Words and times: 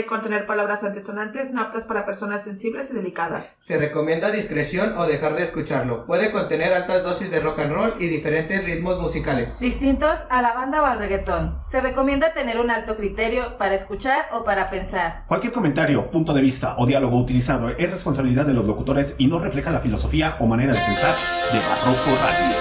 Puede 0.00 0.08
contener 0.08 0.46
palabras 0.46 0.82
antisonantes 0.82 1.52
no 1.52 1.60
aptas 1.60 1.84
para 1.84 2.06
personas 2.06 2.42
sensibles 2.42 2.90
y 2.90 2.94
delicadas. 2.94 3.58
Se 3.60 3.76
recomienda 3.76 4.30
discreción 4.30 4.96
o 4.96 5.06
dejar 5.06 5.34
de 5.34 5.42
escucharlo. 5.42 6.06
Puede 6.06 6.32
contener 6.32 6.72
altas 6.72 7.02
dosis 7.02 7.30
de 7.30 7.38
rock 7.38 7.58
and 7.58 7.72
roll 7.72 7.94
y 7.98 8.06
diferentes 8.06 8.64
ritmos 8.64 8.98
musicales. 8.98 9.60
Distintos 9.60 10.20
a 10.30 10.40
la 10.40 10.54
banda 10.54 10.80
o 10.80 10.86
al 10.86 10.98
reggaetón. 10.98 11.58
Se 11.66 11.82
recomienda 11.82 12.32
tener 12.32 12.58
un 12.58 12.70
alto 12.70 12.96
criterio 12.96 13.58
para 13.58 13.74
escuchar 13.74 14.24
o 14.32 14.42
para 14.42 14.70
pensar. 14.70 15.24
Cualquier 15.26 15.52
comentario, 15.52 16.10
punto 16.10 16.32
de 16.32 16.40
vista 16.40 16.76
o 16.78 16.86
diálogo 16.86 17.20
utilizado 17.20 17.68
es 17.68 17.90
responsabilidad 17.90 18.46
de 18.46 18.54
los 18.54 18.64
locutores 18.64 19.16
y 19.18 19.26
no 19.26 19.38
refleja 19.38 19.70
la 19.70 19.80
filosofía 19.80 20.36
o 20.40 20.46
manera 20.46 20.72
de 20.72 20.80
pensar 20.80 21.18
de 21.52 21.58
Barroco 21.58 22.10
Radio. 22.22 22.59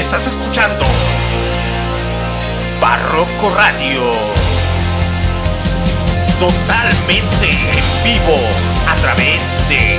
Estás 0.00 0.26
escuchando 0.26 0.86
Barroco 2.80 3.50
Radio. 3.50 4.00
Totalmente 6.38 7.50
en 7.50 8.02
vivo 8.02 8.38
a 8.88 8.94
través 8.96 9.68
de 9.68 9.98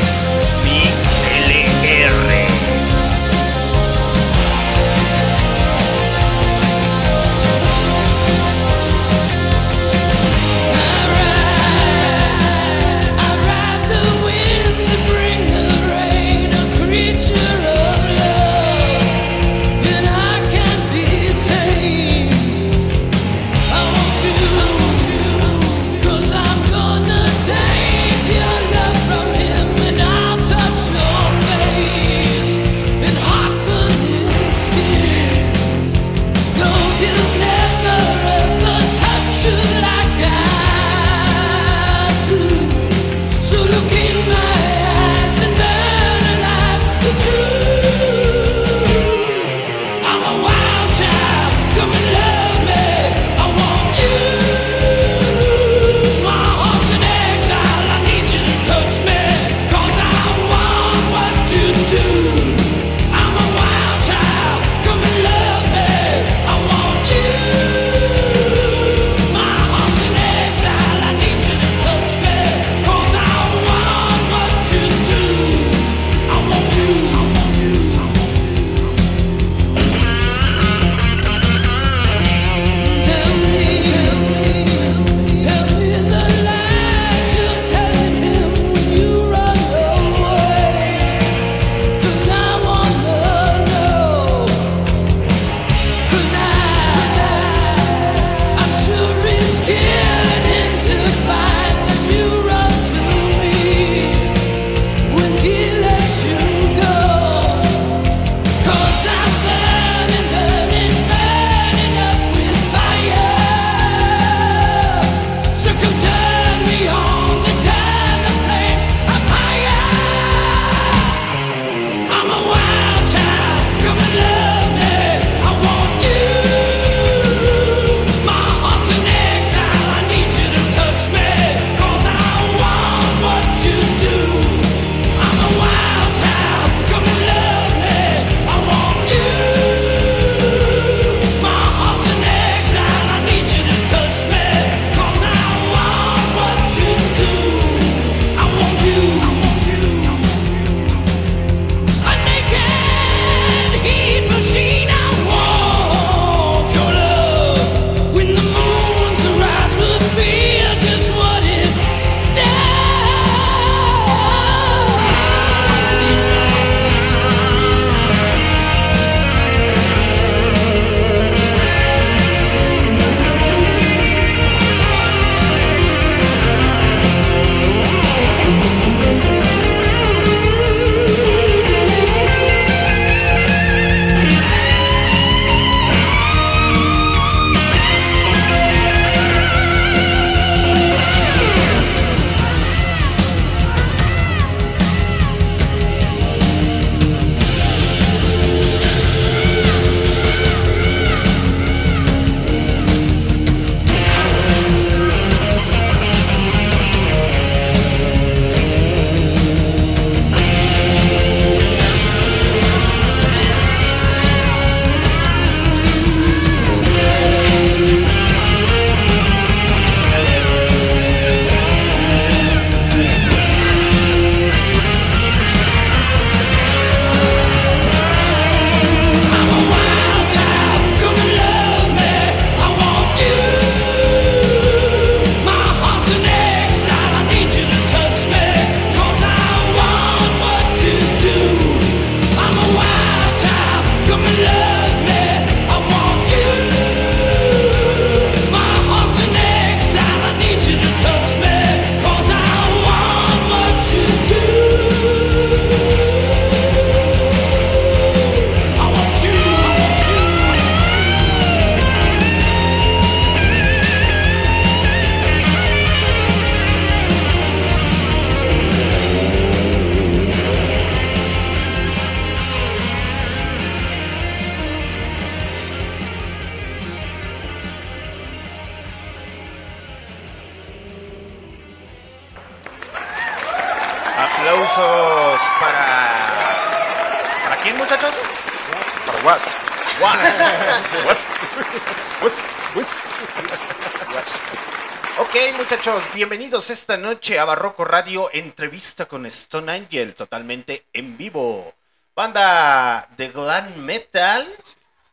esta 296.92 297.08
noche 297.08 297.40
a 297.40 297.46
Barroco 297.46 297.86
Radio, 297.86 298.30
entrevista 298.34 299.06
con 299.06 299.26
Stone 299.26 299.72
Angel, 299.72 300.14
totalmente 300.14 300.88
en 300.92 301.16
vivo. 301.16 301.74
Banda 302.14 303.08
de 303.16 303.30
glam 303.30 303.78
metal, 303.78 304.46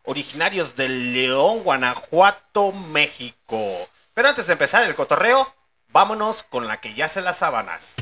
originarios 0.02 0.75
de 0.75 0.88
León, 0.88 1.62
Guanajuato, 1.62 2.72
México. 2.72 3.88
Pero 4.12 4.28
antes 4.28 4.48
de 4.48 4.54
empezar 4.54 4.82
el 4.82 4.96
cotorreo, 4.96 5.54
vámonos 5.90 6.42
con 6.42 6.66
la 6.66 6.80
que 6.80 6.94
ya 6.94 7.06
se 7.06 7.20
las 7.20 7.38
sábanas. 7.38 7.94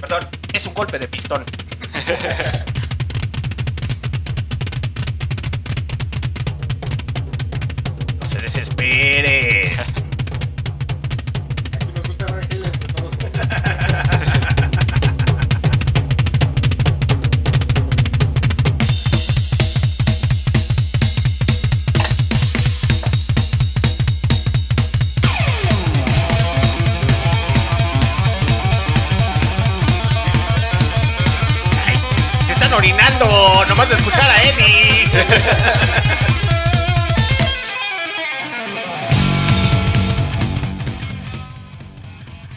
Perdón, 0.00 0.28
es 0.52 0.66
un 0.66 0.74
golpe 0.74 1.00
de 1.00 1.08
pistón. 1.08 1.44
No 8.20 8.26
se 8.28 8.38
desespere. 8.38 10.03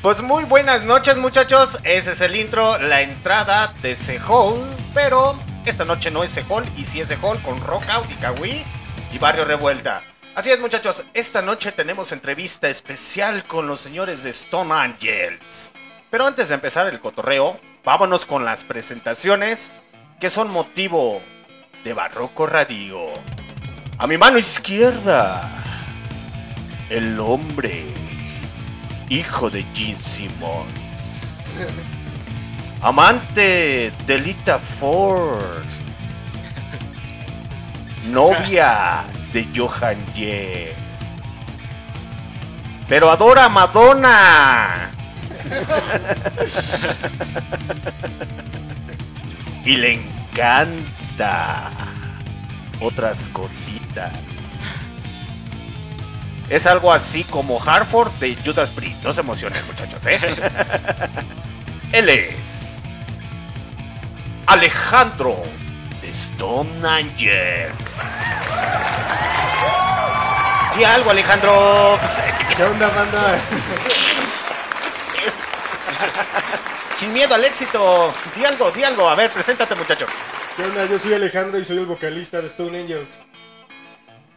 Pues 0.08 0.22
muy 0.22 0.46
buenas 0.46 0.84
noches 0.84 1.18
muchachos, 1.18 1.82
ese 1.84 2.14
es 2.14 2.22
el 2.22 2.38
intro, 2.38 2.78
la 2.78 3.02
entrada 3.02 3.74
de 3.82 3.94
Sehol, 3.94 4.66
pero 4.94 5.38
esta 5.66 5.84
noche 5.84 6.12
no 6.12 6.24
es 6.24 6.30
Sehol 6.30 6.64
y 6.78 6.86
sí 6.86 7.02
es 7.02 7.10
Sehol 7.10 7.42
con 7.42 7.60
Rockout 7.60 8.10
y 8.10 8.14
Kawi 8.14 8.64
y 9.12 9.18
Barrio 9.18 9.44
Revuelta. 9.44 10.02
Así 10.34 10.50
es 10.50 10.62
muchachos, 10.62 11.04
esta 11.14 11.42
noche 11.42 11.74
tenemos 11.74 12.14
entrevista 12.14 12.70
especial 12.70 13.44
con 13.48 13.68
los 13.68 13.82
señores 13.82 14.24
de 14.24 14.30
Stone 14.30 14.74
Angels. 14.74 15.74
Pero 16.10 16.26
antes 16.26 16.48
de 16.48 16.56
empezar 16.56 16.88
el 16.88 17.02
cotorreo, 17.02 17.60
vámonos 17.84 18.26
con 18.26 18.46
las 18.46 18.64
presentaciones 18.64 19.72
que 20.22 20.30
son 20.30 20.50
motivo 20.50 21.22
de 21.84 21.94
Barroco 21.94 22.46
Radio. 22.46 23.08
A 23.98 24.06
mi 24.08 24.18
mano 24.18 24.38
izquierda, 24.38 25.50
el 26.90 27.20
hombre, 27.20 27.86
hijo 29.10 29.50
de 29.50 29.66
Gene 29.74 30.02
Simmons, 30.02 30.70
amante 32.82 33.92
de 34.06 34.20
Lita 34.20 34.60
Ford, 34.60 35.64
novia 38.10 39.04
de 39.34 39.48
Johan 39.56 39.98
Ye, 40.14 40.76
pero 42.88 43.10
adora 43.10 43.46
a 43.46 43.50
Madonna. 43.50 44.92
y 49.66 49.78
le 49.78 49.94
encanta 49.94 50.98
otras 52.80 53.28
cositas. 53.30 54.12
Es 56.50 56.66
algo 56.66 56.94
así 56.94 57.24
como 57.24 57.62
Hartford 57.62 58.12
de 58.20 58.38
Judas 58.46 58.70
Priest. 58.70 59.04
No 59.04 59.12
se 59.12 59.22
emocionen, 59.22 59.66
muchachos, 59.66 60.06
¿eh? 60.06 60.20
Él 61.92 62.10
es 62.10 62.84
Alejandro 64.46 65.42
de 66.02 66.10
Stone 66.12 66.88
Angels. 66.88 67.74
Y 70.80 70.84
algo, 70.84 71.10
Alejandro. 71.10 72.00
¿Qué 72.56 72.64
onda, 72.64 72.88
banda? 72.90 73.38
sin 76.96 77.14
miedo 77.14 77.36
al 77.36 77.46
éxito. 77.46 78.14
Di 78.36 78.46
algo, 78.46 78.72
di 78.72 78.84
algo. 78.84 79.10
A 79.10 79.16
ver, 79.16 79.32
preséntate, 79.32 79.76
muchacho. 79.76 80.06
¿Qué 80.58 80.64
onda? 80.64 80.86
Yo 80.88 80.98
soy 80.98 81.14
Alejandro 81.14 81.60
y 81.60 81.64
soy 81.64 81.78
el 81.78 81.86
vocalista 81.86 82.42
de 82.42 82.48
Stone 82.48 82.80
Angels. 82.80 83.22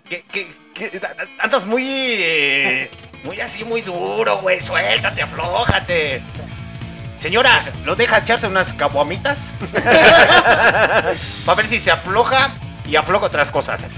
¿Qué, 0.07 0.23
qué, 0.31 0.55
qué? 0.75 1.01
Andas 1.39 1.65
muy. 1.65 1.83
eh, 1.89 2.91
muy 3.25 3.41
así, 3.41 3.65
muy 3.65 3.81
duro, 3.81 4.37
güey. 4.43 4.61
Suéltate, 4.61 5.23
aflójate. 5.23 6.21
Señora, 7.19 7.65
¿lo 7.87 7.97
deja 7.97 8.19
echarse 8.19 8.47
unas 8.47 8.75
caguamitas? 8.75 9.55
Para 11.47 11.57
ver 11.57 11.69
si 11.69 11.79
se 11.79 11.91
afloja 11.91 12.51
y 12.87 12.97
afloja 12.97 13.25
otras 13.27 13.51
cosas. 13.51 13.81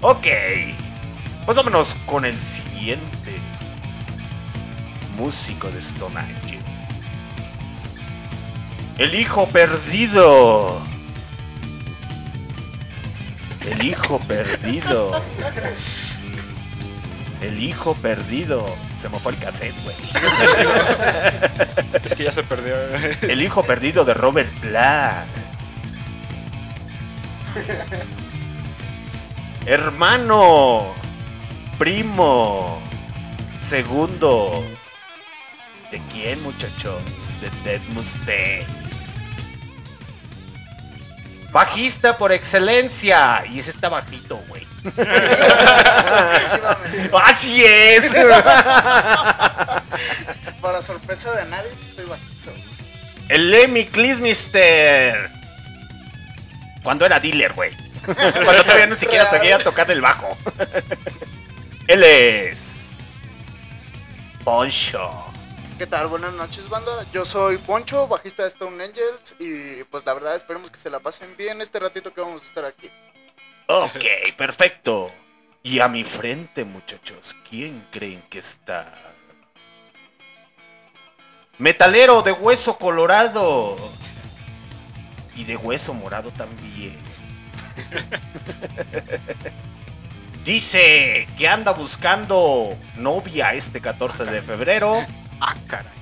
ok. 0.00 0.26
Pues 1.46 1.56
vámonos 1.56 1.94
con 2.04 2.24
el 2.24 2.36
siguiente 2.42 3.38
músico 5.16 5.70
de 5.70 5.78
Stone 5.78 6.18
Angel. 6.18 6.47
El 8.98 9.14
hijo 9.14 9.46
perdido. 9.46 10.82
El 13.64 13.84
hijo 13.84 14.18
perdido. 14.18 15.22
El 17.40 17.62
hijo 17.62 17.94
perdido. 17.94 18.66
Se 19.00 19.08
fue 19.08 19.32
el 19.32 19.38
cassette, 19.38 19.74
güey. 19.84 19.96
Es 22.02 22.14
que 22.16 22.24
ya 22.24 22.32
se 22.32 22.42
perdió. 22.42 22.74
El 23.22 23.40
hijo 23.40 23.62
perdido 23.62 24.04
de 24.04 24.14
Robert 24.14 24.50
Black. 24.60 25.26
Hermano. 29.64 30.92
Primo. 31.78 32.82
Segundo. 33.62 34.64
¿De 35.92 36.02
quién, 36.12 36.42
muchachos? 36.42 37.00
De 37.40 37.48
Dead 37.62 37.80
Mustaine. 37.90 38.77
Bajista 41.58 42.16
por 42.16 42.30
excelencia. 42.30 43.42
Y 43.50 43.58
ese 43.58 43.70
está 43.70 43.88
bajito, 43.88 44.36
güey. 44.46 44.64
Así 47.24 47.64
es. 47.64 48.12
Para 50.62 50.80
sorpresa 50.82 51.32
de 51.32 51.46
nadie, 51.46 51.68
estoy 51.72 52.04
bajito. 52.04 52.52
El 53.28 53.50
Lemmy 53.50 53.86
Klismister. 53.86 55.30
Cuando 56.84 57.04
era 57.04 57.18
dealer, 57.18 57.52
güey. 57.54 57.76
Cuando 58.04 58.62
todavía 58.62 58.86
ni 58.86 58.94
siquiera 58.94 59.28
sabía 59.28 59.58
tocar 59.58 59.90
el 59.90 60.00
bajo. 60.00 60.38
Él 61.88 62.04
es. 62.04 62.90
Poncho. 64.44 65.27
¿Qué 65.78 65.86
tal? 65.86 66.08
Buenas 66.08 66.34
noches, 66.34 66.68
banda. 66.68 67.06
Yo 67.12 67.24
soy 67.24 67.56
Poncho, 67.56 68.08
bajista 68.08 68.42
de 68.42 68.48
Stone 68.48 68.82
Angels. 68.82 69.36
Y 69.38 69.84
pues 69.84 70.04
la 70.04 70.12
verdad, 70.12 70.34
esperemos 70.34 70.72
que 70.72 70.80
se 70.80 70.90
la 70.90 70.98
pasen 70.98 71.36
bien 71.36 71.60
este 71.60 71.78
ratito 71.78 72.12
que 72.12 72.20
vamos 72.20 72.42
a 72.42 72.46
estar 72.46 72.64
aquí. 72.64 72.90
Ok, 73.68 74.34
perfecto. 74.36 75.12
Y 75.62 75.78
a 75.78 75.86
mi 75.86 76.02
frente, 76.02 76.64
muchachos, 76.64 77.36
¿quién 77.48 77.86
creen 77.92 78.24
que 78.28 78.40
está? 78.40 78.92
Metalero 81.58 82.22
de 82.22 82.32
hueso 82.32 82.76
colorado. 82.76 83.76
Y 85.36 85.44
de 85.44 85.56
hueso 85.56 85.94
morado 85.94 86.32
también. 86.32 86.98
Dice 90.44 91.28
que 91.38 91.46
anda 91.46 91.70
buscando 91.70 92.76
novia 92.96 93.54
este 93.54 93.80
14 93.80 94.24
de 94.24 94.42
febrero. 94.42 95.06
Ah, 95.40 95.54
caray. 95.66 95.92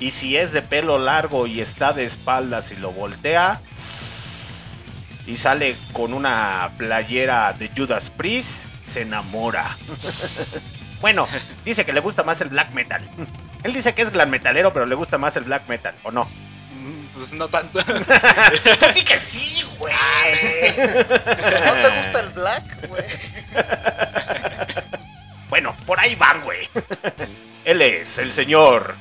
Y 0.00 0.10
si 0.10 0.36
es 0.36 0.52
de 0.52 0.62
pelo 0.62 0.98
largo 0.98 1.46
y 1.46 1.60
está 1.60 1.92
de 1.92 2.04
espaldas 2.04 2.72
y 2.72 2.76
lo 2.76 2.92
voltea. 2.92 3.60
Y 5.26 5.36
sale 5.36 5.76
con 5.92 6.12
una 6.12 6.70
playera 6.76 7.52
de 7.54 7.70
Judas 7.74 8.10
Priest, 8.10 8.66
se 8.84 9.02
enamora. 9.02 9.76
bueno, 11.00 11.26
dice 11.64 11.86
que 11.86 11.92
le 11.94 12.00
gusta 12.00 12.22
más 12.24 12.40
el 12.42 12.48
black 12.50 12.72
metal. 12.72 13.08
Él 13.62 13.72
dice 13.72 13.94
que 13.94 14.02
es 14.02 14.10
glam 14.10 14.28
metalero, 14.28 14.74
pero 14.74 14.84
le 14.84 14.94
gusta 14.94 15.16
más 15.16 15.34
el 15.36 15.44
black 15.44 15.66
metal, 15.68 15.94
¿o 16.02 16.10
no? 16.10 16.24
Mm, 16.24 17.06
Pues 17.14 17.32
no 17.32 17.48
tanto. 17.48 17.82
Tú 17.82 18.86
di 18.94 19.02
que 19.02 19.16
sí, 19.16 19.64
güey. 19.78 19.94
¿No 20.76 21.72
te 21.72 21.96
gusta 22.02 22.20
el 22.20 22.28
black, 22.34 22.88
güey? 22.88 23.04
Bueno, 25.48 25.74
por 25.86 25.98
ahí 26.00 26.14
van, 26.16 26.42
güey. 26.42 26.68
Él 27.64 27.80
es 27.82 28.18
el 28.18 28.32
señor. 28.32 28.94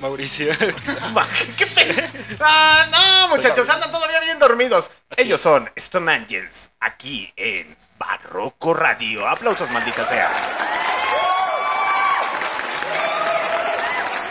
Mauricio. 0.00 0.52
Ma- 1.12 1.26
¿Qué 1.58 1.66
pe- 1.66 2.10
Ah, 2.40 2.86
no, 2.90 3.36
muchachos, 3.36 3.68
andan 3.68 3.90
todavía 3.90 4.20
bien 4.20 4.38
dormidos. 4.38 4.90
Así 5.10 5.22
Ellos 5.22 5.40
son 5.40 5.70
Stone 5.76 6.10
Angels, 6.12 6.70
aquí 6.80 7.32
en 7.36 7.76
Barroco 7.98 8.72
Radio. 8.72 9.26
Aplausos, 9.28 9.68
maldita 9.70 10.06
sea. 10.08 10.30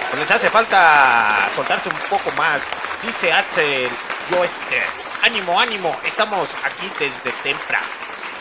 Pues 0.09 0.19
les 0.19 0.31
hace 0.31 0.49
falta 0.49 1.49
soltarse 1.55 1.89
un 1.89 1.99
poco 2.09 2.31
más. 2.31 2.61
Dice 3.03 3.31
Axel 3.31 3.89
Joester. 4.31 4.83
Ánimo, 5.21 5.59
ánimo, 5.59 5.99
estamos 6.05 6.55
aquí 6.63 6.89
desde 6.97 7.31
temprano. 7.43 7.85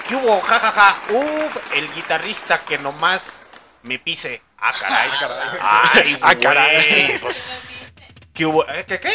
¿Qué 0.09 0.15
hubo? 0.17 0.41
Ja, 0.41 0.59
ja, 0.61 0.73
ja. 0.73 0.97
Uf, 1.11 1.57
el 1.75 1.93
guitarrista 1.93 2.65
que 2.65 2.79
nomás 2.79 3.21
me 3.83 3.99
pise. 3.99 4.41
Ah, 4.61 4.73
caray. 4.79 5.11
Ay, 5.61 6.19
Ah, 6.21 6.35
caray. 6.35 7.19
Pues, 7.21 7.93
¿qué 8.35 8.45
hubo? 8.47 8.69
¿Eh, 8.69 8.85
¿Qué, 8.87 9.01
qué? 9.01 9.11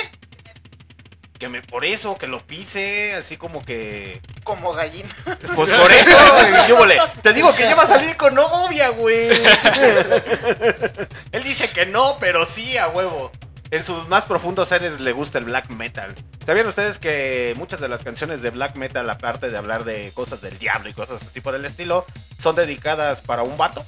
Que 1.38 1.50
me, 1.50 1.62
por 1.62 1.84
eso, 1.84 2.18
que 2.18 2.28
lo 2.28 2.46
pise, 2.46 3.14
así 3.16 3.36
como 3.36 3.66
que... 3.66 4.22
Como 4.46 4.72
gallina. 4.74 5.10
Pues 5.56 5.70
por 5.72 5.92
eso, 5.92 6.18
¿qué 6.66 6.74
hubo 6.74 6.86
le? 6.86 6.98
Te 7.22 7.34
digo 7.34 7.54
que 7.54 7.64
ya 7.64 7.76
va 7.76 7.84
a 7.84 7.88
salir 7.88 8.16
con 8.16 8.34
novia, 8.34 8.90
güey. 8.90 9.30
Él 11.32 11.44
dice 11.44 11.70
que 11.70 11.86
no, 11.86 12.18
pero 12.20 12.46
sí, 12.46 12.78
a 12.78 12.88
huevo. 12.88 13.32
En 13.72 13.84
sus 13.84 14.08
más 14.08 14.24
profundos 14.26 14.70
seres 14.70 15.00
le 15.02 15.12
gusta 15.12 15.40
el 15.40 15.46
black 15.46 15.70
metal. 15.72 16.16
¿Sabían 16.46 16.68
ustedes 16.68 17.00
que 17.00 17.54
muchas 17.58 17.82
de 17.82 17.90
las 17.90 18.04
canciones 18.04 18.42
de 18.42 18.52
black 18.52 18.76
metal, 18.76 19.10
aparte 19.10 19.50
de 19.50 19.58
hablar 19.58 19.84
de 19.84 20.12
cosas 20.14 20.42
del 20.42 20.58
diablo 20.60 20.90
y 20.90 20.94
cosas 20.94 21.24
así 21.24 21.42
por 21.42 21.56
el 21.56 21.66
estilo, 21.66 22.06
son 22.38 22.56
dedicadas 22.56 23.22
para 23.22 23.44
un 23.44 23.58
vato? 23.58 23.86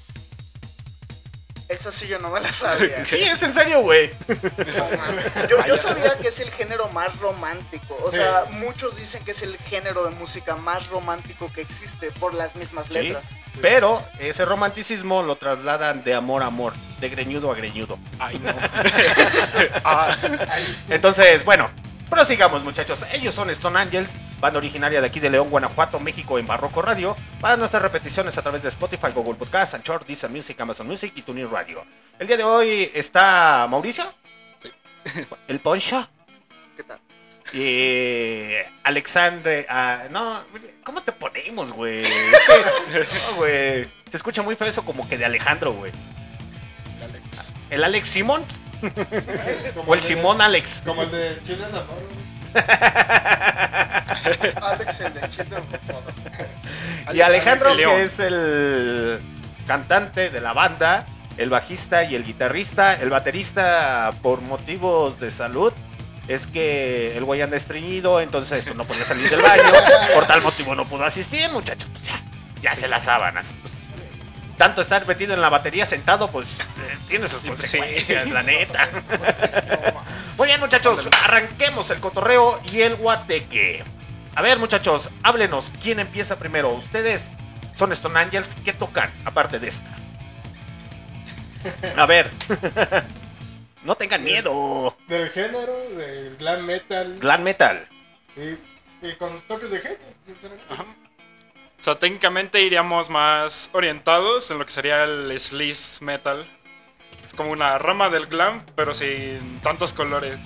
Esa 1.68 1.92
sí 1.92 2.08
yo 2.08 2.20
no 2.20 2.30
me 2.30 2.40
la 2.40 2.54
sabía. 2.54 3.04
Sí, 3.04 3.18
es 3.18 3.42
en 3.42 3.54
serio, 3.54 3.82
güey. 3.82 4.12
No, 4.28 5.48
yo, 5.50 5.66
yo 5.66 5.78
sabía 5.78 6.16
que 6.20 6.28
es 6.28 6.40
el 6.40 6.52
género 6.52 6.90
más 6.90 7.18
romántico. 7.20 7.98
O 8.04 8.12
Sí. 8.12 8.18
sea, 8.18 8.46
muchos 8.52 8.98
dicen 8.98 9.24
que 9.26 9.32
es 9.32 9.42
el 9.42 9.58
género 9.58 10.04
de 10.04 10.12
música 10.12 10.56
más 10.56 10.88
romántico 10.90 11.52
que 11.52 11.62
existe 11.62 12.12
por 12.12 12.36
las 12.36 12.56
mismas 12.56 12.86
Sí, 12.88 12.94
letras. 12.94 13.24
Pero 13.62 14.04
ese 14.20 14.46
romanticismo 14.46 15.24
lo 15.24 15.38
trasladan 15.38 16.04
de 16.04 16.14
amor 16.14 16.44
a 16.44 16.48
amor, 16.48 16.74
de 17.00 17.10
greñudo 17.10 17.52
a 17.52 17.56
greñudo. 17.56 17.98
Ay, 18.20 18.38
no. 18.40 18.54
Ah, 19.84 20.16
Entonces, 20.90 21.44
bueno, 21.46 21.70
prosigamos 22.10 22.64
muchachos. 22.64 23.00
Ellos 23.12 23.34
son 23.34 23.50
Stone 23.50 23.80
Angels, 23.80 24.12
banda 24.46 24.60
originaria 24.60 25.02
de 25.02 25.08
aquí 25.08 25.20
de 25.20 25.32
León, 25.32 25.50
Guanajuato, 25.50 26.00
México, 26.00 26.38
en 26.38 26.46
Barroco 26.46 26.80
Radio. 26.80 27.18
Para 27.42 27.58
nuestras 27.58 27.82
repeticiones 27.82 28.38
a 28.38 28.44
través 28.44 28.62
de 28.62 28.70
Spotify, 28.70 29.08
Google 29.12 29.34
Podcast, 29.34 29.74
Anchor, 29.74 30.06
Deezer 30.06 30.30
Music, 30.30 30.60
Amazon 30.62 30.86
Music 30.86 31.14
y 31.16 31.24
TuneIn 31.24 31.50
Radio. 31.50 31.84
El 32.20 32.28
día 32.28 32.38
de 32.38 32.44
hoy 32.44 32.92
está 32.94 33.66
Mauricio. 33.68 34.06
Sí. 34.62 34.70
El 35.48 35.60
Poncho. 35.60 36.08
¿Qué 36.78 36.84
tal? 36.84 37.00
Y 37.54 38.52
Alexandre. 38.84 39.66
ah, 39.68 40.04
no, 40.12 40.44
¿cómo 40.84 41.02
te 41.02 41.12
ponemos, 41.12 41.74
güey? 41.74 42.04
No, 42.90 43.36
güey. 43.38 43.90
Se 44.12 44.18
escucha 44.18 44.44
muy 44.44 44.56
feo 44.56 44.68
eso 44.68 44.86
como 44.86 45.10
que 45.10 45.18
de 45.18 45.26
Alejandro, 45.26 45.74
güey. 45.74 45.92
Alex. 47.04 47.52
¿El 47.72 47.84
Alex 47.84 48.10
Simmons? 48.10 48.62
Como 49.74 49.92
¿O 49.92 49.96
el 49.96 50.02
Simón 50.04 50.40
Alex? 50.42 50.84
Como 50.86 51.02
el 51.02 51.10
de 51.10 51.40
Chile 51.44 51.66
Navarro. 51.72 52.26
Alex, 54.62 55.00
el 55.02 55.14
de 55.14 55.30
Chile. 55.30 55.46
Y 57.14 57.22
Alejandro, 57.22 57.76
que 57.76 58.04
es 58.04 58.20
el 58.20 59.20
cantante 59.68 60.30
de 60.30 60.42
la 60.42 60.54
banda, 60.54 61.06
el 61.38 61.50
bajista 61.50 62.04
y 62.04 62.16
el 62.16 62.24
guitarrista, 62.24 62.94
el 62.94 63.10
baterista 63.10 64.14
por 64.22 64.42
motivos 64.42 65.20
de 65.20 65.32
salud. 65.32 65.74
Es 66.28 66.48
que 66.48 67.16
el 67.18 67.24
güey 67.24 67.42
anda 67.44 67.56
estreñido, 67.56 68.20
entonces 68.20 68.64
pues, 68.64 68.76
no 68.76 68.84
podía 68.86 69.06
salir 69.06 69.30
del 69.30 69.42
baño. 69.42 69.64
Por 70.16 70.26
tal 70.26 70.42
motivo 70.42 70.74
no 70.74 70.86
pudo 70.88 71.06
asistir, 71.06 71.50
muchachos. 71.52 71.88
Pues 71.92 72.06
ya, 72.06 72.20
ya 72.64 72.76
se 72.76 72.88
las 72.88 73.04
sábanas. 73.04 73.54
Pues, 73.62 73.74
tanto 74.58 74.82
estar 74.82 75.06
metido 75.06 75.36
en 75.36 75.42
la 75.42 75.50
batería 75.50 75.86
sentado, 75.86 76.32
pues 76.32 76.48
eh, 76.60 76.98
tiene 77.08 77.28
sus 77.28 77.42
Sí. 77.42 77.48
consecuencias, 77.50 78.28
la 78.30 78.42
neta. 78.42 78.90
Muy 80.38 80.48
bien, 80.48 80.60
muchachos, 80.60 81.08
arranquemos 81.24 81.90
el 81.92 82.00
cotorreo 82.00 82.60
y 82.72 82.82
el 82.82 82.96
guateque. 82.96 83.84
A 84.36 84.42
ver, 84.42 84.60
muchachos, 84.60 85.10
háblenos. 85.24 85.72
¿Quién 85.82 86.00
empieza 86.00 86.38
primero? 86.38 86.74
Ustedes 86.74 87.32
son 87.76 87.94
Stone 87.94 88.20
Angels. 88.20 88.58
¿Qué 88.66 88.74
tocan 88.74 89.10
aparte 89.24 89.60
de 89.60 89.70
esta? 89.70 89.96
A 91.96 92.06
ver. 92.06 92.30
no 93.86 93.96
tengan 93.96 94.24
miedo. 94.24 94.96
Del 95.08 95.30
género, 95.30 95.74
del 95.98 96.36
glam 96.36 96.66
metal. 96.66 97.18
Glam 97.20 97.44
metal. 97.44 97.88
Y, 98.36 99.08
y 99.08 99.14
con 99.18 99.40
toques 99.44 99.72
de 99.72 99.80
genio. 99.80 99.98
sinceramente. 100.26 100.74
Ajá. 100.74 100.84
O 101.80 101.84
sea, 101.86 101.96
técnicamente 102.00 102.62
iríamos 102.62 103.10
más 103.10 103.70
orientados 103.72 104.52
en 104.52 104.60
lo 104.60 104.66
que 104.66 104.72
sería 104.72 105.04
el 105.06 105.40
sleaze 105.40 106.04
metal. 106.04 106.46
Es 107.24 107.34
como 107.34 107.52
una 107.52 107.78
rama 107.78 108.10
del 108.10 108.26
glam, 108.26 108.64
pero 108.76 108.94
sin 108.94 109.60
tantos 109.62 109.94
colores. 109.94 110.40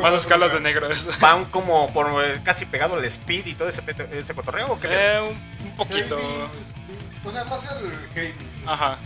Más 0.00 0.14
escalas 0.14 0.52
de 0.52 0.60
negros. 0.60 1.08
Van 1.20 1.44
como 1.46 1.92
por 1.92 2.06
eh, 2.24 2.40
casi 2.44 2.64
pegado 2.66 2.94
al 2.94 3.04
speed 3.04 3.46
y 3.46 3.54
todo 3.54 3.68
ese, 3.68 3.82
ese 4.12 4.34
cotorreo. 4.34 4.72
¿o 4.72 4.80
qué? 4.80 4.88
Eh, 4.90 5.20
un, 5.20 5.68
un 5.68 5.76
poquito. 5.76 6.16
Heavy, 6.16 7.24
O 7.24 7.30
sea, 7.32 7.44
más 7.44 7.64
el 7.64 7.92
heavy. 8.14 8.34
Ajá. 8.66 8.98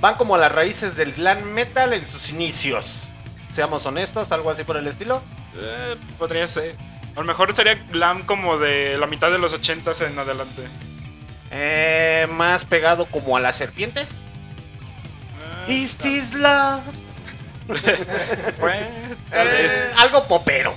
Van 0.00 0.14
como 0.16 0.34
a 0.34 0.38
las 0.38 0.52
raíces 0.52 0.96
del 0.96 1.12
glam 1.12 1.42
metal 1.52 1.92
en 1.92 2.04
sus 2.06 2.30
inicios. 2.30 3.02
Seamos 3.52 3.86
honestos, 3.86 4.30
algo 4.32 4.50
así 4.50 4.64
por 4.64 4.76
el 4.76 4.86
estilo. 4.86 5.22
Eh, 5.56 5.96
podría 6.18 6.46
ser. 6.46 6.74
A 7.14 7.20
lo 7.20 7.24
mejor 7.24 7.54
sería 7.54 7.74
glam 7.90 8.22
como 8.26 8.58
de 8.58 8.98
la 8.98 9.06
mitad 9.06 9.30
de 9.30 9.38
los 9.38 9.54
80s 9.58 10.06
en 10.06 10.18
adelante. 10.18 10.68
Eh, 11.50 12.26
más 12.32 12.64
pegado 12.66 13.06
como 13.06 13.36
a 13.36 13.40
las 13.40 13.56
serpientes. 13.56 14.10
Eh, 15.68 15.72
Is 15.74 15.96
this 15.96 16.34
love? 16.34 16.82
Pues, 17.66 17.82
tal 19.30 19.46
Eh, 19.46 19.62
vez. 19.62 19.92
algo 19.98 20.24
popero. 20.24 20.74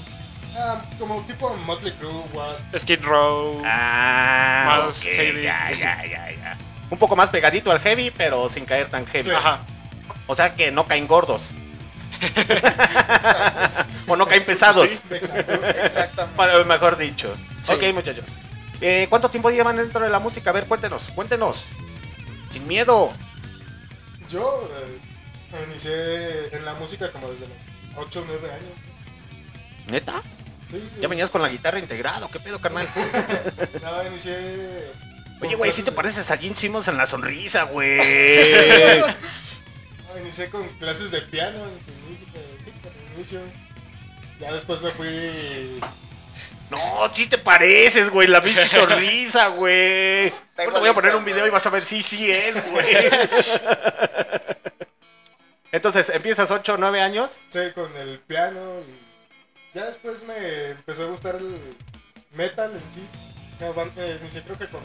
Ah, 0.57 0.81
como 0.97 1.21
tipo 1.25 1.53
Motley 1.65 1.93
Crue, 1.93 2.23
Wasp. 2.33 2.63
Skid 2.77 3.01
Row. 3.03 3.61
Ah, 3.65 4.83
Más 4.87 5.01
heavy. 5.03 5.43
Ya, 5.43 5.71
ya, 5.71 6.03
ya, 6.05 6.31
ya. 6.31 6.57
Un 6.89 6.97
poco 6.97 7.15
más 7.15 7.29
pegadito 7.29 7.71
al 7.71 7.79
heavy, 7.79 8.11
pero 8.11 8.49
sin 8.49 8.65
caer 8.65 8.89
tan 8.89 9.05
heavy. 9.05 9.23
Sí. 9.29 9.31
Ajá. 9.31 9.59
O 10.27 10.35
sea 10.35 10.53
que 10.55 10.71
no 10.71 10.85
caen 10.85 11.07
gordos. 11.07 11.53
o 14.07 14.15
no 14.15 14.25
caen 14.27 14.45
pesados. 14.45 14.89
Sí. 14.89 14.99
Exacto. 15.15 15.53
Exactamente. 15.53 16.35
Para- 16.35 16.63
mejor 16.65 16.97
dicho. 16.97 17.33
Sí. 17.61 17.73
Ok, 17.73 17.83
muchachos. 17.93 18.25
Eh, 18.81 19.07
¿Cuánto 19.09 19.29
tiempo 19.29 19.49
llevan 19.49 19.77
dentro 19.77 20.01
de 20.03 20.09
la 20.09 20.19
música? 20.19 20.49
A 20.49 20.53
ver, 20.53 20.65
cuéntenos, 20.65 21.09
cuéntenos. 21.15 21.65
Sin 22.49 22.67
miedo. 22.67 23.11
Yo 24.29 24.69
eh, 24.73 24.99
me 25.51 25.63
inicié 25.71 26.55
en 26.55 26.65
la 26.65 26.73
música 26.75 27.11
como 27.11 27.29
desde 27.29 27.47
los 27.47 27.57
8 27.97 28.21
o 28.21 28.25
9 28.27 28.51
años. 28.51 28.71
¿Neta? 29.89 30.21
Sí, 30.69 30.87
Ya 31.01 31.07
venías 31.07 31.29
con 31.29 31.41
la 31.41 31.49
guitarra 31.49 31.79
integrada, 31.79 32.25
¿o 32.25 32.31
¿qué 32.31 32.39
pedo, 32.39 32.59
carnal? 32.59 32.87
No, 33.81 34.05
inicié. 34.07 34.35
Oye, 35.41 35.55
güey, 35.55 35.71
sí 35.71 35.83
te 35.83 35.91
pareces 35.91 36.29
a 36.31 36.37
Gene 36.37 36.55
Simmons 36.55 36.87
en 36.89 36.97
la 36.97 37.05
sonrisa, 37.05 37.63
güey. 37.63 39.01
no, 39.01 40.19
inicié 40.21 40.49
con 40.49 40.67
clases 40.77 41.11
de 41.11 41.21
piano 41.23 41.59
en 41.65 41.79
su 41.79 41.91
inicio. 42.07 42.27
Sí, 42.63 42.71
el 42.83 43.15
inicio. 43.15 43.41
Ya 44.39 44.51
después 44.53 44.81
me 44.81 44.91
fui. 44.91 45.79
No, 46.69 47.09
sí 47.11 47.25
te 47.27 47.37
pareces, 47.37 48.09
güey. 48.09 48.27
La 48.27 48.41
pinche 48.41 48.67
sonrisa, 48.67 49.47
güey. 49.47 50.31
Ahorita 50.57 50.79
voy 50.79 50.89
a 50.89 50.93
poner 50.93 51.15
un 51.15 51.25
video 51.25 51.47
y 51.47 51.49
vas 51.49 51.65
a 51.65 51.69
ver 51.69 51.85
si 51.85 52.01
sí 52.01 52.29
es, 52.29 52.69
güey. 52.71 52.85
Entonces, 55.71 56.09
empiezas 56.09 56.49
8 56.51 56.73
o 56.73 56.77
9 56.77 57.01
años. 57.01 57.29
Sí, 57.49 57.59
con 57.75 57.95
el 57.97 58.19
piano. 58.19 58.59
Y 59.73 59.77
ya 59.77 59.85
después 59.85 60.23
me 60.23 60.71
empezó 60.71 61.03
a 61.03 61.07
gustar 61.07 61.35
el 61.35 61.59
metal 62.33 62.71
en 62.71 62.93
sí. 62.93 63.05
Eh, 63.97 64.17
inicié 64.21 64.41
creo 64.43 64.57
que 64.57 64.67
con 64.67 64.81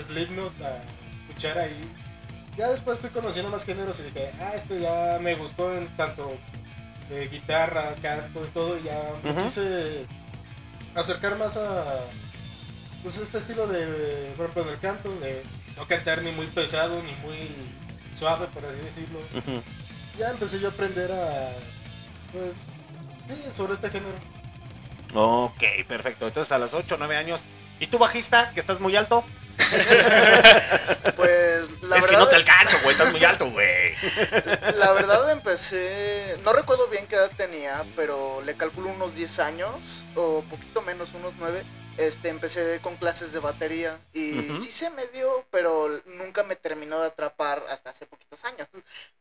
Slipknot 0.00 0.52
a 0.62 0.82
escuchar 1.28 1.58
ahí. 1.58 1.76
Ya 2.56 2.68
después 2.68 2.98
fui 2.98 3.10
conociendo 3.10 3.50
más 3.50 3.64
géneros 3.64 4.00
y 4.00 4.04
dije, 4.04 4.32
ah, 4.40 4.52
este 4.54 4.80
ya 4.80 5.18
me 5.20 5.34
gustó 5.34 5.74
en 5.76 5.94
tanto 5.96 6.34
de 7.10 7.28
guitarra, 7.28 7.94
canto 8.00 8.44
y 8.44 8.48
todo. 8.48 8.78
Y 8.78 8.84
ya 8.84 9.02
me 9.22 9.32
Ujú. 9.32 9.42
quise 9.42 10.06
acercar 10.94 11.36
más 11.36 11.56
a 11.58 12.00
pues 13.02 13.18
este 13.18 13.38
estilo 13.38 13.66
de, 13.66 14.32
por 14.36 14.46
ejemplo, 14.46 14.62
en 14.62 14.68
el 14.70 14.80
canto, 14.80 15.14
de 15.20 15.42
no 15.76 15.86
cantar 15.86 16.22
ni 16.22 16.32
muy 16.32 16.46
pesado 16.46 17.02
ni 17.02 17.12
muy 17.16 17.50
suave, 18.16 18.46
por 18.46 18.64
así 18.64 18.78
decirlo. 18.78 19.18
Ya 20.18 20.30
empecé 20.30 20.58
yo 20.60 20.68
a 20.68 20.70
aprender 20.70 21.12
a, 21.12 21.52
pues, 22.32 22.56
sí, 23.28 23.52
sobre 23.54 23.74
este 23.74 23.90
género. 23.90 24.16
Ok, 25.14 25.62
perfecto. 25.86 26.26
Entonces, 26.26 26.50
a 26.52 26.58
los 26.58 26.72
8 26.74 26.94
o 26.94 26.98
9 26.98 27.16
años. 27.16 27.40
¿Y 27.80 27.86
tú, 27.88 27.98
bajista, 27.98 28.50
que 28.52 28.60
estás 28.60 28.80
muy 28.80 28.96
alto? 28.96 29.24
Pues 31.16 31.70
la 31.82 31.96
es 31.96 32.02
verdad, 32.02 32.08
que 32.10 32.16
no 32.16 32.28
te 32.28 32.36
alcanzo, 32.36 32.76
güey, 32.82 32.92
estás 32.92 33.10
muy 33.10 33.24
alto, 33.24 33.50
güey. 33.50 33.94
la 34.76 34.92
verdad 34.92 35.30
empecé, 35.30 36.36
no 36.44 36.52
recuerdo 36.52 36.88
bien 36.88 37.06
qué 37.06 37.14
edad 37.16 37.30
tenía, 37.36 37.82
pero 37.96 38.42
le 38.44 38.54
calculo 38.54 38.90
unos 38.90 39.14
10 39.14 39.38
años 39.38 40.04
o 40.14 40.42
poquito 40.42 40.82
menos, 40.82 41.14
unos 41.14 41.32
9. 41.38 41.62
Este, 41.98 42.28
empecé 42.28 42.78
con 42.82 42.96
clases 42.96 43.32
de 43.32 43.38
batería 43.38 43.98
y 44.12 44.54
sí 44.56 44.70
se 44.70 44.90
me 44.90 45.06
dio, 45.08 45.46
pero 45.50 45.88
nunca 46.04 46.42
me 46.42 46.54
terminó 46.54 47.00
de 47.00 47.06
atrapar 47.06 47.64
hasta 47.70 47.90
hace 47.90 48.06
poquitos 48.06 48.44
años. 48.44 48.68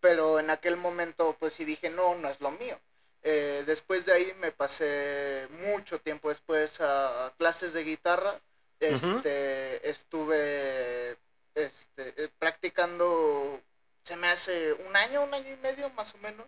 Pero 0.02 0.40
en 0.40 0.50
aquel 0.50 0.76
momento 0.76 1.36
pues 1.40 1.54
sí 1.54 1.64
dije, 1.64 1.90
no, 1.90 2.16
no 2.16 2.30
es 2.30 2.42
lo 2.42 2.52
mío. 2.52 2.78
Eh, 3.24 3.64
después 3.66 4.06
de 4.06 4.14
ahí 4.14 4.34
me 4.40 4.52
pasé 4.52 5.48
mucho 5.72 6.00
tiempo 6.00 6.30
después 6.30 6.80
a 6.82 7.34
clases 7.38 7.74
de 7.74 7.84
guitarra. 7.84 8.40
Este, 8.80 9.90
estuve 9.90 11.18
este, 11.56 12.14
eh, 12.24 12.30
practicando, 12.38 13.60
se 14.04 14.16
me 14.18 14.28
hace 14.28 14.74
un 14.74 14.96
año, 14.96 15.24
un 15.24 15.34
año 15.34 15.54
y 15.54 15.58
medio 15.58 15.90
más 15.92 16.14
o 16.14 16.18
menos, 16.20 16.46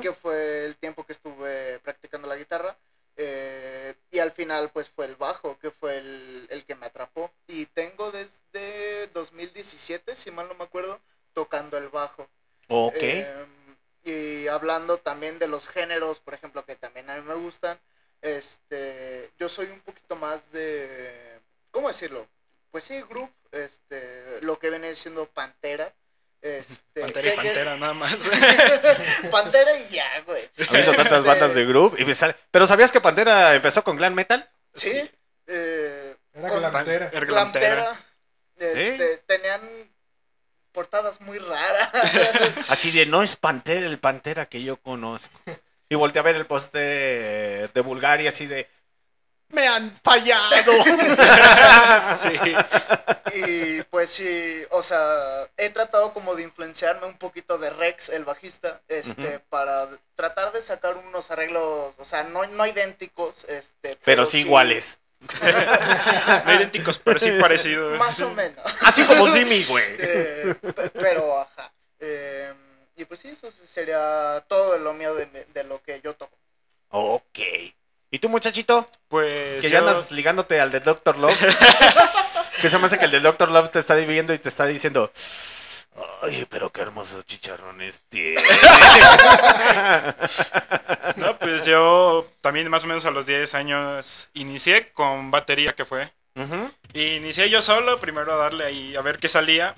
que 0.00 0.12
fue 0.12 0.66
el 0.66 0.76
tiempo 0.76 1.04
que 1.04 1.14
estuve 1.14 1.80
practicando 1.80 2.28
la 2.28 2.36
guitarra. 2.36 2.76
Eh, 3.16 3.94
y 4.10 4.18
al 4.18 4.32
final 4.32 4.70
pues 4.70 4.90
fue 4.90 5.06
el 5.06 5.16
bajo, 5.16 5.58
que 5.58 5.70
fue 5.70 5.98
el, 5.98 6.46
el 6.50 6.64
que 6.64 6.74
me 6.74 6.86
atrapó. 6.86 7.30
Y 7.46 7.66
tengo 7.66 8.10
desde 8.10 9.08
2017, 9.08 10.14
si 10.14 10.30
mal 10.30 10.48
no 10.48 10.54
me 10.54 10.64
acuerdo, 10.64 11.00
tocando 11.32 11.78
el 11.78 11.88
bajo. 11.88 12.28
Ok. 12.68 12.94
Eh, 13.00 13.46
y 14.04 14.48
hablando 14.48 14.98
también 14.98 15.38
de 15.38 15.48
los 15.48 15.68
géneros, 15.68 16.20
por 16.20 16.34
ejemplo, 16.34 16.64
que 16.64 16.76
también 16.76 17.10
a 17.10 17.16
mí 17.16 17.22
me 17.22 17.34
gustan, 17.34 17.78
este, 18.22 19.30
yo 19.38 19.48
soy 19.48 19.66
un 19.66 19.80
poquito 19.80 20.16
más 20.16 20.50
de, 20.52 21.40
¿cómo 21.70 21.88
decirlo? 21.88 22.26
Pues 22.70 22.84
sí, 22.84 23.00
group, 23.02 23.30
este, 23.52 24.40
lo 24.42 24.58
que 24.58 24.70
viene 24.70 24.94
siendo 24.94 25.26
Pantera. 25.26 25.94
Este, 26.42 27.02
Pantera 27.02 27.20
y 27.20 27.22
que- 27.22 27.30
que- 27.30 27.42
Pantera, 27.42 27.76
nada 27.76 27.94
más. 27.94 28.14
Pantera 29.30 29.76
y 29.76 29.88
ya, 29.90 30.20
güey. 30.26 30.48
Habiendo 30.68 30.94
tantas 30.94 31.18
Este, 31.18 31.28
bandas 31.28 31.54
de 31.54 31.66
group 31.66 31.96
y 31.98 32.04
me 32.04 32.14
sale... 32.14 32.34
¿Pero 32.50 32.66
sabías 32.66 32.90
que 32.92 33.00
Pantera 33.00 33.54
empezó 33.54 33.84
con 33.84 33.96
glam 33.96 34.14
metal? 34.14 34.48
Sí, 34.74 35.10
eh, 35.46 36.16
Era 36.32 36.48
con 36.48 36.58
glantera. 36.60 37.10
Era 37.12 37.26
glantera. 37.26 37.74
Glantera, 37.74 38.00
este, 38.58 39.16
tenían 39.26 39.60
portadas 40.72 41.20
muy 41.20 41.38
raras. 41.38 41.90
Así 42.70 42.90
de, 42.90 43.06
no 43.06 43.22
es 43.22 43.36
Pantera 43.36 43.86
el 43.86 43.98
Pantera 43.98 44.46
que 44.46 44.62
yo 44.62 44.76
conozco. 44.78 45.38
Y 45.88 45.94
volteé 45.96 46.20
a 46.20 46.22
ver 46.22 46.36
el 46.36 46.46
poste 46.46 46.78
de 46.78 47.80
Bulgaria 47.84 48.28
así 48.28 48.46
de, 48.46 48.68
me 49.52 49.66
han 49.66 49.92
fallado. 50.02 50.72
sí. 52.16 52.54
Y 53.34 53.82
pues 53.84 54.10
sí, 54.10 54.62
o 54.70 54.82
sea, 54.82 55.48
he 55.56 55.70
tratado 55.70 56.12
como 56.12 56.34
de 56.34 56.42
influenciarme 56.42 57.06
un 57.06 57.16
poquito 57.18 57.58
de 57.58 57.70
Rex, 57.70 58.08
el 58.10 58.24
bajista, 58.24 58.80
este, 58.88 59.38
para 59.48 59.88
tratar 60.16 60.52
de 60.52 60.62
sacar 60.62 60.96
unos 60.96 61.30
arreglos, 61.30 61.94
o 61.98 62.04
sea, 62.04 62.24
no, 62.24 62.44
no 62.46 62.66
idénticos, 62.66 63.44
este, 63.44 63.96
Pero 64.04 64.24
sí 64.24 64.40
iguales. 64.40 64.98
No 66.46 66.54
idénticos, 66.54 66.98
pero 66.98 67.20
sí 67.20 67.30
parecidos. 67.38 67.98
Más 67.98 68.18
o 68.20 68.30
menos. 68.30 68.64
Así 68.82 69.04
como 69.04 69.26
Simi, 69.28 69.64
güey. 69.64 69.84
Eh, 69.98 70.54
pe- 70.60 70.90
pero, 70.90 71.40
ajá. 71.40 71.72
Eh, 72.00 72.52
y 72.96 73.04
pues 73.04 73.20
sí, 73.20 73.28
eso 73.28 73.50
sería 73.50 74.42
todo 74.48 74.78
lo 74.78 74.94
mío 74.94 75.14
de, 75.14 75.26
de 75.26 75.64
lo 75.64 75.82
que 75.82 76.00
yo 76.02 76.14
toco. 76.14 76.29
Ok. 78.30 78.36
¿Y 78.38 78.42
tú, 78.48 78.52
muchachito? 78.54 78.86
Pues 79.08 79.60
Que 79.62 79.68
yo- 79.68 79.72
ya 79.74 79.78
andas 79.80 80.10
ligándote 80.10 80.60
al 80.60 80.70
de 80.70 80.80
Doctor 80.80 81.18
Love. 81.18 81.36
que 82.60 82.68
se 82.68 82.78
me 82.78 82.86
hace 82.86 82.98
que 82.98 83.04
el 83.06 83.10
de 83.10 83.20
Doctor 83.20 83.50
Love 83.50 83.70
te 83.70 83.78
está 83.78 83.94
viendo 83.96 84.32
y 84.32 84.38
te 84.38 84.48
está 84.48 84.66
diciendo... 84.66 85.10
Ay, 86.22 86.46
pero 86.48 86.70
qué 86.70 86.80
hermosos 86.82 87.26
chicharrones 87.26 88.02
tiene. 88.08 88.42
No, 91.16 91.38
pues 91.38 91.64
yo 91.66 92.26
también 92.40 92.68
más 92.70 92.84
o 92.84 92.86
menos 92.86 93.04
a 93.04 93.10
los 93.10 93.26
10 93.26 93.54
años 93.54 94.28
inicié 94.34 94.92
con 94.92 95.30
batería 95.30 95.72
que 95.74 95.84
fue. 95.84 96.10
Y 96.94 97.16
inicié 97.16 97.50
yo 97.50 97.60
solo, 97.60 98.00
primero 98.00 98.32
a 98.32 98.36
darle 98.36 98.64
ahí 98.64 98.96
a 98.96 99.02
ver 99.02 99.18
qué 99.18 99.28
salía. 99.28 99.74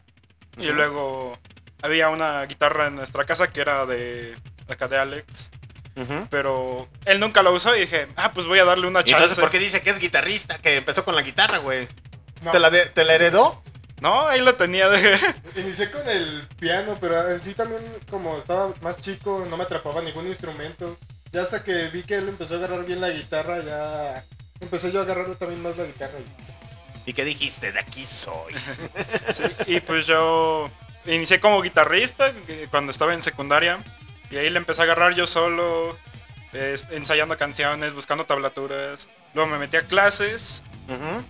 Y 0.58 0.66
luego 0.68 1.38
había 1.82 2.08
una 2.10 2.44
guitarra 2.44 2.86
en 2.86 2.96
nuestra 2.96 3.24
casa 3.24 3.50
que 3.50 3.60
era 3.62 3.84
de 3.86 4.36
acá 4.68 4.86
de 4.86 4.98
Alex. 4.98 5.50
Ujú. 5.96 6.26
Pero 6.30 6.88
él 7.04 7.20
nunca 7.20 7.42
la 7.42 7.50
usó 7.50 7.74
y 7.76 7.80
dije, 7.80 8.08
ah, 8.16 8.32
pues 8.32 8.46
voy 8.46 8.58
a 8.58 8.64
darle 8.64 8.86
una 8.86 9.00
¿Y 9.00 9.04
chance. 9.04 9.14
entonces 9.24 9.38
por 9.38 9.50
qué 9.50 9.58
dice 9.58 9.82
que 9.82 9.90
es 9.90 9.98
guitarrista? 9.98 10.58
Que 10.58 10.76
empezó 10.76 11.04
con 11.04 11.14
la 11.14 11.22
guitarra, 11.22 11.58
güey. 11.58 11.88
No, 12.42 12.50
¿Te, 12.50 12.58
la 12.60 12.70
de- 12.70 12.86
¿Te 12.86 13.04
la 13.04 13.14
heredó? 13.14 13.62
No, 14.00 14.26
ahí 14.26 14.40
la 14.40 14.54
tenía 14.56 14.88
de... 14.88 15.18
inicié 15.56 15.88
con 15.90 16.08
el 16.08 16.48
piano, 16.58 16.98
pero 17.00 17.30
en 17.30 17.40
sí 17.40 17.54
también, 17.54 17.82
como 18.10 18.36
estaba 18.36 18.72
más 18.80 18.98
chico, 18.98 19.46
no 19.48 19.56
me 19.56 19.62
atrapaba 19.64 20.02
ningún 20.02 20.26
instrumento. 20.26 20.98
Ya 21.30 21.40
hasta 21.42 21.62
que 21.62 21.88
vi 21.88 22.02
que 22.02 22.16
él 22.16 22.28
empezó 22.28 22.54
a 22.54 22.58
agarrar 22.58 22.84
bien 22.84 23.00
la 23.00 23.10
guitarra, 23.10 23.62
ya 23.64 24.24
empecé 24.60 24.90
yo 24.90 24.98
a 25.00 25.02
agarrar 25.04 25.34
también 25.36 25.62
más 25.62 25.76
la 25.76 25.84
guitarra. 25.84 26.18
y- 26.18 27.10
¿Y 27.10 27.14
qué 27.14 27.24
dijiste? 27.24 27.70
De 27.72 27.78
aquí 27.80 28.04
soy. 28.06 28.52
Sí, 29.30 29.44
y 29.66 29.80
pues 29.80 30.06
yo 30.06 30.68
inicié 31.06 31.38
como 31.40 31.62
guitarrista 31.62 32.32
que- 32.46 32.66
cuando 32.70 32.90
estaba 32.90 33.14
en 33.14 33.22
secundaria. 33.22 33.78
Y 34.32 34.38
ahí 34.38 34.50
le 34.50 34.58
empecé 34.58 34.80
a 34.80 34.84
agarrar 34.84 35.14
yo 35.14 35.26
solo, 35.26 35.96
ensayando 36.90 37.36
canciones, 37.36 37.94
buscando 37.94 38.24
tablaturas. 38.24 39.08
Luego 39.34 39.50
me 39.50 39.58
metí 39.58 39.76
a 39.76 39.82
clases. 39.82 40.62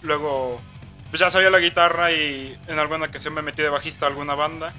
Luego 0.03 0.61
pues 1.11 1.21
ya 1.21 1.29
sabía 1.29 1.51
la 1.51 1.59
guitarra 1.59 2.11
y 2.11 2.59
en 2.69 2.79
alguna 2.79 3.05
ocasión 3.05 3.35
me 3.35 3.43
metí 3.43 3.61
de 3.61 3.69
bajista 3.69 4.07
a 4.07 4.09
alguna 4.09 4.35
banda. 4.35 4.73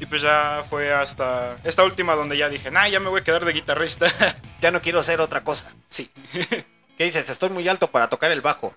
Y 0.00 0.06
pues 0.06 0.22
ya 0.22 0.64
fue 0.68 0.92
hasta 0.92 1.56
esta 1.62 1.84
última 1.84 2.14
donde 2.14 2.36
ya 2.36 2.48
dije, 2.48 2.70
nah, 2.70 2.88
ya 2.88 3.00
me 3.00 3.08
voy 3.08 3.20
a 3.20 3.24
quedar 3.24 3.44
de 3.44 3.52
guitarrista. 3.52 4.06
Ya 4.62 4.70
no 4.70 4.80
quiero 4.80 5.00
hacer 5.00 5.20
otra 5.20 5.44
cosa. 5.44 5.70
sí. 5.86 6.10
¿Qué 6.96 7.04
dices? 7.04 7.28
Estoy 7.28 7.50
muy 7.50 7.68
alto 7.68 7.90
para 7.90 8.08
tocar 8.08 8.30
el 8.30 8.40
bajo. 8.40 8.74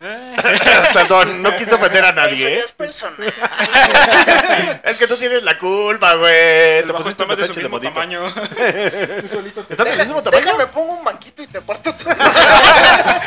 Perdón, 0.94 1.42
no 1.42 1.54
quise 1.56 1.74
ofender 1.74 2.02
a 2.02 2.08
Eso 2.08 2.16
nadie. 2.16 2.36
ya 2.38 2.48
¿eh? 2.48 2.58
es 2.64 2.72
personal. 2.72 3.34
Es 4.82 4.96
que 4.96 5.06
tú 5.06 5.16
tienes 5.16 5.42
la 5.42 5.58
culpa, 5.58 6.14
güey. 6.14 6.84
Te 6.86 6.92
pusiste 6.94 7.26
más 7.26 7.36
de 7.36 7.46
su 7.46 7.54
mismo 7.54 7.68
modito. 7.68 7.92
tamaño. 7.92 8.22
Tú 9.20 9.28
solito 9.28 9.62
te... 9.64 9.74
¿Están 9.74 9.86
del 9.88 9.98
mismo 9.98 10.22
tamaño? 10.22 10.42
Déjame 10.44 10.66
pongo 10.68 10.94
un 10.94 11.04
banquito 11.04 11.42
y 11.42 11.46
te 11.48 11.60
parto 11.60 11.92
todo. 11.94 12.14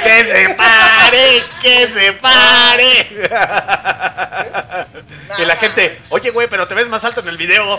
¡Que 0.03 0.23
se 0.23 0.49
pare! 0.55 1.43
¡Que 1.61 1.87
se 1.89 2.13
pare! 2.13 3.07
Y 5.37 5.45
la 5.45 5.55
gente, 5.57 6.01
oye, 6.09 6.31
güey, 6.31 6.47
pero 6.47 6.67
te 6.67 6.73
ves 6.75 6.89
más 6.89 7.03
alto 7.05 7.21
en 7.21 7.27
el 7.27 7.37
video. 7.37 7.77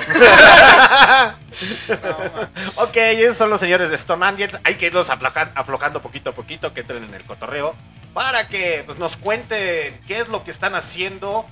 ok, 2.76 2.96
esos 2.96 3.36
son 3.36 3.50
los 3.50 3.58
señores 3.60 3.88
de 3.90 3.96
Stone 3.96 4.24
Angels. 4.24 4.58
Hay 4.64 4.76
que 4.76 4.86
irlos 4.86 5.10
aflojan- 5.10 5.50
aflojando 5.54 6.00
poquito 6.00 6.30
a 6.30 6.32
poquito, 6.32 6.72
que 6.72 6.80
entren 6.82 7.02
en 7.04 7.12
el 7.14 7.24
cotorreo. 7.24 7.74
Para 8.14 8.46
que 8.46 8.84
pues, 8.86 8.98
nos 8.98 9.16
cuenten 9.16 10.00
qué 10.06 10.20
es 10.20 10.28
lo 10.28 10.44
que 10.44 10.52
están 10.52 10.74
haciendo, 10.76 11.44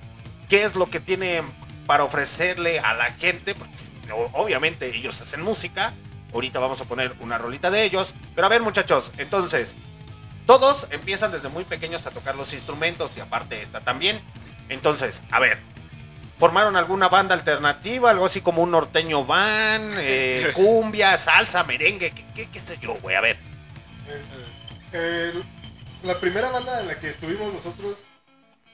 qué 0.49 0.63
es 0.63 0.77
lo 0.77 0.89
que 0.89 1.01
tienen 1.01 1.45
para 1.87 2.05
ofrecerle 2.05 2.79
a 2.79 2.95
la 2.95 3.13
gente. 3.13 3.55
Porque 3.55 3.75
obviamente 4.33 4.95
ellos 4.97 5.21
hacen 5.21 5.43
música. 5.43 5.93
Ahorita 6.33 6.61
vamos 6.61 6.81
a 6.81 6.85
poner 6.85 7.15
una 7.21 7.37
rolita 7.37 7.71
de 7.71 7.83
ellos. 7.83 8.15
Pero 8.35 8.47
a 8.47 8.49
ver, 8.49 8.63
muchachos, 8.63 9.11
entonces, 9.19 9.75
todos 10.47 10.87
empiezan 10.91 11.33
desde 11.33 11.49
muy 11.49 11.65
pequeños 11.65 12.07
a 12.07 12.11
tocar 12.11 12.37
los 12.37 12.55
instrumentos 12.55 13.11
y 13.17 13.21
aparte 13.21 13.61
esta 13.61 13.81
también. 13.81 14.21
Entonces, 14.69 15.21
a 15.33 15.41
ver, 15.41 15.59
¿formaron 16.39 16.77
alguna 16.77 17.09
banda 17.09 17.35
alternativa? 17.35 18.11
Algo 18.11 18.25
así 18.25 18.41
como 18.41 18.63
un 18.63 18.71
norteño 18.71 19.25
van, 19.25 19.95
eh, 19.99 20.51
cumbia, 20.55 21.19
salsa, 21.19 21.65
merengue, 21.65 22.13
qué, 22.13 22.25
qué, 22.35 22.47
qué 22.49 22.61
sé 22.61 22.79
yo, 22.81 22.95
güey, 23.03 23.17
a 23.17 23.21
ver. 23.21 23.37
Es, 24.09 24.31
eh, 24.93 25.43
la 26.03 26.15
primera 26.19 26.51
banda 26.51 26.81
en 26.81 26.89
la 26.89 26.99
que 26.99 27.09
estuvimos 27.09 27.53
nosotros 27.53 28.05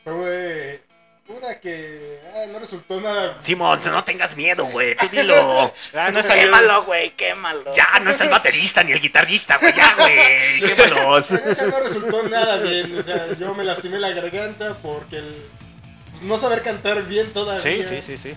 fue 0.04 0.82
una 1.28 1.60
que 1.60 2.20
ah, 2.34 2.46
no 2.50 2.58
resultó 2.58 3.00
nada. 3.00 3.36
Simón, 3.42 3.78
no 3.84 4.02
tengas 4.04 4.36
miedo, 4.36 4.64
güey, 4.66 4.96
tú 4.96 5.08
dilo. 5.08 5.72
Ah, 5.94 6.10
no 6.10 6.22
salió. 6.22 6.44
Quémalo, 6.44 6.84
güey, 6.84 7.10
quémalo. 7.10 7.74
Ya, 7.74 7.98
no 8.00 8.10
está 8.10 8.24
el 8.24 8.30
baterista 8.30 8.82
ni 8.82 8.92
el 8.92 9.00
guitarrista, 9.00 9.58
güey, 9.58 9.74
ya, 9.74 9.94
güey, 9.94 10.60
quémalos. 10.74 11.30
En 11.32 11.48
esa 11.48 11.66
no 11.66 11.80
resultó 11.80 12.22
nada 12.28 12.56
bien. 12.58 12.98
O 12.98 13.02
sea, 13.02 13.32
yo 13.38 13.54
me 13.54 13.64
lastimé 13.64 13.98
la 13.98 14.10
garganta 14.10 14.74
porque 14.82 15.18
el 15.18 15.36
no 16.22 16.38
saber 16.38 16.62
cantar 16.62 17.02
bien 17.04 17.32
todavía. 17.32 17.60
Sí, 17.60 17.82
sí, 17.82 18.00
sí, 18.00 18.16
sí. 18.16 18.36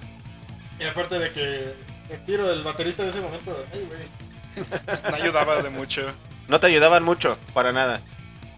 Y 0.79 0.83
aparte 0.85 1.17
de 1.19 1.31
que 1.31 1.73
el 2.09 2.25
tiro 2.25 2.47
del 2.47 2.63
baterista 2.63 3.03
de 3.03 3.09
ese 3.09 3.21
momento, 3.21 3.57
ay, 3.73 3.87
güey, 3.87 4.91
No 5.09 5.15
ayudaba 5.15 5.61
de 5.61 5.69
mucho. 5.69 6.11
No 6.47 6.59
te 6.59 6.67
ayudaban 6.67 7.03
mucho, 7.03 7.37
para 7.53 7.71
nada. 7.71 8.01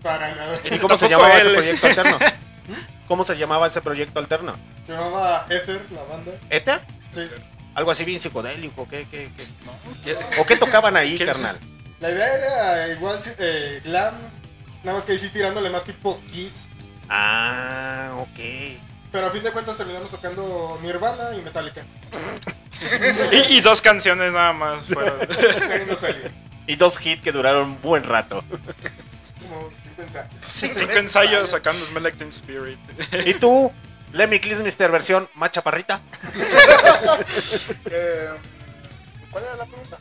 Para 0.04 0.36
nada. 0.36 0.60
¿Y 0.70 0.78
cómo 0.78 0.98
se 0.98 1.10
llamaba 1.10 1.38
ese 1.38 1.50
proyecto 1.50 1.88
alterno? 1.88 2.18
¿Cómo 3.08 3.24
se 3.24 3.36
llamaba 3.36 3.68
ese 3.68 3.82
proyecto 3.82 4.20
alterno? 4.20 4.56
Se 4.86 4.92
llamaba 4.94 5.46
Ether, 5.50 5.82
la 5.92 6.04
banda. 6.04 6.32
¿Ether? 6.50 6.82
Sí. 7.12 7.22
Algo 7.76 7.92
así 7.92 8.04
bien 8.06 8.22
psicodélico, 8.22 8.88
¿qué, 8.88 9.08
qué, 9.10 9.30
qué? 9.36 10.18
¿O 10.40 10.46
qué 10.46 10.58
tocaban 10.58 10.96
ahí, 10.96 11.16
¿Qué 11.18 11.24
es? 11.24 11.30
carnal? 11.32 11.58
La 12.00 12.12
idea 12.12 12.34
era 12.36 12.88
igual 12.90 13.18
eh, 13.40 13.82
glam, 13.84 14.14
nada 14.84 14.98
más 14.98 15.06
que 15.06 15.14
ahí 15.14 15.18
sí 15.18 15.30
tirándole 15.30 15.70
más 15.70 15.86
tipo 15.86 16.22
Kiss. 16.32 16.68
Ah, 17.10 18.12
ok. 18.20 18.78
Pero 19.12 19.28
a 19.28 19.32
fin 19.32 19.42
de 19.44 19.52
cuentas 19.52 19.78
terminamos 19.78 20.12
tocando 20.12 20.78
Nirvana 20.82 21.36
y 21.38 21.42
Metallica. 21.42 21.84
Y, 23.32 23.58
y 23.58 23.62
dos 23.62 23.82
canciones 23.82 24.34
nada 24.34 24.52
más 24.52 24.84
fueron. 24.86 25.18
No. 25.20 25.96
Y 26.68 26.76
dos 26.76 27.00
hits 27.06 27.22
que 27.22 27.32
duraron 27.32 27.70
un 27.70 27.82
buen 27.82 28.04
rato. 28.04 28.44
Como 29.42 29.70
Cinco 30.42 30.80
ensayos 30.92 31.50
sacando 31.50 31.86
Smell 31.86 32.04
Like 32.04 32.18
Teen 32.18 32.30
Spirit. 32.30 32.80
¿Y 33.26 33.34
tú? 33.36 33.72
Lemmy 34.12 34.40
Mister 34.62 34.92
versión 34.92 35.30
más 35.34 35.52
chaparrita. 35.52 36.02
Eh, 37.86 38.30
¿Cuál 39.32 39.44
era 39.44 39.56
la 39.56 39.66
pregunta? 39.66 39.98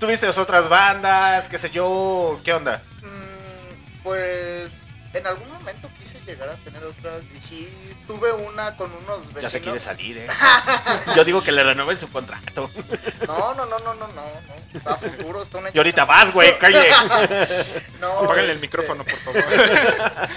¿Tuviste 0.00 0.26
otras 0.38 0.68
bandas? 0.68 1.48
¿Qué 1.48 1.58
sé 1.58 1.70
yo? 1.70 2.40
¿Qué 2.44 2.52
onda? 2.52 2.82
Mm, 3.02 4.02
pues 4.02 4.83
en 5.14 5.26
algún 5.26 5.50
momento 5.50 5.88
quise 5.98 6.20
llegar 6.26 6.48
a 6.48 6.54
tener 6.56 6.82
otras 6.84 7.22
y 7.36 7.40
sí 7.40 7.94
tuve 8.06 8.32
una 8.32 8.76
con 8.76 8.90
unos 8.92 9.26
vecinos. 9.28 9.42
Ya 9.42 9.50
se 9.50 9.60
quiere 9.60 9.78
salir, 9.78 10.18
¿eh? 10.18 10.26
Yo 11.16 11.24
digo 11.24 11.42
que 11.42 11.52
le 11.52 11.62
renueven 11.62 11.96
su 11.96 12.10
contrato. 12.10 12.70
No, 13.26 13.54
no, 13.54 13.66
no, 13.66 13.78
no, 13.78 13.94
no, 13.94 14.08
no. 14.08 14.90
A 14.90 14.96
futuro 14.96 15.42
está 15.42 15.58
una 15.58 15.70
Y 15.72 15.78
ahorita 15.78 16.04
vas, 16.04 16.32
güey, 16.32 16.58
calle. 16.58 16.84
No, 18.00 18.18
Apáganle 18.18 18.50
el 18.52 18.56
este, 18.56 18.66
micrófono, 18.66 19.04
por 19.04 19.16
favor. 19.18 19.42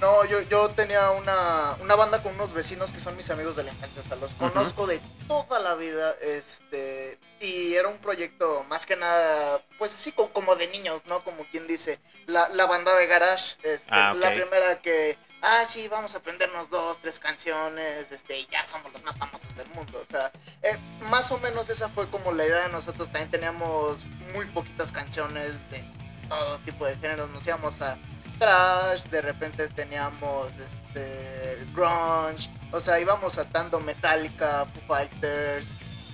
No, 0.00 0.24
yo, 0.24 0.40
yo 0.42 0.68
tenía 0.70 1.10
una, 1.10 1.76
una 1.80 1.94
banda 1.94 2.22
con 2.22 2.34
unos 2.34 2.52
vecinos 2.52 2.92
que 2.92 3.00
son 3.00 3.16
mis 3.16 3.30
amigos 3.30 3.56
de 3.56 3.64
la 3.64 3.70
infancia, 3.70 4.02
los 4.20 4.32
conozco 4.32 4.86
de 4.86 5.00
toda 5.28 5.60
la 5.60 5.74
vida, 5.76 6.14
este, 6.20 7.18
y 7.40 7.74
era 7.74 7.88
un 7.88 7.98
proyecto 7.98 8.64
más 8.68 8.86
que 8.86 8.96
nada, 8.96 9.62
pues 9.78 9.94
así 9.94 10.12
co- 10.12 10.32
como 10.32 10.56
de 10.56 10.68
niños, 10.68 11.02
¿no? 11.06 11.22
Como 11.24 11.44
quien 11.50 11.66
dice, 11.66 11.98
la, 12.26 12.48
la 12.50 12.66
banda 12.66 12.94
de 12.96 13.06
garage, 13.06 13.56
este, 13.62 13.88
Ah, 13.90 14.14
la 14.14 14.28
primera 14.34 14.80
que, 14.80 15.18
ah, 15.42 15.64
sí, 15.66 15.88
vamos 15.88 16.14
a 16.14 16.18
aprendernos 16.18 16.70
dos, 16.70 16.98
tres 17.00 17.18
canciones, 17.18 18.10
este, 18.12 18.38
y 18.38 18.46
ya 18.50 18.66
somos 18.66 18.92
los 18.92 19.02
más 19.02 19.16
famosos 19.18 19.54
del 19.56 19.66
mundo, 19.68 20.02
o 20.06 20.10
sea, 20.10 20.32
eh, 20.62 20.76
más 21.10 21.30
o 21.32 21.38
menos 21.38 21.68
esa 21.68 21.88
fue 21.90 22.08
como 22.08 22.32
la 22.32 22.46
idea. 22.46 22.62
De 22.66 22.72
nosotros, 22.72 23.08
también 23.10 23.30
teníamos 23.30 24.04
muy 24.32 24.46
poquitas 24.46 24.90
canciones 24.92 25.52
de 25.70 25.84
todo 26.28 26.58
tipo 26.60 26.86
de 26.86 26.96
géneros, 26.96 27.28
nos 27.30 27.46
íbamos 27.46 27.82
a 27.82 27.98
trash, 28.38 29.02
de 29.04 29.20
repente 29.20 29.68
teníamos 29.68 30.50
este 30.58 31.58
grunge, 31.74 32.48
o 32.72 32.80
sea, 32.80 32.98
íbamos 32.98 33.34
saltando 33.34 33.78
Metallica, 33.80 34.66
Foo 34.66 34.82
Fighters, 34.96 35.66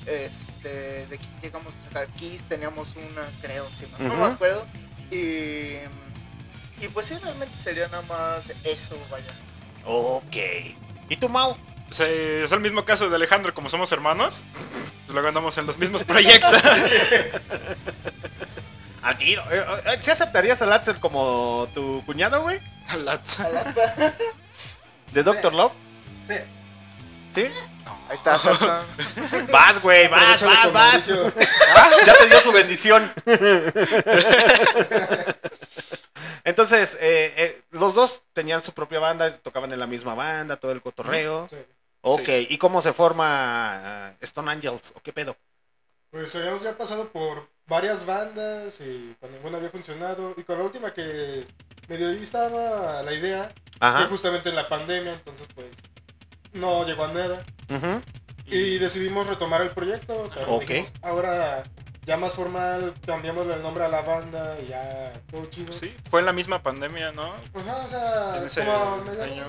este, 0.07 0.50
de 0.69 1.19
quién 1.19 1.41
llegamos 1.43 1.75
a 1.75 1.83
sacar 1.83 2.07
Kiss, 2.09 2.43
teníamos 2.43 2.89
una, 2.97 3.23
creo, 3.41 3.67
si 3.71 3.87
no, 4.05 4.15
me 4.15 4.25
acuerdo, 4.33 4.67
y, 5.11 5.79
y 6.81 6.89
pues 6.93 7.07
sí, 7.07 7.17
realmente 7.23 7.57
sería 7.57 7.89
nada 7.89 8.03
más 8.03 8.43
eso, 8.65 8.97
vaya. 9.11 9.33
Ok. 9.85 10.37
¿Y 11.09 11.17
tú, 11.17 11.29
Mau? 11.29 11.57
Es 11.91 12.01
el 12.53 12.61
mismo 12.61 12.85
caso 12.85 13.09
de 13.11 13.17
Alejandro, 13.17 13.53
como 13.53 13.69
somos 13.69 13.91
hermanos. 13.91 14.43
Pues 15.07 15.13
luego 15.13 15.29
andamos 15.29 15.59
en 15.59 15.67
los 15.67 15.77
mismos 15.79 16.05
proyectos. 16.13 16.57
A 19.03 19.17
tiro. 19.17 19.43
Eh, 19.51 19.65
eh, 19.87 19.99
¿Sí 20.01 20.11
aceptarías 20.11 20.61
a 20.61 20.67
Latzer 20.67 20.97
como 21.01 21.67
tu 21.75 22.05
cuñado, 22.05 22.43
güey? 22.43 22.61
¿De 25.13 25.23
Doctor 25.23 25.55
Love? 25.55 25.73
Sí. 26.29 26.35
¿Sí? 27.35 27.43
Ahí 27.43 28.15
está, 28.15 28.39
Salsa. 28.39 28.83
Vas, 29.53 29.81
güey, 29.81 30.09
vas, 30.09 30.43
vas, 30.43 30.73
vas. 30.73 31.11
Ah, 31.75 31.91
Ya 32.05 32.15
te 32.15 32.27
dio 32.27 32.41
su 32.41 32.51
bendición. 32.53 33.13
Entonces, 36.45 36.97
eh, 37.01 37.35
eh, 37.37 37.63
los 37.71 37.95
dos 37.95 38.23
tenían 38.33 38.63
su 38.63 38.73
propia 38.73 38.99
banda, 38.99 39.33
tocaban 39.39 39.73
en 39.73 39.79
la 39.79 39.87
misma 39.87 40.15
banda, 40.15 40.57
todo 40.57 40.73
el 40.73 40.83
cotorreo. 40.83 41.47
Sí. 41.51 41.57
Ok, 42.03 42.29
¿y 42.49 42.59
cómo 42.59 42.81
se 42.81 42.93
forma 42.93 44.13
eh, 44.13 44.17
Stone 44.23 44.51
Angels? 44.51 44.93
¿O 44.97 45.01
qué 45.01 45.13
pedo? 45.13 45.37
Pues 46.11 46.35
habíamos 46.35 46.63
ya 46.63 46.77
pasado 46.77 47.09
por 47.11 47.49
varias 47.67 48.05
bandas 48.07 48.81
y 48.81 49.15
con 49.21 49.31
ninguna 49.31 49.59
había 49.59 49.71
funcionado. 49.71 50.35
Y 50.37 50.43
con 50.43 50.59
la 50.59 50.65
última 50.65 50.93
que 50.93 51.47
medio 51.89 52.09
ahí 52.09 52.23
estaba 52.23 53.03
la 53.03 53.13
idea, 53.13 53.49
que 53.55 53.55
Ajá. 53.81 54.07
justamente 54.07 54.49
en 54.49 54.57
la 54.57 54.69
pandemia, 54.69 55.13
entonces 55.13 55.47
pues 55.55 55.69
no 56.53 56.85
llegó 56.85 57.05
a 57.05 57.13
nada. 57.13 57.45
Ujú. 57.69 58.03
Y 58.47 58.79
decidimos 58.79 59.27
retomar 59.29 59.63
el 59.63 59.71
proyecto, 59.71 60.25
pero 60.35 60.59
dijimos, 60.59 60.91
ahora 61.03 61.63
ya 62.05 62.17
más 62.17 62.33
formal, 62.33 62.95
cambiamos 63.07 63.47
el 63.47 63.63
nombre 63.63 63.85
a 63.85 63.89
la 63.89 64.01
banda 64.03 64.59
y 64.61 64.67
ya 64.69 65.13
todo 65.31 65.47
chido. 65.47 65.73
Sí, 65.73 65.95
fue 66.09 66.21
en 66.21 66.27
la 66.27 66.33
misma 66.33 66.63
pandemia, 66.63 67.13
¿no? 67.13 67.33
Pues 67.53 67.65
no, 67.65 67.77
o 67.77 67.89
sea, 67.89 68.65
como 68.65 68.73
a 68.73 68.97
mediados, 69.05 69.31
año. 69.31 69.45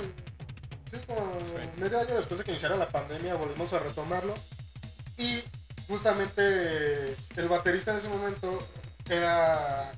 sí, 0.92 0.98
como 1.08 1.38
medio 1.78 2.00
año 2.00 2.16
después 2.16 2.38
de 2.38 2.44
que 2.44 2.52
iniciara 2.52 2.76
la 2.76 2.90
pandemia 2.90 3.34
volvimos 3.36 3.74
a 3.74 3.80
retomarlo 3.80 4.36
y 5.18 5.40
justamente 5.88 7.16
el 7.36 7.48
baterista 7.50 7.92
en 7.92 7.98
ese 7.98 8.10
momento 8.10 8.68
era 9.10 9.94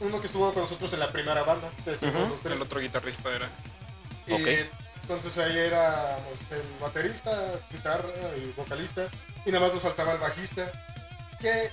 uno 0.00 0.20
que 0.20 0.26
estuvo 0.26 0.52
con 0.54 0.62
nosotros 0.62 0.92
en 0.94 1.00
la 1.00 1.12
primera 1.12 1.42
banda. 1.42 1.70
El 2.44 2.62
otro 2.62 2.80
guitarrista 2.80 3.34
era. 3.34 3.50
Y 4.26 4.32
Ok. 4.32 4.48
Entonces 5.08 5.38
ahí 5.38 5.56
éramos 5.56 6.20
el 6.50 6.62
baterista, 6.80 7.30
guitarra 7.70 8.08
y 8.36 8.52
vocalista. 8.56 9.08
Y 9.46 9.50
nada 9.50 9.64
más 9.64 9.72
nos 9.74 9.82
faltaba 9.82 10.12
el 10.12 10.18
bajista. 10.18 10.70
Que 11.40 11.70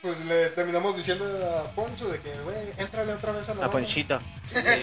pues 0.00 0.16
le 0.26 0.50
terminamos 0.50 0.96
diciendo 0.96 1.24
a 1.24 1.68
Poncho 1.72 2.06
de 2.08 2.20
que, 2.20 2.30
güey, 2.42 2.56
éntrale 2.76 3.12
otra 3.14 3.32
vez 3.32 3.48
a 3.48 3.54
la 3.54 3.64
A 3.64 3.66
banda". 3.66 3.72
Ponchito. 3.72 4.20
Sí, 4.46 4.54
sí. 4.62 4.82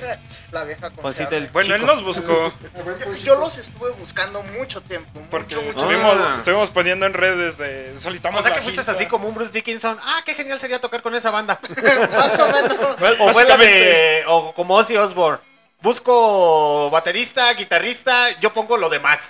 La 0.51 0.65
vieja 0.65 0.89
Poncito 0.89 1.01
confiable. 1.29 1.37
el 1.37 1.47
Bueno, 1.53 1.75
él 1.75 1.85
nos 1.85 2.03
buscó. 2.03 2.51
Yo, 2.75 2.83
Ponchito. 2.83 3.15
yo 3.23 3.35
los 3.39 3.57
estuve 3.57 3.91
buscando 3.91 4.43
mucho 4.43 4.81
tiempo. 4.81 5.21
Porque 5.31 5.55
mucho 5.55 5.69
estuvimos, 5.69 6.17
Ah. 6.17 6.33
estuvimos 6.37 6.69
poniendo 6.71 7.05
en 7.05 7.13
redes 7.13 7.57
de 7.57 7.97
solicitamos 7.97 8.41
O 8.41 8.43
sea 8.43 8.53
que 8.57 8.61
fuiste 8.61 8.81
así 8.91 9.05
como 9.05 9.29
un 9.29 9.35
Bruce 9.35 9.51
Dickinson. 9.53 9.97
Ah, 10.03 10.21
qué 10.25 10.33
genial 10.33 10.59
sería 10.59 10.81
tocar 10.81 11.01
con 11.01 11.15
esa 11.15 11.31
banda. 11.31 11.61
Más 12.11 12.37
o 12.39 12.51
menos. 12.51 12.77
O 13.21 13.29
fue 13.29 13.45
la 13.45 13.55
de. 13.55 14.23
O 14.27 14.53
como 14.53 14.75
Ozzy 14.75 14.97
Osbourne. 14.97 15.39
Busco 15.85 16.89
baterista, 16.89 17.53
guitarrista, 17.53 18.39
yo 18.39 18.51
pongo 18.51 18.75
lo 18.75 18.89
demás. 18.89 19.29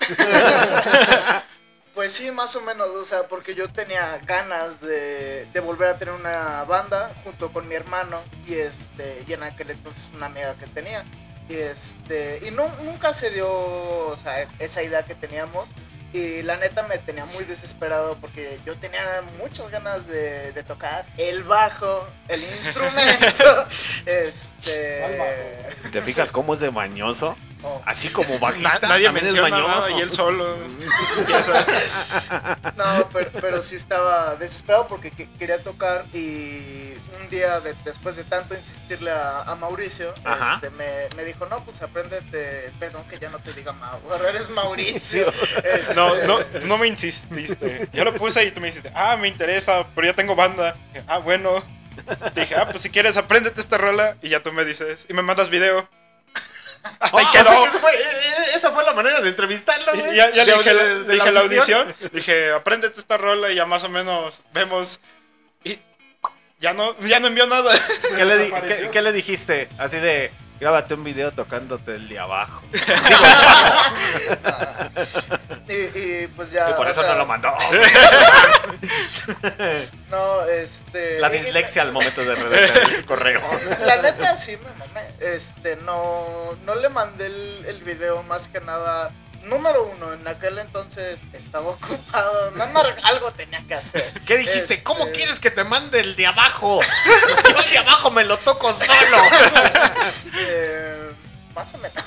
Pues 1.94 2.12
sí, 2.12 2.30
más 2.30 2.54
o 2.58 2.62
menos, 2.62 2.90
o 2.90 3.06
sea, 3.06 3.30
porque 3.30 3.56
yo 3.56 3.70
tenía 3.70 4.18
ganas 4.26 4.82
de, 4.82 5.48
volver 5.64 5.88
a 5.88 5.98
tener 5.98 6.14
una 6.14 6.66
banda 6.66 7.14
junto 7.24 7.54
con 7.54 7.70
mi 7.70 7.76
hermano 7.76 8.22
y 8.46 8.56
este 8.56 9.24
y 9.26 9.32
en 9.32 9.44
aquel 9.44 9.72
entonces 9.72 10.12
una 10.14 10.26
amiga 10.26 10.56
que 10.56 10.68
tenía 10.68 11.06
y 11.48 11.56
este 11.56 12.42
y 12.46 12.52
no 12.52 12.68
nunca 12.84 13.14
se 13.14 13.30
dio, 13.30 14.14
esa 14.60 14.84
idea 14.84 15.04
que 15.06 15.16
teníamos 15.16 15.70
y 16.16 16.44
la 16.44 16.56
neta 16.56 16.84
me 16.84 16.98
tenía 16.98 17.26
muy 17.26 17.44
desesperado 17.44 18.16
porque 18.22 18.58
yo 18.66 18.76
tenía 18.78 19.02
muchas 19.38 19.70
ganas 19.70 20.08
de, 20.08 20.54
de 20.54 20.64
tocar 20.64 21.06
el 21.18 21.44
bajo, 21.44 22.08
el 22.30 22.42
instrumento, 22.64 23.68
este. 24.06 25.04
¿Te 25.92 26.02
fijas 26.02 26.32
cómo 26.32 26.54
es 26.54 26.62
de 26.62 26.72
mañoso? 26.72 27.36
Oh, 27.66 27.82
Así 27.86 28.10
como 28.10 28.34
Na- 28.36 28.40
bajista. 28.40 28.88
nadie 28.88 29.12
menciona 29.12 29.50
nada 29.50 29.92
y 29.92 30.00
él 30.02 30.12
solo. 30.12 30.56
No, 32.78 33.10
pero, 33.12 33.30
pero 33.42 33.64
sí 33.64 33.76
estaba 33.76 34.36
desesperado 34.36 34.88
porque 34.88 35.12
que- 35.12 35.30
quería 35.38 35.62
tocar 35.62 36.06
y 36.14 36.94
un 37.22 37.30
día 37.30 37.60
de- 37.60 37.76
después 37.86 38.16
de 38.16 38.24
tanto 38.24 38.56
insistirle 38.56 39.12
a, 39.12 39.42
a 39.44 39.56
Mauricio, 39.56 40.14
este, 40.16 40.70
me, 40.72 41.08
me 41.16 41.24
dijo, 41.24 41.46
no, 41.46 41.64
pues 41.64 41.82
apréndete, 41.82 42.72
perdón 42.80 43.04
que 43.10 43.18
ya 43.20 43.30
no 43.30 43.40
te 43.40 43.54
diga 43.54 43.72
Mau, 43.72 44.00
ahora 44.12 44.30
eres 44.30 44.50
Mauricio. 44.50 45.32
Este, 45.64 45.96
No, 45.96 46.16
no, 46.24 46.40
tú 46.46 46.68
no 46.68 46.78
me 46.78 46.88
insististe. 46.88 47.90
Yo 47.94 48.04
lo 48.04 48.14
puse 48.14 48.44
y 48.46 48.52
tú 48.52 48.62
me 48.62 48.68
dijiste, 48.68 48.92
ah, 48.94 49.18
me 49.18 49.28
interesa, 49.28 49.86
pero 49.96 50.08
ya 50.08 50.14
tengo 50.14 50.36
banda. 50.36 50.76
Ah, 51.08 51.20
bueno. 51.20 51.64
Te 52.34 52.42
dije, 52.42 52.56
ah, 52.56 52.68
pues 52.70 52.82
si 52.82 52.90
quieres, 52.90 53.18
apréndete 53.18 53.62
esta 53.62 53.78
rola. 53.78 54.18
Y 54.22 54.30
ya 54.30 54.42
tú 54.44 54.52
me 54.52 54.66
dices, 54.66 55.06
y 55.10 55.14
me 55.14 55.22
mandas 55.22 55.50
video. 55.50 55.88
Hasta 57.00 57.18
ahí 57.20 57.26
Ah, 57.28 57.32
quedó. 57.32 57.42
o 57.42 57.46
sea 57.46 57.58
que 57.62 57.68
eso 57.68 57.80
fue- 57.80 58.56
esa 58.56 58.72
fue 58.72 58.84
la 58.84 58.94
manera 58.94 59.22
de 59.22 59.30
entrevistarlo, 59.30 59.96
Y 59.96 60.00
güey. 60.02 60.16
ya, 60.16 60.30
ya 60.32 60.46
De- 60.46 60.54
dije, 60.54 60.74
de- 60.74 61.04
de 61.04 61.14
dije 61.14 61.32
la 61.32 61.40
audición, 61.42 61.96
dije, 62.12 62.52
apréndete 62.52 63.00
esta 63.00 63.18
rola 63.18 63.50
y 63.52 63.56
ya 63.56 63.66
más 63.66 63.84
o 63.84 63.90
menos 63.90 64.42
vemos. 64.54 65.00
Y 65.64 65.80
ya 66.60 66.74
no, 66.74 66.98
ya 67.00 67.20
no 67.20 67.28
envió 67.28 67.48
nada. 67.48 67.74
Se 67.74 68.16
¿Qué 68.16 68.26
le, 68.26 68.38
di- 68.38 68.44
desapareció. 68.46 68.86
qué- 68.86 68.92
qué 68.92 69.02
le 69.02 69.12
dijiste? 69.12 69.70
Así 69.78 69.98
de, 69.98 70.32
grábate 70.60 70.94
un 70.94 71.04
video 71.04 71.32
tocándote 71.32 71.96
el 71.96 72.08
de 72.08 72.20
abajo. 72.20 72.62
y, 75.68 75.74
y, 75.74 76.28
pues 76.36 76.52
ya. 76.52 76.70
y 76.70 76.74
por 76.74 76.88
eso 76.88 77.02
sea, 77.02 77.12
no 77.12 77.18
lo 77.20 77.26
mandó. 77.26 77.50
No, 80.12 80.44
este. 80.44 81.20
La 81.20 81.30
dislexia 81.30 81.82
al 81.82 81.92
momento 81.92 82.24
de 82.24 82.36
redactar 82.36 82.94
el 82.94 83.06
correo. 83.06 83.42
La 83.86 83.98
neta 83.98 84.38
sí 84.38 84.56
me 84.58 84.86
mamé. 84.86 85.08
Este, 85.20 85.76
no, 85.78 86.56
no 86.64 86.76
le 86.76 86.90
mandé 86.90 87.26
el, 87.26 87.66
el 87.68 87.84
video 87.84 88.22
más 88.24 88.48
que 88.48 88.62
nada. 88.62 89.12
Número 89.46 89.84
uno, 89.84 90.14
en 90.14 90.28
aquel 90.28 90.58
entonces 90.58 91.20
estaba 91.34 91.70
ocupado. 91.72 92.52
Nada 92.52 92.72
más 92.72 92.88
algo 93.04 93.32
tenía 93.32 93.62
que 93.68 93.76
hacer. 93.76 94.22
¿Qué 94.26 94.38
dijiste? 94.38 94.76
Este, 94.76 94.84
¿Cómo 94.84 95.12
quieres 95.12 95.40
que 95.40 95.52
te 95.52 95.64
mande 95.64 96.00
el 96.00 96.16
de 96.16 96.28
abajo? 96.28 96.80
Yo 97.50 97.62
el 97.62 97.72
de 97.72 97.78
abajo 97.78 98.12
me 98.12 98.24
lo 98.24 98.38
toco 98.38 98.74
solo. 98.74 99.18
Eh, 100.38 101.12
menos. 101.82 102.06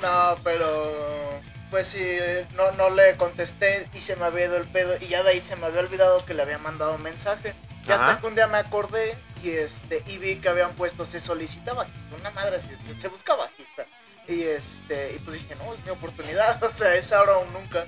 No, 0.00 0.36
pero 0.42 1.40
pues 1.70 1.88
sí, 1.88 2.18
no, 2.54 2.70
no 2.72 2.90
le 2.90 3.16
contesté 3.16 3.88
y 3.92 4.00
se 4.00 4.16
me 4.16 4.24
había 4.24 4.46
ido 4.46 4.56
el 4.56 4.66
pedo 4.66 4.96
y 5.00 5.08
ya 5.08 5.22
de 5.22 5.30
ahí 5.30 5.40
se 5.40 5.56
me 5.56 5.66
había 5.66 5.80
olvidado 5.80 6.24
que 6.24 6.34
le 6.34 6.42
había 6.42 6.58
mandado 6.58 6.94
un 6.94 7.02
mensaje. 7.02 7.54
Y 7.86 7.92
Ajá. 7.92 8.08
hasta 8.10 8.20
que 8.20 8.26
un 8.26 8.34
día 8.34 8.46
me 8.46 8.58
acordé 8.58 9.16
y 9.42 9.50
este 9.50 10.02
y 10.06 10.18
vi 10.18 10.36
que 10.36 10.48
habían 10.48 10.72
puesto 10.74 11.04
se 11.04 11.20
solicita 11.20 11.74
bajista, 11.74 12.16
una 12.18 12.30
madre 12.30 12.60
se, 12.60 13.00
se 13.00 13.08
busca 13.08 13.34
bajista. 13.34 13.86
Y 14.28 14.42
este 14.44 15.14
y 15.14 15.18
pues 15.20 15.34
dije, 15.40 15.54
"No, 15.56 15.74
es 15.74 15.80
mi 15.84 15.90
oportunidad, 15.90 16.62
o 16.64 16.72
sea, 16.72 16.94
es 16.94 17.12
ahora 17.12 17.38
o 17.38 17.44
nunca." 17.46 17.84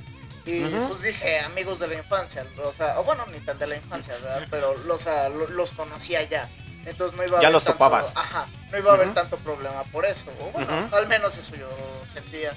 Y 0.46 0.60
pues 0.88 1.00
dije, 1.00 1.40
amigos 1.40 1.78
de 1.78 1.86
la 1.88 1.94
infancia, 1.94 2.44
o 2.62 2.72
sea, 2.74 3.00
o 3.00 3.04
bueno, 3.04 3.24
ni 3.32 3.40
tan 3.40 3.58
de 3.58 3.66
la 3.66 3.76
infancia, 3.76 4.12
¿verdad? 4.14 4.46
Pero 4.50 4.76
los, 4.84 5.00
o 5.00 5.02
sea, 5.04 5.30
lo- 5.30 5.48
los 5.48 5.70
conocía 5.72 6.22
ya. 6.24 6.50
Entonces 6.84 7.16
no 7.16 7.24
iba 7.24 7.38
a 7.38 7.40
Ya 7.40 7.46
haber 7.48 7.54
los 7.54 7.64
tanto- 7.64 7.78
topabas. 7.78 8.12
Ajá, 8.14 8.46
no 8.70 8.76
iba 8.76 8.90
a 8.90 8.94
haber 8.94 9.14
tanto 9.14 9.38
problema 9.38 9.84
por 9.84 10.04
eso. 10.04 10.26
O 10.40 10.50
bueno, 10.50 10.86
al 10.92 11.06
menos 11.06 11.38
eso 11.38 11.56
yo 11.56 11.66
sentía. 12.12 12.52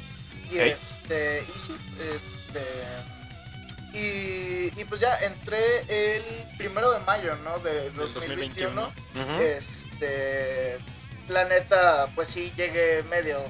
Y 0.51 0.59
este, 0.59 1.45
y 1.47 1.59
sí, 1.59 1.77
este. 2.13 2.61
Y, 3.93 4.79
y 4.81 4.85
pues 4.85 4.99
ya 5.01 5.17
entré 5.19 6.17
el 6.17 6.23
primero 6.57 6.91
de 6.91 6.99
mayo, 7.05 7.35
¿no? 7.37 7.57
De 7.59 7.73
Del 7.91 7.95
2021. 7.95 8.81
2021. 9.15 9.33
Ujú. 9.33 9.41
Este. 9.41 10.77
La 11.27 11.45
neta, 11.45 12.07
pues 12.15 12.29
sí, 12.29 12.53
llegué 12.55 13.03
medio. 13.03 13.41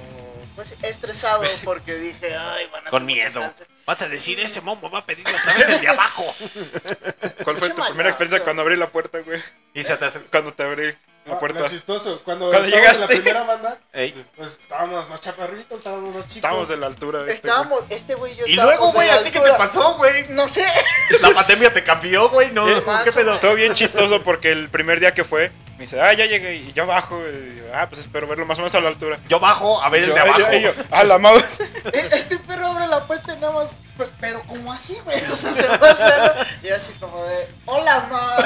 Pues 0.56 0.74
estresado 0.82 1.44
porque 1.64 1.94
dije, 1.94 2.36
ay, 2.36 2.66
van 2.72 2.86
a 2.86 2.90
Con 2.90 3.06
miedo. 3.06 3.40
canciones". 3.40 3.68
Vas 3.86 4.02
a 4.02 4.08
decir, 4.08 4.38
ese 4.40 4.60
momo 4.60 4.90
va 4.90 4.98
a 4.98 5.06
pedir 5.06 5.26
otra 5.26 5.54
vez 5.54 5.68
el 5.68 5.80
de 5.80 5.88
abajo. 5.88 6.24
¿Cuál 7.44 7.56
fue 7.56 7.68
Qué 7.68 7.74
tu 7.74 7.84
primera 7.84 8.08
experiencia 8.08 8.44
cuando 8.44 8.62
abrí 8.62 8.76
la 8.76 8.90
puerta, 8.90 9.20
güey? 9.20 9.40
Y 9.72 9.82
se 9.82 9.96
te 9.96 10.04
hace... 10.04 10.20
Cuando 10.22 10.52
te 10.52 10.64
abrí 10.64 10.94
la 11.28 11.38
puerta. 11.38 11.60
Lo 11.60 11.68
chistoso, 11.68 12.20
cuando, 12.24 12.48
Cuando 12.50 12.66
estábamos 12.68 12.94
en 12.94 13.00
la 13.00 13.06
llegaste. 13.06 13.16
primera 13.22 13.44
banda, 13.44 13.78
Ey. 13.92 14.26
pues 14.36 14.58
estábamos 14.60 15.08
más 15.08 15.20
chaparritos, 15.20 15.78
estábamos 15.78 16.14
más 16.14 16.24
chicos. 16.24 16.36
Estábamos 16.36 16.68
de 16.68 16.76
la 16.76 16.86
altura. 16.86 17.18
de 17.24 17.32
este, 17.32 17.48
Estábamos, 17.48 17.84
este 17.90 18.14
güey 18.14 18.32
y 18.32 18.36
yo 18.36 18.46
Y 18.46 18.54
luego, 18.56 18.92
güey, 18.92 19.08
en 19.08 19.14
¿a 19.14 19.22
ti 19.22 19.30
qué 19.30 19.40
te 19.40 19.52
pasó, 19.54 19.94
güey? 19.94 20.26
No 20.30 20.48
sé. 20.48 20.64
La 21.20 21.30
pandemia 21.32 21.72
te 21.72 21.82
cambió, 21.84 22.28
güey, 22.28 22.50
¿no? 22.52 22.66
¿Qué 23.04 23.12
pedo? 23.12 23.34
Estuvo 23.34 23.54
bien 23.54 23.74
chistoso 23.74 24.22
porque 24.22 24.52
el 24.52 24.68
primer 24.68 25.00
día 25.00 25.12
que 25.14 25.24
fue, 25.24 25.50
me 25.76 25.82
dice, 25.82 26.00
ah, 26.00 26.12
ya 26.12 26.26
llegué, 26.26 26.56
y 26.56 26.72
yo 26.72 26.86
bajo, 26.86 27.20
y 27.28 27.58
yo, 27.58 27.64
ah, 27.74 27.86
pues 27.88 28.00
espero 28.00 28.26
verlo 28.26 28.44
más 28.46 28.58
o 28.58 28.62
menos 28.62 28.74
a 28.74 28.80
la 28.80 28.88
altura. 28.88 29.18
Yo 29.28 29.38
bajo 29.38 29.80
a 29.82 29.88
ver 29.90 30.02
el 30.04 30.12
de 30.14 30.20
"Ay, 30.20 30.28
abajo. 30.28 30.52
yo, 30.58 30.72
ah, 30.90 31.04
la 31.04 31.18
mouse. 31.18 31.60
E- 31.92 32.08
Este 32.12 32.36
perro 32.38 32.66
abre 32.68 32.86
la 32.88 33.04
puerta 33.04 33.32
y 33.34 33.38
nada 33.40 33.52
más, 33.52 33.68
pe- 33.98 34.08
pero 34.20 34.42
como 34.44 34.72
así, 34.72 34.96
güey, 35.04 35.22
o 35.30 35.36
sea, 35.36 35.52
se 35.52 35.66
va 35.68 35.74
al 35.90 35.96
suelo 35.96 36.34
y 36.62 36.68
así 36.70 36.92
como 36.94 37.22
de, 37.24 37.48
hola, 37.66 38.08
ma, 38.10 38.36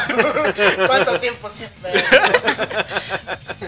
¿cuánto 0.89 1.21
tiempo 1.21 1.49
ver? 1.83 2.05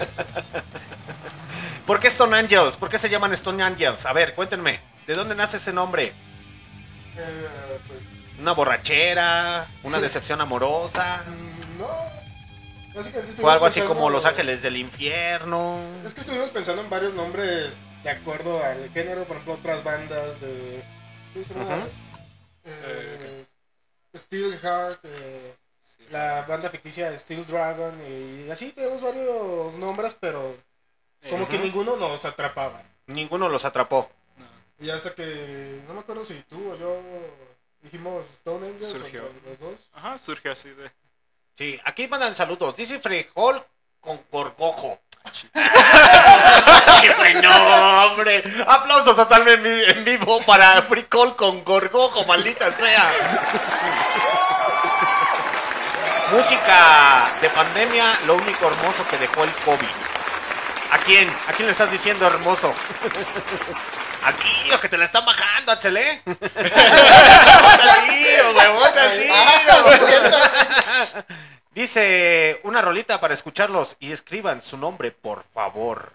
¿Por 1.85 1.99
qué 1.99 2.07
Stone 2.07 2.35
Angels? 2.35 2.77
¿Por 2.77 2.89
qué 2.89 2.97
se 2.97 3.09
llaman 3.09 3.31
Stone 3.33 3.63
Angels? 3.63 4.05
A 4.05 4.13
ver, 4.13 4.33
cuéntenme. 4.33 4.79
¿De 5.07 5.13
dónde 5.13 5.35
nace 5.35 5.57
ese 5.57 5.71
nombre? 5.71 6.05
Eh, 7.17 7.47
pues, 7.87 7.99
¿Una 8.39 8.53
borrachera? 8.53 9.67
¿Una 9.83 9.99
decepción 10.01 10.41
amorosa? 10.41 11.23
mm, 11.27 11.79
no. 11.79 11.87
Básicamente 12.95 13.41
¿O 13.43 13.49
algo 13.49 13.65
así 13.65 13.81
pensando- 13.81 13.99
como 13.99 14.09
Los 14.09 14.25
Ángeles 14.25 14.61
del 14.63 14.77
Infierno? 14.77 15.79
Es 16.05 16.13
que 16.13 16.21
estuvimos 16.21 16.49
pensando 16.49 16.81
en 16.81 16.89
varios 16.89 17.13
nombres 17.13 17.75
de 18.03 18.09
acuerdo 18.09 18.63
al 18.63 18.89
género, 18.93 19.23
por 19.25 19.35
ejemplo, 19.37 19.53
otras 19.55 19.83
bandas 19.83 20.39
de. 20.41 20.81
Ujú. 21.35 21.89
Eh, 22.63 23.45
Steel 24.15 24.57
Heart, 24.59 24.99
eh, 25.03 25.55
la 26.09 26.43
banda 26.47 26.69
ficticia 26.69 27.11
de 27.11 27.19
Steel 27.19 27.45
Dragon, 27.45 27.93
y 28.07 28.49
así 28.49 28.71
tenemos 28.71 29.01
varios 29.01 29.75
nombres, 29.75 30.15
pero 30.19 30.55
como 31.29 31.47
que 31.47 31.59
ninguno 31.59 31.95
nos 31.95 32.25
atrapaba. 32.25 32.83
Ninguno 33.07 33.49
los 33.49 33.65
atrapó. 33.65 34.09
Y 34.79 34.89
hasta 34.89 35.13
que, 35.13 35.81
no 35.87 35.93
me 35.93 36.01
acuerdo 36.01 36.25
si 36.25 36.35
tú 36.43 36.71
o 36.71 36.75
yo 36.77 36.99
dijimos 37.81 38.25
Stone 38.25 38.67
Angels 38.67 38.89
Surgió. 38.89 39.23
o 39.23 39.27
entre 39.27 39.49
los 39.49 39.59
dos. 39.59 39.89
Ajá, 39.93 40.17
surge 40.17 40.49
así 40.49 40.69
de. 40.71 40.91
Sí, 41.53 41.79
aquí 41.85 42.07
mandan 42.07 42.35
saludos. 42.35 42.75
Dice 42.75 42.99
Frejol 42.99 43.63
con 44.01 44.19
gorgojo. 44.31 44.99
¡Qué 47.01 47.09
buen 47.17 47.41
nombre! 47.41 48.43
Aplausos 48.67 49.15
totalmente 49.15 49.89
en 49.91 50.05
vivo 50.05 50.41
para 50.41 50.81
Fricol 50.83 51.35
con 51.35 51.63
gorgojo, 51.63 52.23
maldita 52.25 52.71
sea. 52.71 53.11
Música 56.31 57.25
de 57.41 57.49
pandemia, 57.49 58.05
lo 58.25 58.35
único 58.35 58.67
hermoso 58.67 59.05
que 59.09 59.17
dejó 59.17 59.43
el 59.43 59.51
COVID. 59.63 59.87
¿A 60.91 60.97
quién? 60.99 61.27
¿A 61.47 61.53
quién 61.53 61.65
le 61.67 61.71
estás 61.71 61.91
diciendo 61.91 62.27
hermoso? 62.27 62.73
A 64.23 64.31
ti, 64.31 64.69
lo 64.69 64.79
que 64.79 64.89
te 64.89 64.97
la 64.97 65.05
están 65.05 65.23
bajando, 65.23 65.71
Axel, 65.71 65.97
¿eh? 65.97 66.21
¡Ponte 66.25 66.49
al 66.49 68.07
tiro, 68.07 68.53
güey! 68.53 68.67
¡Ponte 68.67 68.99
al 68.99 69.19
tiro! 69.19 69.35
Dice 71.75 72.61
una 72.63 72.81
rolita 72.81 73.19
para 73.19 73.33
escucharlos 73.33 73.97
y 73.99 74.13
escriban 74.13 74.61
su 74.61 74.77
nombre, 74.77 75.11
por 75.11 75.43
favor. 75.43 76.13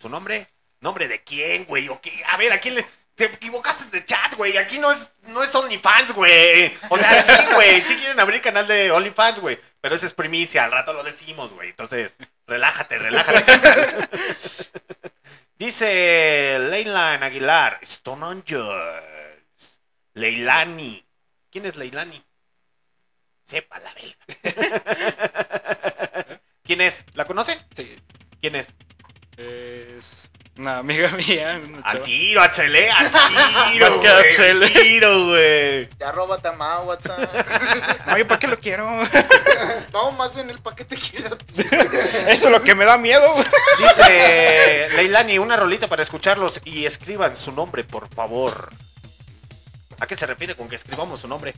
¿Su 0.00 0.08
nombre? 0.08 0.48
¿Nombre 0.80 1.06
de 1.06 1.22
quién, 1.22 1.66
güey? 1.66 1.88
¿O 1.88 2.00
qué? 2.00 2.20
A 2.28 2.36
ver, 2.36 2.52
¿a 2.52 2.58
quién 2.58 2.74
le.? 2.74 2.84
Te 3.14 3.26
equivocaste 3.26 3.96
de 3.96 4.04
chat, 4.04 4.34
güey. 4.34 4.56
Aquí 4.56 4.80
no 4.80 4.90
es, 4.90 5.12
no 5.28 5.44
es 5.44 5.54
OnlyFans, 5.54 6.12
güey. 6.14 6.76
O 6.88 6.98
sea, 6.98 7.22
sí, 7.22 7.46
güey. 7.54 7.80
Sí 7.80 7.96
quieren 7.96 8.18
abrir 8.18 8.42
canal 8.42 8.66
de 8.66 8.90
OnlyFans, 8.90 9.38
güey. 9.38 9.56
Pero 9.80 9.94
eso 9.94 10.04
es 10.04 10.14
primicia. 10.14 10.64
Al 10.64 10.72
rato 10.72 10.92
lo 10.92 11.04
decimos, 11.04 11.52
güey. 11.52 11.70
Entonces, 11.70 12.16
relájate, 12.48 12.98
relájate. 12.98 14.08
Dice 15.58 16.58
Leylan 16.70 17.22
Aguilar. 17.22 17.78
Stone 17.82 18.26
Angels. 18.26 18.66
Leilani. 20.14 21.04
¿Quién 21.50 21.66
es 21.66 21.76
Leilani? 21.76 22.24
Sepa 23.48 23.78
la 23.80 23.94
verga. 23.94 24.14
¿Quién 26.64 26.80
es? 26.82 27.04
¿La 27.14 27.24
conocen? 27.24 27.58
Sí. 27.74 27.96
¿Quién 28.40 28.54
es? 28.56 28.74
Es 29.38 30.28
una 30.58 30.78
amiga 30.78 31.08
mía. 31.12 31.60
una 31.64 31.78
Al 31.78 31.94
chava. 31.94 32.04
tiro, 32.04 32.42
Axelé, 32.42 32.90
al 32.90 33.10
tiro. 33.72 33.88
Más 33.88 33.98
que 33.98 34.10
güey, 34.12 34.28
Axel. 34.28 34.62
Al 34.62 34.72
tiro, 34.72 35.26
güey. 35.28 35.88
Ya 35.98 36.12
róbate 36.12 36.50
Ma, 36.52 36.80
WhatsApp. 36.80 37.20
Oye, 38.14 38.24
¿para 38.26 38.38
qué 38.38 38.48
lo 38.48 38.58
quiero? 38.58 38.86
No, 39.92 40.10
más 40.12 40.34
bien 40.34 40.50
el 40.50 40.58
paquete 40.58 40.96
quiero. 40.96 41.38
Eso 42.26 42.46
es 42.46 42.50
lo 42.50 42.62
que 42.62 42.74
me 42.74 42.84
da 42.84 42.98
miedo. 42.98 43.22
Dice 43.78 44.88
Leilani, 44.96 45.38
una 45.38 45.56
rolita 45.56 45.86
para 45.86 46.02
escucharlos 46.02 46.60
y 46.64 46.84
escriban 46.84 47.34
su 47.36 47.52
nombre, 47.52 47.84
por 47.84 48.08
favor. 48.08 48.70
¿A 50.00 50.06
qué 50.06 50.16
se 50.16 50.26
refiere 50.26 50.54
con 50.54 50.68
que 50.68 50.76
escribamos 50.76 51.20
su 51.20 51.28
nombre? 51.28 51.54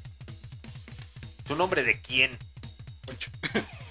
¿Su 1.50 1.56
nombre 1.56 1.82
de 1.82 2.00
quién? 2.00 2.38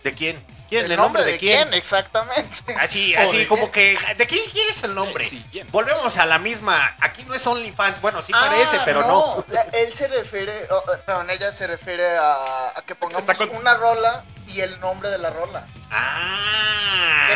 ¿De 0.02 0.13
quién? 0.13 0.41
¿Quién? 0.69 0.89
¿El, 0.89 0.95
nombre 0.95 1.26
de 1.26 1.38
quién? 1.38 1.74
Exactamente. 1.74 2.74
Así, 2.80 3.13
¿O 3.13 3.19
así 3.19 3.39
de 3.39 3.48
como 3.50 3.69
que. 3.69 3.98
¿De 4.17 4.28
quién 4.28 4.50
quieres 4.50 4.82
el 4.86 4.95
nombre? 4.95 5.26
Sí, 5.26 5.45
¿quién? 5.52 5.67
Volvemos 5.69 6.17
a 6.17 6.26
la 6.26 6.39
misma. 6.39 6.95
Aquí 7.02 7.24
no 7.24 7.34
es 7.34 7.45
OnlyFans. 7.45 8.00
Bueno, 8.00 8.22
sí 8.22 8.32
Ah, 8.34 8.45
parece, 8.50 8.80
pero 8.86 9.02
no. 9.06 9.43
La- 9.50 9.63
él 9.78 9.93
se 9.93 10.08
refiere, 10.08 10.69
oh, 10.72 10.86
perdón, 11.06 11.30
ella 11.32 11.52
se 11.52 11.67
refiere 11.67 12.15
a, 12.15 12.69
a 12.80 12.82
que 12.88 12.95
pongamos 12.95 13.26
con- 13.26 13.54
una 13.58 13.74
rola 13.74 14.24
y 14.48 14.62
el 14.62 14.80
nombre 14.80 15.10
de 15.10 15.17
la 15.17 15.32
rola. 15.32 15.67
Ah. 15.91 17.28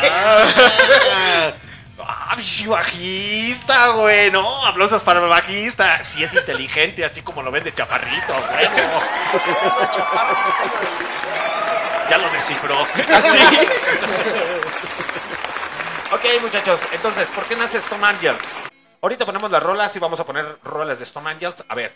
Qué. 0.00 0.08
Ah, 0.10 1.52
bichi 2.34 2.66
bajista, 2.66 3.88
güey. 3.88 4.30
No, 4.30 4.66
aplausos 4.66 5.02
para 5.02 5.20
el 5.20 5.28
bajista. 5.28 6.02
Sí 6.02 6.24
es 6.24 6.34
inteligente, 6.34 7.04
así 7.04 7.22
como 7.22 7.42
lo 7.42 7.50
ven 7.50 7.64
de 7.64 7.72
chaparrito, 7.72 8.34
güey. 8.50 8.68
Ya 12.10 12.18
lo 12.18 12.30
descifró. 12.30 12.86
Así. 13.14 13.38
Ok, 16.12 16.24
muchachos, 16.40 16.80
entonces, 16.92 17.28
¿por 17.30 17.44
qué 17.46 17.56
nace 17.56 17.78
Stone 17.78 18.06
Angels? 18.06 18.38
Ahorita 19.02 19.26
ponemos 19.26 19.50
las 19.50 19.60
rolas 19.60 19.94
y 19.96 19.98
vamos 19.98 20.20
a 20.20 20.24
poner 20.24 20.58
rolas 20.62 20.98
de 20.98 21.04
Stone 21.04 21.28
Angels. 21.28 21.64
A 21.68 21.74
ver, 21.74 21.92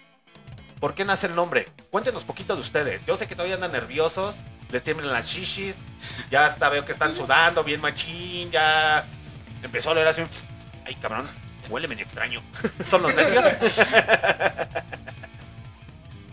¿por 0.80 0.94
qué 0.94 1.04
nace 1.04 1.28
el 1.28 1.36
nombre? 1.36 1.66
Cuéntenos 1.90 2.24
poquito 2.24 2.56
de 2.56 2.60
ustedes. 2.60 3.00
Yo 3.06 3.16
sé 3.16 3.28
que 3.28 3.36
todavía 3.36 3.54
andan 3.54 3.70
nerviosos, 3.70 4.34
les 4.70 4.82
tiemblan 4.82 5.12
las 5.12 5.28
shishis, 5.28 5.76
ya 6.28 6.44
hasta 6.44 6.68
veo 6.68 6.84
que 6.84 6.90
están 6.90 7.14
sudando 7.14 7.62
bien 7.62 7.80
machín, 7.80 8.50
ya 8.50 9.06
empezó 9.62 9.90
a 9.90 9.92
oler 9.92 10.06
así. 10.08 10.22
Ay, 10.84 10.94
cabrón, 10.96 11.28
huele 11.68 11.88
medio 11.88 12.04
extraño. 12.04 12.42
¿Son 12.86 13.02
los 13.02 13.14
nervios? 13.14 13.44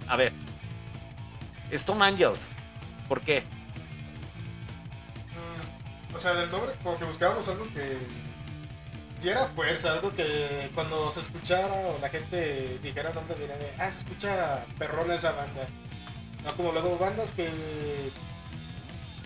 a 0.08 0.16
ver, 0.16 0.32
Stone 1.72 2.04
Angels, 2.06 2.50
¿por 3.08 3.22
qué? 3.22 3.42
Mm, 5.32 6.16
O 6.16 6.18
sea, 6.18 6.34
del 6.34 6.50
nombre, 6.52 6.72
como 6.84 6.98
que 6.98 7.06
buscábamos 7.06 7.48
algo 7.50 7.66
que 7.74 7.98
diera 9.22 9.46
fuerza, 9.48 9.94
algo 9.94 10.14
que 10.14 10.70
cuando 10.76 11.12
se 11.12 11.20
escuchara 11.20 11.74
o 11.74 11.98
la 12.02 12.10
gente 12.10 12.80
dijera 12.84 13.10
el 13.10 13.16
nombre, 13.16 13.36
diría 13.40 13.58
de, 13.58 13.72
ah, 13.80 13.90
se 13.92 14.00
escucha 14.00 14.64
perrona 14.78 15.16
esa 15.16 15.32
banda. 15.32 15.68
No 16.44 16.56
como 16.56 16.72
luego 16.72 16.98
bandas 16.98 17.32
que 17.32 17.50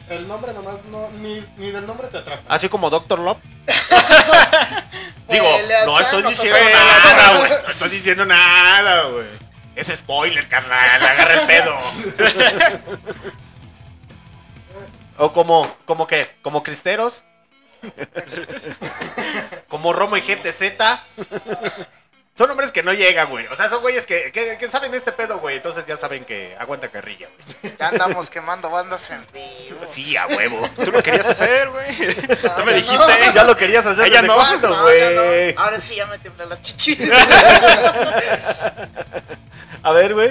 el 0.09 0.27
nombre 0.27 0.53
nomás 0.53 0.83
no, 0.85 1.09
ni, 1.11 1.45
ni 1.57 1.71
del 1.71 1.85
nombre 1.85 2.07
te 2.07 2.17
atrapa. 2.17 2.41
Así 2.53 2.67
como 2.69 2.89
Doctor 2.89 3.19
Love. 3.19 3.37
Digo, 5.29 5.47
no 5.85 5.99
estoy 5.99 6.23
diciendo 6.23 6.59
nada, 6.73 7.37
güey. 7.37 7.49
No 7.49 7.69
estoy 7.69 7.89
diciendo 7.89 8.25
nada, 8.25 9.03
güey. 9.09 9.27
Es 9.75 9.87
spoiler, 9.87 10.47
carnal. 10.47 11.05
Agarra 11.05 11.41
el 11.41 11.47
pedo. 11.47 11.77
o 15.17 15.31
como, 15.31 15.77
como 15.85 16.07
que, 16.07 16.35
como 16.41 16.63
cristeros. 16.63 17.23
como 19.69 19.93
Romo 19.93 20.17
y 20.17 20.21
GTZ. 20.21 20.61
Son 22.33 22.49
hombres 22.49 22.71
que 22.71 22.81
no 22.81 22.93
llegan, 22.93 23.29
güey. 23.29 23.45
O 23.47 23.55
sea, 23.57 23.69
son 23.69 23.81
güeyes 23.81 24.07
que, 24.07 24.31
que, 24.31 24.57
que 24.57 24.67
saben 24.69 24.93
este 24.93 25.11
pedo, 25.11 25.39
güey. 25.39 25.57
Entonces 25.57 25.85
ya 25.85 25.97
saben 25.97 26.23
que 26.23 26.55
aguanta 26.57 26.89
carrilla, 26.89 27.27
güey. 27.61 27.73
Ya 27.77 27.89
andamos 27.89 28.29
quemando 28.29 28.69
bandas 28.69 29.09
en 29.11 29.23
vivo. 29.33 29.81
Sí, 29.85 30.15
a 30.15 30.27
huevo. 30.27 30.67
Tú 30.83 30.91
lo 30.93 31.03
querías 31.03 31.25
hacer, 31.27 31.69
güey. 31.69 31.87
No 32.57 32.65
me 32.65 32.71
no, 32.71 32.77
dijiste. 32.77 33.03
Ya 33.35 33.43
lo 33.43 33.55
querías 33.57 33.85
hacer 33.85 34.05
Ella 34.07 34.21
desde 34.21 34.27
no. 34.27 34.35
cuándo, 34.35 34.69
No, 34.69 34.81
güey. 34.83 34.99
ya 34.99 35.09
no. 35.55 35.61
Ahora 35.61 35.79
sí 35.81 35.95
ya 35.95 36.05
me 36.05 36.17
tiemblan 36.19 36.47
las 36.49 36.61
chichis. 36.61 36.97
A 39.83 39.91
ver, 39.91 40.13
güey. 40.13 40.29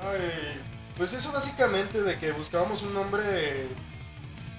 Ay, 0.00 0.60
pues 0.96 1.12
eso 1.12 1.32
básicamente 1.32 2.02
de 2.02 2.18
que 2.18 2.32
buscábamos 2.32 2.82
un 2.82 2.92
nombre 2.94 3.68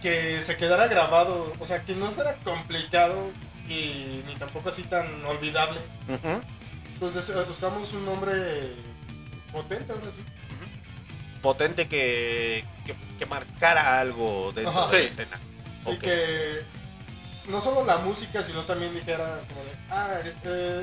que 0.01 0.41
se 0.41 0.57
quedara 0.57 0.87
grabado, 0.87 1.53
o 1.59 1.65
sea, 1.65 1.83
que 1.83 1.93
no 1.95 2.11
fuera 2.11 2.35
complicado 2.43 3.31
y 3.67 4.23
ni 4.27 4.35
tampoco 4.35 4.69
así 4.69 4.83
tan 4.83 5.07
olvidable. 5.25 5.79
Ujú. 6.07 6.41
Entonces 6.93 7.29
eh, 7.29 7.43
buscamos 7.47 7.91
un 7.93 8.05
nombre 8.05 8.73
potente 9.51 9.91
ahora 9.93 10.11
sí. 10.11 10.23
Potente 11.41 11.87
que, 11.87 12.65
que, 12.85 12.95
que 13.19 13.25
marcara 13.25 13.99
algo 13.99 14.51
dentro 14.53 14.71
Ajá. 14.71 14.87
de 14.91 14.97
la 15.03 15.07
Sí. 15.07 15.13
escena. 15.13 15.39
Así 15.83 15.91
Ok. 15.95 15.99
que 16.01 16.61
no 17.47 17.61
solo 17.61 17.85
la 17.85 17.97
música, 17.97 18.41
sino 18.41 18.61
también 18.63 18.93
dijera 18.93 19.39
como 19.47 19.63
de, 19.63 19.71
ah, 19.91 20.19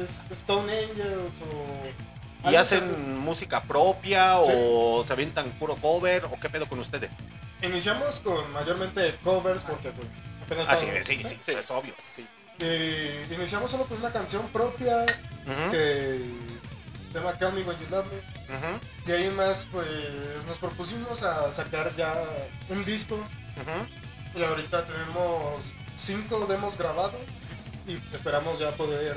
es 0.03 0.23
Stone 0.31 0.73
Angels 0.73 1.33
o... 1.43 2.51
¿Y 2.51 2.57
hacen 2.57 3.19
música 3.19 3.63
propia 3.63 4.39
o 4.39 5.03
se 5.07 5.13
avientan 5.13 5.51
puro 5.53 5.77
cover 5.77 6.25
o 6.27 6.39
qué 6.39 6.49
pedo 6.51 6.69
con 6.69 6.79
ustedes? 6.79 7.11
Iniciamos 7.63 8.21
con 8.21 8.53
mayormente 8.53 9.15
covers 9.25 9.63
porque 9.63 9.91
pues 9.91 10.07
apenas 10.45 10.69
Ah, 10.69 10.77
sí, 10.77 10.87
sí, 11.05 11.23
sí, 11.25 11.53
es 11.53 11.71
obvio. 11.71 11.95
Sí. 11.99 12.27
Eh, 12.61 13.27
iniciamos 13.35 13.71
solo 13.71 13.85
con 13.85 13.99
una 13.99 14.13
canción 14.13 14.47
propia 14.49 15.05
que 15.71 16.25
se 17.13 17.19
llama 17.19 17.33
Call 17.39 17.53
Me 17.55 17.63
When 17.63 17.79
You 17.79 17.87
Love 17.91 18.07
Me. 18.07 18.79
De 19.05 19.17
ahí 19.17 19.25
en 19.25 19.37
más, 19.37 19.69
pues 19.71 19.87
nos 20.47 20.59
propusimos 20.59 21.23
a 21.23 21.51
sacar 21.53 21.95
ya 21.97 22.15
un 22.69 22.85
disco 22.85 23.19
y 24.35 24.43
ahorita 24.43 24.85
tenemos 24.87 25.63
cinco 25.97 26.47
demos 26.47 26.77
grabados 26.79 27.21
y 27.87 27.95
esperamos 28.15 28.59
ya 28.59 28.71
poder. 28.73 29.17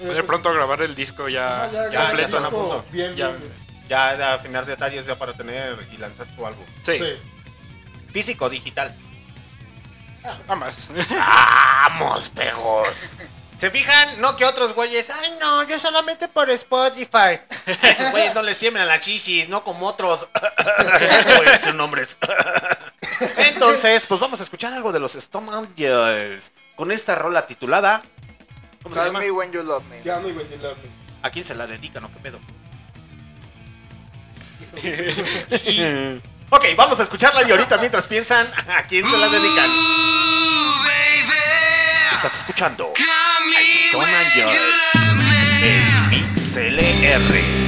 eh, 0.00 0.04
pues, 0.06 0.22
pronto 0.24 0.52
grabar 0.52 0.80
el 0.82 0.94
disco 0.94 1.28
ya, 1.28 1.68
ya, 1.72 1.90
ya 1.90 2.06
completo. 2.08 2.36
disco. 2.38 2.84
Bien, 2.92 3.16
Ya. 3.16 3.28
bien, 3.28 3.40
bien. 3.40 3.52
Ya 3.88 4.16
de 4.16 4.22
afinar 4.24 4.66
detalles 4.66 5.06
ya 5.06 5.18
para 5.18 5.32
tener 5.32 5.76
y 5.92 5.96
lanzar 5.96 6.26
su 6.36 6.46
álbum. 6.46 6.64
Sí, 6.82 6.98
Sí. 6.98 7.04
Físico 8.12 8.48
digital. 8.48 8.94
Ambas. 10.48 10.90
¡Vamos, 11.10 12.30
pegos! 12.30 13.16
¿Se 13.58 13.70
fijan? 13.70 14.20
No 14.20 14.36
que 14.36 14.44
otros 14.44 14.72
güeyes. 14.74 15.10
Ay, 15.10 15.36
no, 15.40 15.64
yo 15.64 15.78
solamente 15.80 16.28
por 16.28 16.48
Spotify. 16.50 17.40
A 17.82 17.88
esos 17.88 18.10
güeyes 18.12 18.32
no 18.34 18.42
les 18.42 18.56
tiemblan 18.56 18.86
las 18.86 19.00
chichis, 19.00 19.48
no 19.48 19.64
como 19.64 19.86
otros. 19.88 20.28
Voy 21.36 21.46
a 21.46 21.52
decir 21.52 21.74
nombres. 21.74 22.16
Entonces, 23.36 24.06
pues 24.06 24.20
vamos 24.20 24.38
a 24.40 24.44
escuchar 24.44 24.72
algo 24.74 24.92
de 24.92 25.00
los 25.00 25.16
Stone 25.16 25.50
Angels. 25.52 26.52
Con 26.76 26.92
esta 26.92 27.16
rola 27.16 27.48
titulada. 27.48 28.02
¿Cómo 28.82 28.94
se 28.94 29.00
Call 29.00 29.08
llama? 29.08 29.18
me 29.18 29.30
when 29.32 29.50
you 29.50 29.62
love 29.64 29.82
me. 29.86 29.98
Call 30.02 30.22
Me 30.22 30.30
When 30.30 30.48
You 30.48 30.56
Love 30.62 30.76
Me. 30.78 30.88
¿A 31.22 31.30
quién 31.30 31.44
se 31.44 31.56
la 31.56 31.66
dedican 31.66 32.04
o 32.04 32.12
qué 32.12 32.20
pedo? 32.20 32.38
ok, 36.50 36.64
vamos 36.76 36.98
a 37.00 37.02
escucharla 37.02 37.42
y 37.46 37.50
ahorita 37.50 37.78
mientras 37.78 38.06
piensan 38.06 38.46
a 38.68 38.82
quién 38.84 39.08
se 39.08 39.18
la 39.18 39.28
dedican. 39.28 39.70
Estás 42.12 42.38
escuchando 42.38 42.92
a 42.96 43.60
Stone 43.62 44.16
Angels 44.16 44.54
en 45.62 46.36
XLR. 46.36 47.67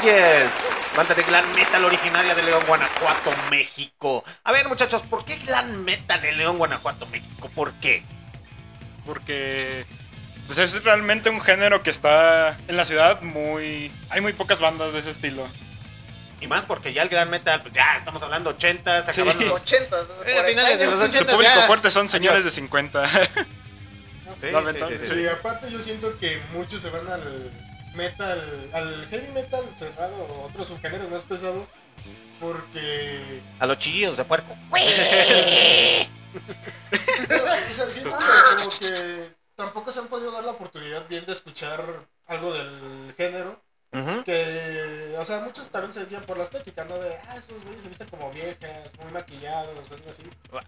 Angels. 0.00 0.52
Banda 0.96 1.14
de 1.14 1.22
glam 1.24 1.52
metal 1.54 1.84
originaria 1.84 2.34
de 2.34 2.42
León, 2.42 2.62
Guanajuato, 2.66 3.30
México. 3.50 4.24
A 4.44 4.52
ver, 4.52 4.68
muchachos, 4.68 5.02
¿por 5.02 5.24
qué 5.24 5.36
glam 5.36 5.84
metal 5.84 6.20
de 6.22 6.32
León, 6.32 6.56
Guanajuato, 6.58 7.06
México? 7.06 7.50
¿Por 7.54 7.72
qué? 7.74 8.02
Porque 9.04 9.84
pues 10.46 10.58
es 10.58 10.82
realmente 10.84 11.28
un 11.28 11.40
género 11.40 11.82
que 11.82 11.90
está 11.90 12.56
en 12.68 12.76
la 12.76 12.84
ciudad 12.84 13.20
muy... 13.22 13.90
Hay 14.10 14.20
muy 14.20 14.32
pocas 14.32 14.60
bandas 14.60 14.92
de 14.92 15.00
ese 15.00 15.10
estilo. 15.10 15.46
Y 16.40 16.46
más 16.46 16.64
porque 16.66 16.92
ya 16.92 17.02
el 17.02 17.08
glam 17.08 17.28
metal, 17.30 17.62
pues 17.62 17.74
ya 17.74 17.96
estamos 17.96 18.22
hablando 18.22 18.50
80, 18.50 19.02
se 19.02 19.12
Sí. 19.12 19.20
acabaron 19.22 19.48
los 19.48 19.60
80, 19.62 19.96
Eh, 20.26 20.42
finales 20.48 20.78
de 20.78 20.86
los 20.86 20.98
Su 20.98 21.04
80. 21.06 21.32
público 21.32 21.52
ya. 21.56 21.66
fuerte 21.66 21.90
son 21.90 22.08
señores 22.08 22.44
de 22.44 22.50
50. 22.50 23.06
Sí, 23.06 23.18
Lamentablemente. 24.52 24.98
sí, 24.98 25.04
sí, 25.06 25.12
sí. 25.14 25.20
Sí, 25.20 25.28
aparte 25.28 25.70
yo 25.70 25.80
siento 25.80 26.16
que 26.18 26.40
muchos 26.52 26.80
se 26.82 26.90
van 26.90 27.08
al 27.08 27.50
metal, 27.96 28.70
al 28.72 29.06
heavy 29.08 29.32
metal 29.32 29.64
cerrado 29.74 30.16
o 30.16 30.46
otros 30.46 30.68
subgéneros 30.68 31.10
más 31.10 31.24
pesados 31.24 31.66
porque 32.40 33.40
A 33.58 33.66
los 33.66 33.78
chillidos 33.78 34.16
de 34.16 34.24
puerco. 34.24 34.56
Pero, 37.28 37.44
o 37.44 37.72
sea, 37.72 37.90
siento 37.90 38.18
que 38.18 38.24
como 38.56 38.70
que 38.78 39.34
tampoco 39.54 39.90
se 39.90 40.00
han 40.00 40.08
podido 40.08 40.30
dar 40.32 40.44
la 40.44 40.52
oportunidad 40.52 41.08
bien 41.08 41.24
de 41.24 41.32
escuchar 41.32 41.82
algo 42.26 42.52
del 42.52 43.14
género. 43.16 43.62
Que, 44.24 45.16
o 45.18 45.24
sea, 45.24 45.40
muchos 45.40 45.70
también 45.70 45.92
se 45.92 46.04
guían 46.06 46.22
por 46.24 46.36
la 46.36 46.44
estética, 46.44 46.84
¿no? 46.84 46.98
De, 46.98 47.16
ah, 47.28 47.36
esos 47.36 47.62
güeyes 47.64 47.82
se 47.82 47.88
visten 47.88 48.08
como 48.08 48.30
viejas, 48.30 48.94
muy 49.02 49.12
maquillados, 49.12 49.90
algo 49.90 50.10
así. 50.10 50.22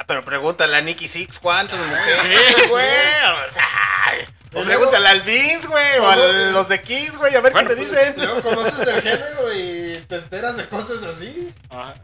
Pero 0.06 0.24
pregúntale 0.24 0.76
a 0.76 0.80
Nicky 0.80 1.08
Six 1.08 1.38
cuántas 1.38 1.78
mujeres. 1.78 2.20
Sí, 2.20 2.62
güey. 2.68 2.86
O 2.86 3.52
sea, 3.52 4.28
o 4.54 4.64
pregúntale 4.64 5.08
al 5.08 5.22
Vince, 5.22 5.68
güey, 5.68 5.98
o 6.00 6.08
a 6.08 6.16
los 6.52 6.68
de 6.68 6.80
Kiss, 6.80 7.16
güey, 7.18 7.34
a 7.34 7.40
ver 7.40 7.52
Bueno, 7.52 7.68
qué 7.68 7.76
te 7.76 7.82
pues, 7.82 7.90
dicen. 7.90 8.14
Luego 8.16 8.42
conoces 8.42 8.78
del 8.78 9.02
género 9.02 9.54
y 9.54 10.04
te 10.08 10.16
enteras 10.16 10.56
de 10.56 10.68
cosas 10.68 11.02
así. 11.02 11.52
Ajá. 11.70 11.94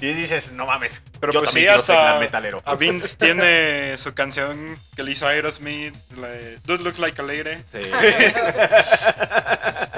Y 0.00 0.12
dices, 0.14 0.52
no 0.52 0.66
mames, 0.66 1.02
Pero 1.20 1.32
yo 1.32 1.40
pues 1.40 1.50
también 1.50 1.66
sí, 1.66 1.68
quiero 1.68 1.82
ser 1.82 1.96
hasta 1.96 2.08
gran 2.08 2.20
metalero. 2.20 2.62
a 2.64 2.74
Vince 2.76 3.16
tiene 3.18 3.98
su 3.98 4.14
canción 4.14 4.78
que 4.96 5.02
le 5.02 5.12
hizo 5.12 5.26
Aerosmith, 5.26 5.94
la 6.16 6.28
de 6.28 6.58
Dude 6.64 6.82
Looks 6.84 6.98
Like 6.98 7.20
a 7.20 7.24
Lady. 7.24 7.62
Sí. 7.70 7.80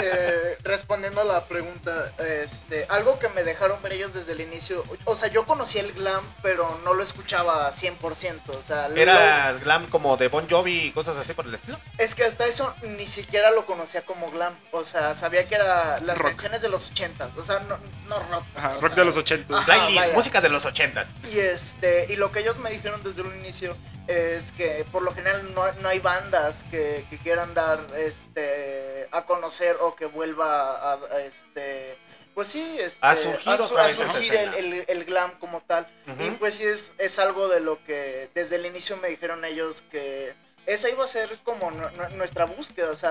Eh, 0.04 0.41
respondiendo 0.76 1.20
a 1.20 1.24
la 1.24 1.44
pregunta, 1.44 2.12
este, 2.18 2.86
algo 2.88 3.18
que 3.18 3.28
me 3.28 3.44
dejaron 3.44 3.82
ver 3.82 3.92
ellos 3.92 4.14
desde 4.14 4.32
el 4.32 4.40
inicio, 4.40 4.82
o 5.04 5.14
sea, 5.14 5.28
yo 5.28 5.44
conocí 5.46 5.78
el 5.78 5.92
glam, 5.92 6.24
pero 6.42 6.80
no 6.82 6.94
lo 6.94 7.02
escuchaba 7.04 7.70
100%, 7.70 8.40
o 8.58 8.62
sea, 8.66 8.88
lo- 8.88 8.96
¿Eras 8.96 9.60
glam 9.60 9.86
como 9.88 10.16
de 10.16 10.28
Bon 10.28 10.48
Jovi 10.48 10.86
y 10.86 10.92
cosas 10.92 11.16
así 11.18 11.34
por 11.34 11.44
el 11.46 11.54
estilo? 11.54 11.78
es 11.98 12.14
que 12.14 12.24
hasta 12.24 12.46
eso 12.46 12.74
ni 12.82 13.06
siquiera 13.06 13.50
lo 13.50 13.66
conocía 13.66 14.02
como 14.06 14.30
glam, 14.30 14.54
o 14.70 14.82
sea, 14.84 15.14
sabía 15.14 15.46
que 15.46 15.56
era 15.56 16.00
las 16.00 16.16
Rock. 16.16 16.28
canciones 16.30 16.62
de 16.62 16.70
los 16.70 16.90
80, 16.90 17.30
o 17.36 17.42
sea, 17.42 17.58
no, 17.60 17.78
no 18.08 18.18
rock. 18.30 18.44
Ajá, 18.56 18.74
rock 18.80 18.86
sea, 18.88 18.94
de 18.96 19.04
los 19.04 19.16
80. 19.18 19.58
Ajá, 19.58 19.66
Blind 19.66 19.88
East, 19.90 20.00
vaya. 20.00 20.14
música 20.14 20.40
de 20.40 20.48
los 20.48 20.64
ochentas. 20.64 21.14
Y 21.30 21.38
este, 21.38 22.06
y 22.10 22.16
lo 22.16 22.32
que 22.32 22.40
ellos 22.40 22.56
me 22.58 22.70
dijeron 22.70 23.02
desde 23.04 23.20
un 23.22 23.34
inicio 23.38 23.76
es 24.08 24.52
que 24.52 24.84
por 24.90 25.02
lo 25.02 25.12
general 25.14 25.54
no, 25.54 25.70
no 25.80 25.88
hay 25.88 26.00
bandas 26.00 26.64
que, 26.70 27.04
que 27.10 27.18
quieran 27.18 27.54
dar 27.54 27.80
este 27.96 29.08
a 29.12 29.24
conocer 29.26 29.76
o 29.80 29.94
que 29.94 30.06
vuelva 30.06 30.76
a, 30.76 30.94
a, 30.94 31.20
este 31.20 31.96
pues 32.34 32.48
sí, 32.48 32.78
este, 32.80 32.98
A 33.02 33.14
surgir 33.14 33.58
su- 33.68 33.76
a 33.78 33.90
el, 34.34 34.54
el- 34.72 34.84
el 34.88 35.04
glam 35.04 35.38
como 35.38 35.60
tal. 35.60 35.86
Y 36.18 36.30
pues 36.32 36.54
sí 36.54 36.64
es, 36.64 36.94
es 36.96 37.18
algo 37.18 37.48
de 37.48 37.60
lo 37.60 37.82
que 37.84 38.30
desde 38.34 38.56
el 38.56 38.64
inicio 38.64 38.96
me 38.96 39.08
dijeron 39.08 39.44
ellos 39.44 39.82
que 39.90 40.34
esa 40.66 40.88
iba 40.90 41.04
a 41.04 41.08
ser 41.08 41.28
como 41.44 41.70
nu- 41.70 41.90
nu- 41.90 42.16
nuestra 42.16 42.44
búsqueda, 42.44 42.90
o 42.90 42.96
sea, 42.96 43.10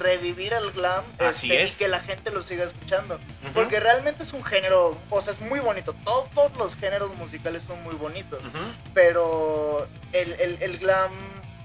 revivir 0.00 0.52
el 0.52 0.70
glam 0.72 1.04
Así 1.18 1.52
este, 1.52 1.62
es. 1.64 1.72
y 1.72 1.76
que 1.76 1.88
la 1.88 2.00
gente 2.00 2.30
lo 2.30 2.42
siga 2.42 2.64
escuchando. 2.64 3.18
Porque 3.54 3.80
realmente 3.80 4.22
es 4.22 4.32
un 4.32 4.44
género, 4.44 4.96
o 5.10 5.20
sea, 5.20 5.32
es 5.32 5.40
muy 5.40 5.60
bonito. 5.60 5.94
Todo- 6.04 6.28
todos 6.34 6.56
los 6.56 6.76
géneros 6.76 7.14
musicales 7.16 7.64
son 7.64 7.82
muy 7.82 7.94
bonitos. 7.94 8.42
Pero 8.94 9.86
el, 10.12 10.32
el- 10.34 10.58
el 10.62 10.78
glam, 10.78 11.10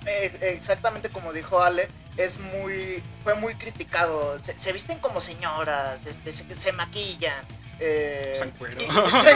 eh, 0.05 0.55
exactamente 0.57 1.09
como 1.09 1.33
dijo 1.33 1.61
Ale, 1.61 1.87
es 2.17 2.39
muy, 2.39 3.03
fue 3.23 3.35
muy 3.35 3.53
criticado. 3.55 4.39
Se, 4.43 4.57
se 4.57 4.71
visten 4.73 4.97
como 4.99 5.21
señoras, 5.21 6.05
este, 6.05 6.33
se, 6.33 6.55
se 6.55 6.71
maquillan. 6.71 7.45
Eh, 7.79 8.33
Se 8.35 8.43
encueran. 8.43 8.77
y- 8.81 9.21
se 9.21 9.31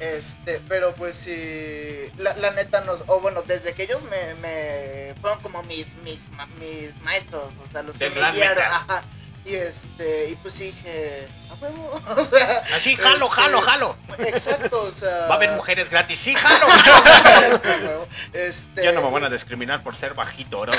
este, 0.00 0.60
pero 0.68 0.94
pues 0.94 1.16
sí, 1.16 2.10
la, 2.18 2.34
la 2.36 2.50
neta 2.50 2.80
nos, 2.82 3.00
o 3.06 3.20
bueno, 3.20 3.42
desde 3.42 3.72
que 3.74 3.84
ellos 3.84 4.00
me, 4.04 4.34
me 4.40 5.14
fueron 5.20 5.40
como 5.40 5.62
mis, 5.64 5.94
mis, 6.02 6.22
mis 6.60 6.96
maestros, 7.02 7.52
o 7.66 7.70
sea, 7.72 7.82
los 7.82 7.96
que 7.98 8.10
De 8.10 8.20
me 8.20 8.32
guiaron, 8.32 8.64
ajá, 8.64 9.02
y 9.46 9.54
este, 9.54 10.30
y 10.30 10.34
pues 10.36 10.54
sí 10.54 10.64
dije, 10.64 11.28
a 11.50 11.54
huevo, 11.62 12.00
o 12.16 12.24
sea, 12.24 12.64
Así, 12.74 12.96
jalo, 12.96 13.26
este, 13.26 13.36
jalo, 13.36 13.60
jalo. 13.62 13.96
Exacto, 14.18 14.82
o 14.82 14.90
sea. 14.90 15.26
Va 15.26 15.34
a 15.34 15.36
haber 15.36 15.52
mujeres 15.52 15.88
gratis. 15.88 16.18
Sí, 16.18 16.34
jalo, 16.34 16.66
jalo, 16.66 17.60
jalo. 17.62 18.08
Este, 18.32 18.82
Ya 18.82 18.92
no 18.92 19.02
me 19.02 19.10
van 19.10 19.24
a 19.24 19.30
discriminar 19.30 19.82
por 19.82 19.94
ser 19.96 20.14
bajito, 20.14 20.66
no. 20.66 20.72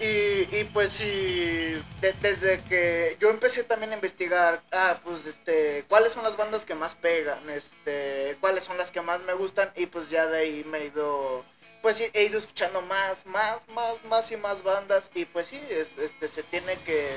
Y, 0.00 0.48
y 0.56 0.68
pues 0.72 0.92
sí, 0.92 1.80
de- 2.00 2.12
desde 2.20 2.60
que 2.62 3.16
yo 3.20 3.30
empecé 3.30 3.64
también 3.64 3.92
a 3.92 3.94
investigar, 3.94 4.62
ah, 4.72 4.98
pues 5.04 5.26
este, 5.26 5.84
cuáles 5.88 6.12
son 6.12 6.24
las 6.24 6.36
bandas 6.36 6.64
que 6.64 6.74
más 6.74 6.94
pegan, 6.94 7.38
este, 7.50 8.36
cuáles 8.40 8.64
son 8.64 8.78
las 8.78 8.90
que 8.90 9.00
más 9.00 9.20
me 9.22 9.32
gustan, 9.34 9.70
y 9.76 9.86
pues 9.86 10.10
ya 10.10 10.26
de 10.26 10.38
ahí 10.40 10.64
me 10.64 10.78
he 10.78 10.86
ido, 10.86 11.44
pues 11.82 11.96
sí, 11.96 12.04
he 12.14 12.24
ido 12.24 12.38
escuchando 12.38 12.80
más, 12.82 13.26
más, 13.26 13.66
más, 13.74 14.04
más 14.04 14.30
y 14.32 14.36
más 14.36 14.62
bandas, 14.62 15.10
y 15.14 15.24
pues 15.24 15.48
sí, 15.48 15.60
es- 15.68 15.98
este, 15.98 16.28
se 16.28 16.42
tiene 16.44 16.76
que, 16.84 17.10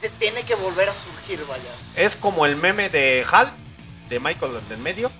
se 0.00 0.10
tiene 0.10 0.42
que 0.44 0.54
volver 0.54 0.88
a 0.90 0.94
surgir, 0.94 1.44
vaya. 1.46 1.70
Es 1.96 2.14
como 2.16 2.46
el 2.46 2.56
meme 2.56 2.88
de 2.90 3.24
Hal, 3.30 3.52
de 4.08 4.20
Michael 4.20 4.60
del 4.68 4.78
medio. 4.78 5.10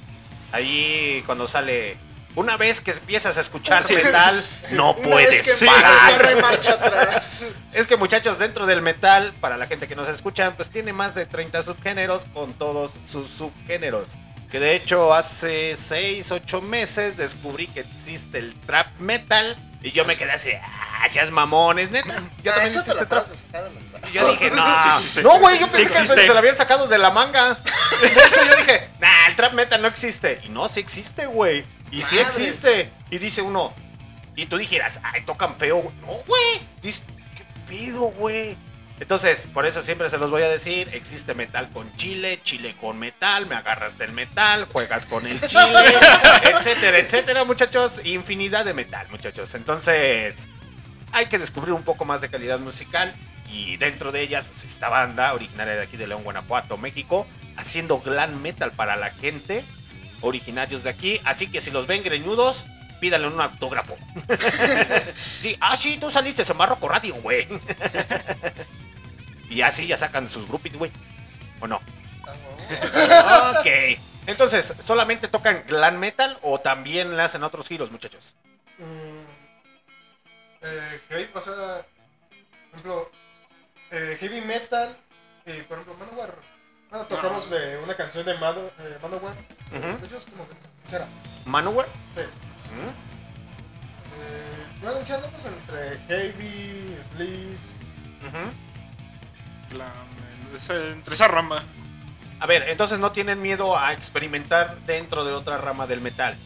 Ahí 0.53 1.23
cuando 1.27 1.47
sale. 1.47 1.97
Una 2.37 2.57
vez 2.57 2.81
que 2.81 2.91
empiezas 2.91 3.37
a 3.39 3.41
escuchar 3.41 3.85
Sí. 3.85 3.95
metal, 3.95 4.45
no 4.73 4.97
puedes 4.97 5.43
que 5.43 5.67
parar. 5.67 6.41
marcha 6.41 6.73
atrás. 6.73 7.47
Es 7.73 7.87
que 7.89 7.97
muchachos, 7.97 8.39
dentro 8.39 8.67
del 8.67 8.83
metal, 8.83 9.33
para 9.41 9.57
la 9.57 9.67
gente 9.67 9.87
que 9.89 9.97
nos 9.97 10.09
escucha, 10.09 10.53
pues 10.57 10.69
tiene 10.71 10.93
más 10.93 11.15
de 11.15 11.27
30 11.27 11.63
subgéneros 11.63 12.25
con 12.35 12.53
todos 12.55 12.93
sus 13.07 13.27
subgéneros. 13.29 14.11
Que 14.55 14.61
de 14.61 14.77
hecho 14.77 15.13
hace 15.13 15.75
6, 15.75 16.31
8 16.31 16.63
meses 16.63 17.17
descubrí 17.17 17.67
que 17.67 17.81
existe 17.81 18.39
el 18.39 18.55
trap 18.61 18.87
metal 19.01 19.57
y 19.83 19.91
yo 19.91 20.05
me 20.05 20.17
quedé 20.17 20.31
así, 20.31 20.51
ah, 20.53 21.09
seas 21.09 21.33
mamones, 21.33 21.91
neta. 21.91 22.23
Ya 22.41 22.53
Ah, 22.53 22.55
también 22.55 22.67
eso 22.79 22.85
te 22.85 22.91
existe 22.93 23.07
trap. 23.07 23.27
la- 23.53 24.09
Y 24.09 24.13
yo 24.13 24.31
dije, 24.31 24.51
no, 24.53 24.65
Sí, 25.01 25.03
sí, 25.03 25.09
sí. 25.15 25.23
no, 25.25 25.41
güey, 25.41 25.59
yo 25.59 25.67
Sí 25.67 25.73
pensé 25.83 26.01
que 26.01 26.07
se 26.07 26.27
lo 26.33 26.39
habían 26.39 26.57
sacado 26.57 26.87
de 26.87 26.99
la 26.99 27.11
manga. 27.11 27.59
De 28.01 28.07
hecho, 28.07 28.45
yo 28.47 28.57
dije, 28.59 28.89
nah, 29.01 29.27
el 29.27 29.35
trap 29.35 29.55
metal 29.55 29.83
no 29.83 29.89
existe. 29.89 30.41
Y 30.45 30.51
no, 30.51 30.69
sí 30.69 30.79
existe, 30.79 31.27
güey. 31.27 31.65
Y 31.91 32.03
sí 32.03 32.17
existe. 32.21 32.93
Y 33.11 33.19
dice 33.19 33.43
uno, 33.43 33.75
y 34.37 34.47
tú 34.47 34.57
dijeras, 34.57 35.01
ay, 35.03 35.23
tocan 35.25 35.57
feo. 35.57 35.79
güey. 35.79 35.97
No, 36.03 36.13
güey. 36.29 36.61
Dice, 36.81 37.01
¿qué 37.37 37.45
pido, 37.69 38.03
güey? 38.03 38.57
Entonces, 39.01 39.49
por 39.53 39.67
eso 39.67 39.83
siempre 39.83 40.09
se 40.09 40.19
los 40.19 40.31
voy 40.31 40.43
a 40.43 40.49
decir, 40.49 40.89
existe 40.93 41.35
metal 41.35 41.69
con 41.73 41.95
chile, 41.97 42.41
chile 42.45 42.77
con 42.81 42.99
metal, 42.99 43.47
me 43.47 43.57
agarras 43.57 43.99
del 43.99 44.13
metal, 44.13 44.69
juegas 44.73 45.05
con 45.05 45.27
el 45.27 45.41
chile, 45.41 45.85
etcétera, 46.43 46.99
etcétera, 46.99 47.45
muchachos, 47.45 48.01
infinidad 48.05 48.65
de 48.65 48.73
metal, 48.73 49.09
muchachos. 49.11 49.53
Entonces, 49.55 50.49
hay 51.11 51.27
que 51.27 51.39
descubrir 51.39 51.73
un 51.73 51.83
poco 51.83 52.05
más 52.05 52.21
de 52.21 52.31
calidad 52.31 52.61
musical 52.61 53.15
y 53.51 53.77
dentro 53.79 54.13
de 54.13 54.23
ellas 54.23 54.47
pues, 54.51 54.65
esta 54.65 54.89
banda 54.89 55.35
originaria 55.35 55.75
de 55.75 55.83
aquí 55.83 55.97
de 55.97 56.07
León, 56.07 56.23
Guanajuato, 56.23 56.77
México, 56.77 57.27
haciendo 57.57 58.01
glam 58.01 58.41
metal 58.43 58.73
para 58.73 58.95
la 58.95 59.11
gente, 59.11 59.65
originarios 60.21 60.85
de 60.85 60.91
aquí, 60.91 61.21
así 61.25 61.49
que 61.49 61.61
si 61.61 61.73
los 61.73 61.89
ven 61.89 62.05
greñudos, 62.05 62.65
pídanle 63.05 63.29
un 63.29 63.39
autógrafo. 63.39 63.99
Ah, 65.61 65.77
sí, 65.77 65.99
tú 65.99 66.11
saliste 66.11 66.43
en 66.51 66.57
Marroco 66.57 66.89
Radio, 66.89 67.15
güey. 67.17 67.47
y 69.51 69.61
así 69.61 69.87
ya 69.87 69.99
sacan 69.99 70.27
sus 70.27 70.47
groupies, 70.49 70.77
güey. 70.77 70.91
¿O 71.61 71.67
no? 71.67 71.77
ok. 71.77 73.67
Entonces, 74.27 74.73
¿solamente 74.83 75.29
tocan 75.29 75.65
glam 75.67 75.99
metal 75.99 76.39
o 76.41 76.61
también 76.61 77.15
le 77.15 77.23
hacen 77.23 77.45
otros 77.45 77.69
giros, 77.69 77.91
muchachos? 77.91 78.35
Mm, 78.79 79.25
eh, 80.63 81.01
heavy, 81.11 81.29
o 81.35 81.41
sea, 81.41 81.55
por 81.55 82.71
ejemplo, 82.73 83.11
eh, 83.91 84.17
heavy 84.19 84.41
metal, 84.41 84.97
y 85.45 85.61
por 85.63 85.79
ejemplo, 85.79 85.95
Manowar. 85.99 86.35
Bueno, 86.89 87.07
tocamos 87.07 87.51
de 87.51 87.77
una 87.79 87.95
canción 87.95 88.25
de 88.25 88.35
Mano, 88.39 88.61
eh, 88.79 88.99
Manowar. 89.03 89.35
Ujú. 89.73 90.07
Ellos 90.07 90.25
como 90.25 90.49
que, 90.49 90.55
será, 90.89 91.07
Manowar. 91.45 91.87
sí. 92.15 92.23
¿Mm? 92.75 92.89
Eh, 94.20 94.85
balanceando 94.85 95.29
pues 95.31 95.45
entre 95.47 95.99
heavy, 96.09 96.97
sleaze. 97.12 97.75
Ese- 100.57 100.93
entre 100.93 101.14
esa 101.14 101.29
rama. 101.29 101.62
A 102.41 102.47
ver, 102.47 102.68
entonces 102.68 102.99
no 102.99 103.12
tienen 103.12 103.41
miedo 103.43 103.77
a 103.79 103.93
experimentar 103.93 104.77
dentro 104.87 105.25
de 105.25 105.33
otra 105.33 105.59
rama 105.59 105.87
del 105.87 106.01
metal. 106.01 106.37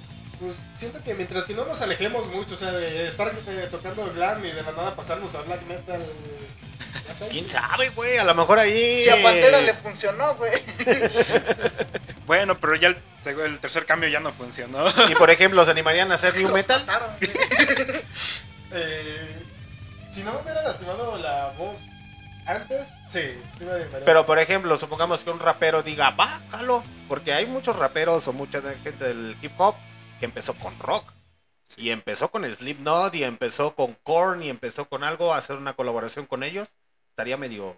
Pues 0.40 0.68
siento 0.74 1.02
que 1.02 1.14
mientras 1.14 1.46
que 1.46 1.54
no 1.54 1.64
nos 1.66 1.82
alejemos 1.82 2.28
mucho, 2.28 2.54
o 2.54 2.58
sea, 2.58 2.70
de 2.72 3.08
estar 3.08 3.32
eh, 3.48 3.68
tocando 3.70 4.04
glam 4.14 4.44
y 4.44 4.52
de 4.52 4.62
la 4.62 4.72
nada 4.72 4.94
pasarnos 4.94 5.34
a 5.34 5.42
black 5.42 5.62
metal 5.66 6.00
sabes, 7.12 7.32
¿Quién 7.32 7.44
sí. 7.44 7.50
sabe, 7.50 7.90
güey? 7.90 8.18
A 8.18 8.24
lo 8.24 8.34
mejor 8.34 8.58
ahí... 8.58 9.02
Si 9.02 9.08
a 9.08 9.20
Pantera 9.22 9.60
le 9.60 9.74
funcionó, 9.74 10.36
güey. 10.36 10.52
Bueno, 12.26 12.60
pero 12.60 12.76
ya 12.76 12.88
el, 12.88 12.96
el 13.24 13.60
tercer 13.60 13.86
cambio 13.86 14.08
ya 14.08 14.20
no 14.20 14.32
funcionó. 14.32 14.86
Y 15.08 15.14
por 15.14 15.30
ejemplo, 15.30 15.64
¿se 15.64 15.70
animarían 15.70 16.10
a 16.12 16.14
hacer 16.14 16.36
new 16.36 16.48
metal? 16.54 16.84
Mataron. 16.86 17.10
Eh, 18.70 19.46
si 20.10 20.22
no 20.22 20.34
me 20.34 20.42
hubiera 20.42 20.62
lastimado 20.62 21.16
la 21.16 21.54
voz 21.56 21.80
antes, 22.44 22.92
sí. 23.08 23.22
Pero 24.04 24.26
por 24.26 24.38
ejemplo, 24.38 24.76
supongamos 24.76 25.20
que 25.20 25.30
un 25.30 25.38
rapero 25.38 25.82
diga, 25.82 26.10
va, 26.10 26.40
jalo. 26.50 26.84
Porque 27.08 27.32
hay 27.32 27.46
muchos 27.46 27.76
raperos 27.76 28.28
o 28.28 28.32
mucha 28.32 28.60
gente 28.82 29.04
del 29.04 29.36
hip 29.40 29.52
hop 29.58 29.74
que 30.18 30.26
empezó 30.26 30.54
con 30.54 30.78
rock. 30.78 31.12
Y 31.76 31.90
empezó 31.90 32.30
con 32.30 32.44
Slipknot 32.44 33.14
y 33.14 33.24
empezó 33.24 33.74
con 33.74 33.94
Korn 34.02 34.42
y 34.42 34.48
empezó 34.48 34.88
con 34.88 35.04
algo, 35.04 35.34
a 35.34 35.38
hacer 35.38 35.56
una 35.56 35.74
colaboración 35.74 36.26
con 36.26 36.42
ellos. 36.42 36.68
Estaría 37.10 37.36
medio, 37.36 37.76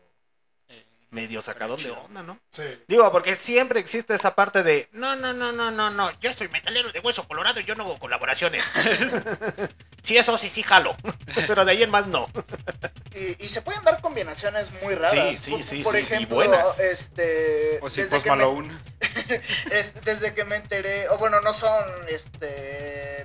medio 1.11 1.43
sacadón 1.43 1.83
de 1.83 1.91
onda, 1.91 2.23
¿no? 2.23 2.39
Sí. 2.51 2.63
Digo, 2.89 3.11
porque 3.11 3.35
siempre 3.35 3.81
existe 3.81 4.15
esa 4.15 4.35
parte 4.35 4.63
de, 4.63 4.89
no, 4.93 5.17
no, 5.17 5.33
no, 5.33 5.53
no, 5.53 5.71
no, 5.71 5.91
no, 5.91 6.11
yo 6.21 6.33
soy 6.35 6.49
metalero 6.49 6.93
de 6.93 7.01
hueso 7.01 7.27
colorado 7.27 7.61
y 7.61 7.65
yo 7.65 7.75
no 7.75 7.85
hago 7.85 7.99
colaboraciones. 7.99 8.73
sí, 10.03 10.17
eso 10.17 10.37
sí, 10.39 10.49
sí 10.49 10.63
jalo. 10.63 10.97
Pero 11.47 11.65
de 11.65 11.73
ahí 11.73 11.83
en 11.83 11.91
más 11.91 12.07
no. 12.07 12.29
Y, 13.15 13.45
y 13.45 13.49
se 13.49 13.63
pueden 13.63 13.83
dar 13.85 14.01
combinaciones 14.01 14.71
muy 14.83 14.95
raras. 14.95 15.13
Sí, 15.13 15.37
sí, 15.37 15.51
por, 15.51 15.63
sí, 15.63 15.83
Por 15.83 15.93
sí, 15.93 15.99
y 15.99 16.03
ejemplo, 16.03 16.37
buenas. 16.37 16.79
este. 16.79 17.79
O 17.83 17.89
si 17.89 18.03
desde 18.03 18.23
que 18.23 18.31
me-. 18.33 18.81
Este, 19.71 20.01
desde 20.03 20.35
que 20.35 20.45
me 20.45 20.57
enteré, 20.57 21.09
o 21.09 21.19
bueno, 21.19 21.41
no 21.41 21.53
son 21.55 21.83
este 22.09 23.25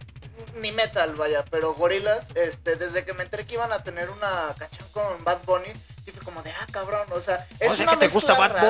ni 0.55 0.71
metal, 0.71 1.15
vaya, 1.15 1.43
pero 1.49 1.73
gorilas, 1.73 2.27
este, 2.35 2.75
desde 2.77 3.03
que 3.03 3.13
me 3.13 3.23
enteré 3.23 3.45
que 3.45 3.55
iban 3.55 3.73
a 3.73 3.83
tener 3.83 4.09
una 4.09 4.53
canción 4.57 4.87
con 4.93 5.23
Bad 5.23 5.43
Bunny, 5.45 5.73
fue 6.11 6.23
como 6.23 6.41
de, 6.43 6.51
ah, 6.51 6.65
cabrón, 6.71 7.07
o 7.11 7.21
sea, 7.21 7.47
es 7.59 7.71
o 7.71 7.75
sea 7.75 7.83
una 7.83 7.93
que 7.93 8.07
te 8.07 8.13
gusta 8.13 8.33
Bad 8.33 8.53
rara. 8.53 8.61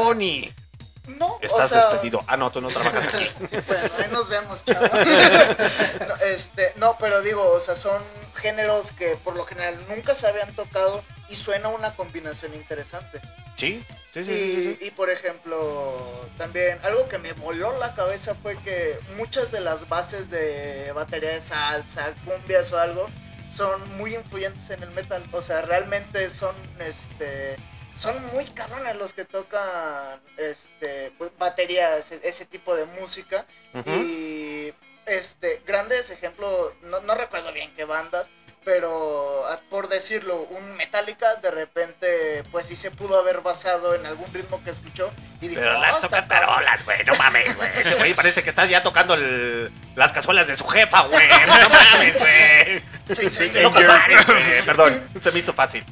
No, 1.08 1.38
Estás 1.41 1.66
o 1.66 1.68
sea, 1.68 1.89
despedido. 1.89 2.24
Ah, 2.28 2.38
no, 2.38 2.51
tú 2.51 2.62
no 2.62 2.70
trabajas 2.70 3.08
aquí. 3.08 3.30
Bueno, 3.68 3.89
ahí 3.97 4.12
nos 4.12 4.30
vemos, 4.30 4.64
chavo. 4.64 4.88
no, 6.08 6.16
este, 6.26 6.74
no, 6.78 6.97
pero 6.99 7.22
digo, 7.22 7.51
o 7.51 7.60
sea, 7.60 7.76
son 7.76 8.01
géneros 8.36 8.91
que 8.91 9.16
por 9.24 9.36
lo 9.36 9.45
general 9.45 9.78
nunca 9.88 10.16
se 10.16 10.28
habían 10.28 10.53
tocado 10.56 11.03
y 11.30 11.36
suena 11.36 11.70
una 11.70 11.95
combinación 11.95 12.53
interesante. 12.56 13.22
Sí, 13.56 13.86
sí, 14.12 14.24
sí, 14.26 14.32
y, 14.32 14.36
sí, 14.36 14.56
sí, 14.56 14.78
sí. 14.80 14.88
y, 14.88 14.91
por 14.91 15.10
ejemplo, 15.10 16.28
también 16.38 16.80
algo 16.84 17.08
que 17.08 17.18
me 17.18 17.34
voló 17.34 17.78
la 17.78 17.95
cabeza 17.95 18.36
fue 18.36 18.58
que 18.64 18.99
muchas 19.16 19.51
de 19.51 19.62
las 19.62 19.88
bases 19.88 20.30
de 20.30 20.91
batería 20.93 21.32
de 21.32 21.41
salsa, 21.41 22.14
cumbias 22.26 22.72
o 22.74 22.80
algo, 22.80 23.08
son 23.56 23.97
muy 23.97 24.16
influyentes 24.16 24.70
en 24.72 24.84
el 24.84 24.91
metal. 24.91 25.24
O 25.32 25.41
sea, 25.41 25.62
realmente 25.62 26.30
son 26.30 26.56
este 26.80 27.56
son 28.00 28.16
muy 28.34 28.46
cabrones 28.46 28.96
los 28.96 29.14
que 29.14 29.26
tocan 29.26 30.20
este 30.38 31.12
pues, 31.18 31.32
batería, 31.38 31.98
ese, 31.98 32.20
ese 32.24 32.46
tipo 32.46 32.76
de 32.76 32.86
música. 32.86 33.46
Y 33.86 34.74
este, 35.06 35.62
grandes 35.68 36.10
ejemplos, 36.10 36.74
no, 36.84 37.00
no 37.02 37.16
recuerdo 37.16 37.52
bien 37.52 37.74
qué 37.76 37.84
bandas, 37.86 38.28
pero 38.64 39.46
ah, 39.48 39.60
por 39.70 39.89
decirlo, 39.89 40.41
un 40.43 40.76
Metallica 40.76 41.36
de 41.36 41.52
repente, 41.52 42.43
pues 42.52 42.66
sí 42.68 42.76
se 42.76 42.89
pudo 42.89 43.20
haber 43.20 43.41
basado 43.41 43.93
en 43.93 44.06
algún 44.06 44.34
ritmo 44.34 44.64
que 44.64 44.72
escuchó 44.72 45.12
y 45.41 45.50
dijo, 45.50 45.62
Pero 45.62 45.78
"Oh, 45.78 45.82
las 45.82 46.00
tocan 46.00 46.28
cabrón". 46.28 46.48
tarolas, 46.50 46.84
güey. 46.86 47.04
No 47.06 47.16
mames, 47.16 47.56
güey. 47.56 47.70
Ese 47.80 47.96
güey 47.96 48.14
parece 48.14 48.41
que 48.43 48.50
está 48.50 48.66
ya 48.66 48.82
tocando 48.82 49.14
el- 49.14 49.72
las 49.96 50.12
cazuelas 50.14 50.48
de 50.48 50.58
su 50.58 50.66
jefa, 50.68 51.02
güey. 51.02 51.28
No 51.46 51.70
mames, 51.70 52.18
güey. 52.18 52.82
Sí, 53.16 53.30
sí, 53.30 53.52
No 53.62 53.72
güey. 53.72 53.86
Perdón, 54.66 55.08
se 55.22 55.32
me 55.32 55.39
hizo 55.39 55.54
fácil. 55.54 55.86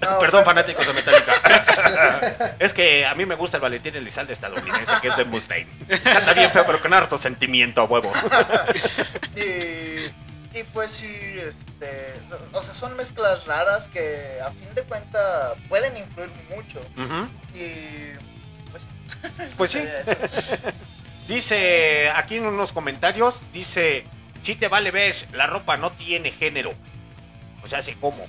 No, 0.00 0.18
Perdón, 0.18 0.44
fanáticos 0.44 0.86
de 0.86 0.92
Metallica. 0.92 2.54
es 2.58 2.72
que 2.72 3.06
a 3.06 3.14
mí 3.14 3.24
me 3.26 3.34
gusta 3.34 3.56
el 3.56 3.62
Valentín 3.62 3.96
Elizalde 3.96 4.32
estadounidense, 4.32 4.94
que 5.00 5.08
es 5.08 5.16
de 5.16 5.24
Mustaine. 5.24 5.68
Canta 6.02 6.32
bien 6.34 6.50
feo, 6.50 6.64
pero 6.66 6.80
con 6.80 6.92
harto 6.92 7.18
sentimiento, 7.18 7.80
a 7.80 7.84
huevo. 7.84 8.12
Y, 9.36 10.06
y 10.58 10.62
pues 10.72 10.90
sí, 10.90 11.14
este, 11.38 12.14
o 12.52 12.62
sea, 12.62 12.72
son 12.72 12.96
mezclas 12.96 13.44
raras 13.46 13.88
que 13.88 14.38
a 14.42 14.50
fin 14.50 14.74
de 14.74 14.82
cuentas 14.84 15.54
pueden 15.68 15.94
influir 15.96 16.30
mucho. 16.48 16.80
Y 17.54 18.14
pues, 18.70 18.82
Pues 19.58 19.70
sí. 19.72 19.84
Dice 21.28 22.10
aquí 22.14 22.36
en 22.36 22.46
unos 22.46 22.72
comentarios, 22.72 23.42
dice, 23.52 24.06
si 24.42 24.54
te 24.54 24.68
vale 24.68 24.90
ver, 24.90 25.14
la 25.32 25.46
ropa 25.46 25.76
no 25.76 25.92
tiene 25.92 26.30
género. 26.30 26.72
O 27.62 27.66
sea, 27.66 27.80
así 27.80 27.92
como. 27.94 28.26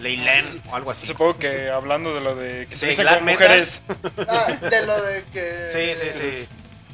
Leyland 0.00 0.62
o 0.70 0.74
algo 0.76 0.90
así. 0.90 1.06
Supongo 1.06 1.38
que 1.38 1.70
hablando 1.70 2.14
de 2.14 2.20
lo 2.20 2.34
de 2.34 2.66
que 2.66 2.76
se 2.76 2.86
visten 2.86 3.06
mujeres. 3.24 3.82
Ah, 4.28 4.46
de 4.52 4.86
lo 4.86 5.00
de 5.02 5.24
que... 5.32 5.66
Sí, 5.72 5.94
sí, 6.00 6.18
sí. 6.18 6.48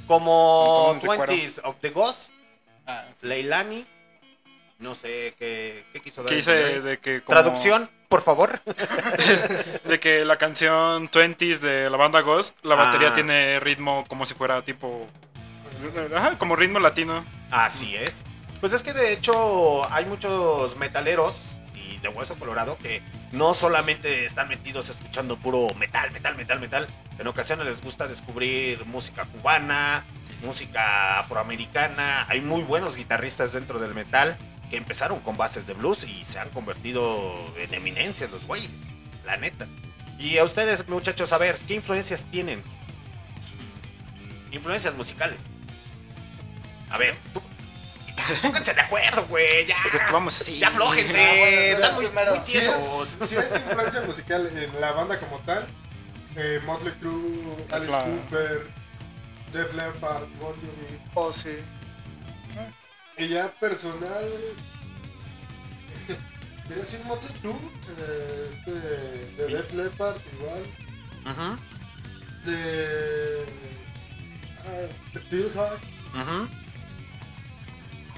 Como. 0.06 0.94
20s 1.00 1.60
of 1.64 1.76
the 1.80 1.90
Ghost, 1.90 2.30
Ah, 2.86 3.04
sí. 3.20 3.26
Leilani. 3.26 3.86
No 4.78 4.94
sé 4.94 5.34
qué, 5.38 5.84
qué 5.92 6.00
quiso 6.02 6.22
dar. 6.22 6.32
Dice 6.34 6.52
entender. 6.58 6.82
de 6.82 6.98
que 6.98 7.22
como- 7.22 7.40
Traducción, 7.40 7.90
por 8.08 8.22
favor. 8.22 8.60
de 9.84 9.98
que 10.00 10.24
la 10.24 10.36
canción 10.36 11.08
20s 11.10 11.58
de 11.60 11.88
la 11.90 11.96
banda 11.96 12.20
Ghost, 12.20 12.64
la 12.64 12.74
batería 12.74 13.08
Ah. 13.08 13.14
tiene 13.14 13.58
ritmo 13.60 14.04
como 14.06 14.26
si 14.26 14.34
fuera 14.34 14.62
tipo 14.62 15.06
ajá, 16.14 16.36
como 16.38 16.56
ritmo 16.56 16.78
latino. 16.78 17.24
Así 17.50 17.96
es. 17.96 18.22
Pues 18.60 18.72
es 18.72 18.82
que 18.82 18.92
de 18.92 19.12
hecho 19.12 19.90
hay 19.92 20.04
muchos 20.06 20.76
metaleros 20.76 21.34
de 21.98 22.08
hueso 22.08 22.36
colorado 22.38 22.76
que 22.78 23.02
no 23.32 23.54
solamente 23.54 24.24
están 24.24 24.48
metidos 24.48 24.88
escuchando 24.88 25.36
puro 25.36 25.68
metal, 25.78 26.10
metal, 26.12 26.36
metal, 26.36 26.60
metal. 26.60 26.86
En 27.18 27.26
ocasiones 27.26 27.66
les 27.66 27.80
gusta 27.80 28.06
descubrir 28.08 28.84
música 28.86 29.24
cubana, 29.24 30.04
música 30.42 31.18
afroamericana. 31.20 32.26
Hay 32.28 32.40
muy 32.40 32.62
buenos 32.62 32.96
guitarristas 32.96 33.52
dentro 33.52 33.78
del 33.78 33.94
metal 33.94 34.36
que 34.70 34.76
empezaron 34.76 35.20
con 35.20 35.36
bases 35.36 35.66
de 35.66 35.74
blues 35.74 36.04
y 36.04 36.24
se 36.24 36.38
han 36.38 36.50
convertido 36.50 37.34
en 37.58 37.72
eminencias 37.74 38.30
los 38.30 38.44
güeyes. 38.46 38.70
La 39.24 39.36
neta. 39.36 39.66
Y 40.18 40.38
a 40.38 40.44
ustedes, 40.44 40.88
muchachos, 40.88 41.32
a 41.32 41.38
ver, 41.38 41.56
¿qué 41.66 41.74
influencias 41.74 42.26
tienen? 42.30 42.62
Influencias 44.52 44.94
musicales. 44.94 45.38
A 46.90 46.98
ver, 46.98 47.16
tú- 47.32 47.42
pónganse 48.42 48.74
de 48.74 48.80
acuerdo, 48.80 49.24
güey, 49.26 49.66
ya. 49.66 49.76
Pues 49.82 49.94
es 49.94 50.02
que 50.02 50.12
vamos 50.12 50.40
así. 50.40 50.58
Ya 50.58 50.68
aflójense, 50.68 51.20
Ah, 51.24 51.34
bueno, 51.38 51.56
están 51.56 51.90
o 51.90 51.94
muy, 51.94 52.04
sea, 52.04 52.12
primero, 52.12 52.34
muy 52.34 52.40
Si 52.44 52.58
es, 52.58 53.28
si 53.28 53.36
es 53.36 53.50
influencia 53.52 54.00
musical 54.02 54.46
en 54.46 54.80
la 54.80 54.92
banda 54.92 55.18
como 55.20 55.38
tal, 55.40 55.66
eh, 56.36 56.60
Motley 56.66 56.92
Crue, 57.00 57.56
Alice 57.70 57.90
la- 57.90 58.04
Cooper, 58.04 58.66
Def 59.52 59.72
Leppard, 59.74 60.24
Bon 60.40 60.54
Jovi, 60.54 61.00
Oh, 61.14 61.32
sí. 61.32 61.56
y 63.18 63.28
ya 63.28 63.50
personal, 63.60 64.24
quería 66.68 66.82
decir 66.82 67.00
Motley 67.04 67.32
Crue, 67.40 67.54
eh, 67.98 68.50
este, 68.50 68.70
de 68.72 69.46
Def 69.56 69.72
Leppard 69.72 70.16
igual, 70.34 70.62
Ujú, 71.24 72.50
de 72.50 73.44
ah, 74.66 75.18
Steelheart, 75.18 75.82
ujú. 76.14 76.48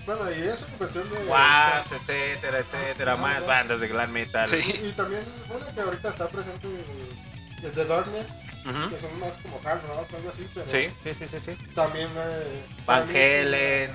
Bueno, 0.08 0.30
y 0.32 0.42
eso 0.48 0.66
en 0.66 0.72
cuestión 0.78 1.08
de... 1.10 1.16
Guau, 1.24 1.82
etcétera, 1.92 2.58
etcétera, 2.58 3.12
Ajá, 3.12 3.22
más 3.22 3.46
bandas 3.46 3.80
de 3.80 3.88
glam 3.88 4.10
metal. 4.10 4.48
Sí. 4.48 4.58
Y 4.82 4.92
también 4.92 5.22
una 5.48 5.72
que 5.72 5.80
ahorita 5.80 6.08
está 6.08 6.28
presente, 6.28 6.66
eh, 6.68 7.70
The 7.74 7.84
Darkness, 7.84 8.28
Ujú. 8.66 8.90
que 8.90 8.98
son 8.98 9.20
más 9.20 9.38
como 9.38 9.60
hard 9.64 9.80
rock, 9.86 10.12
algo 10.14 10.28
así, 10.30 10.48
pero 10.54 10.66
Sí, 10.66 10.88
sí, 11.04 11.14
sí, 11.14 11.28
sí, 11.28 11.38
sí. 11.40 11.56
también... 11.74 12.08
Eh, 12.16 12.64
Van 12.86 13.08
Helen. 13.14 13.92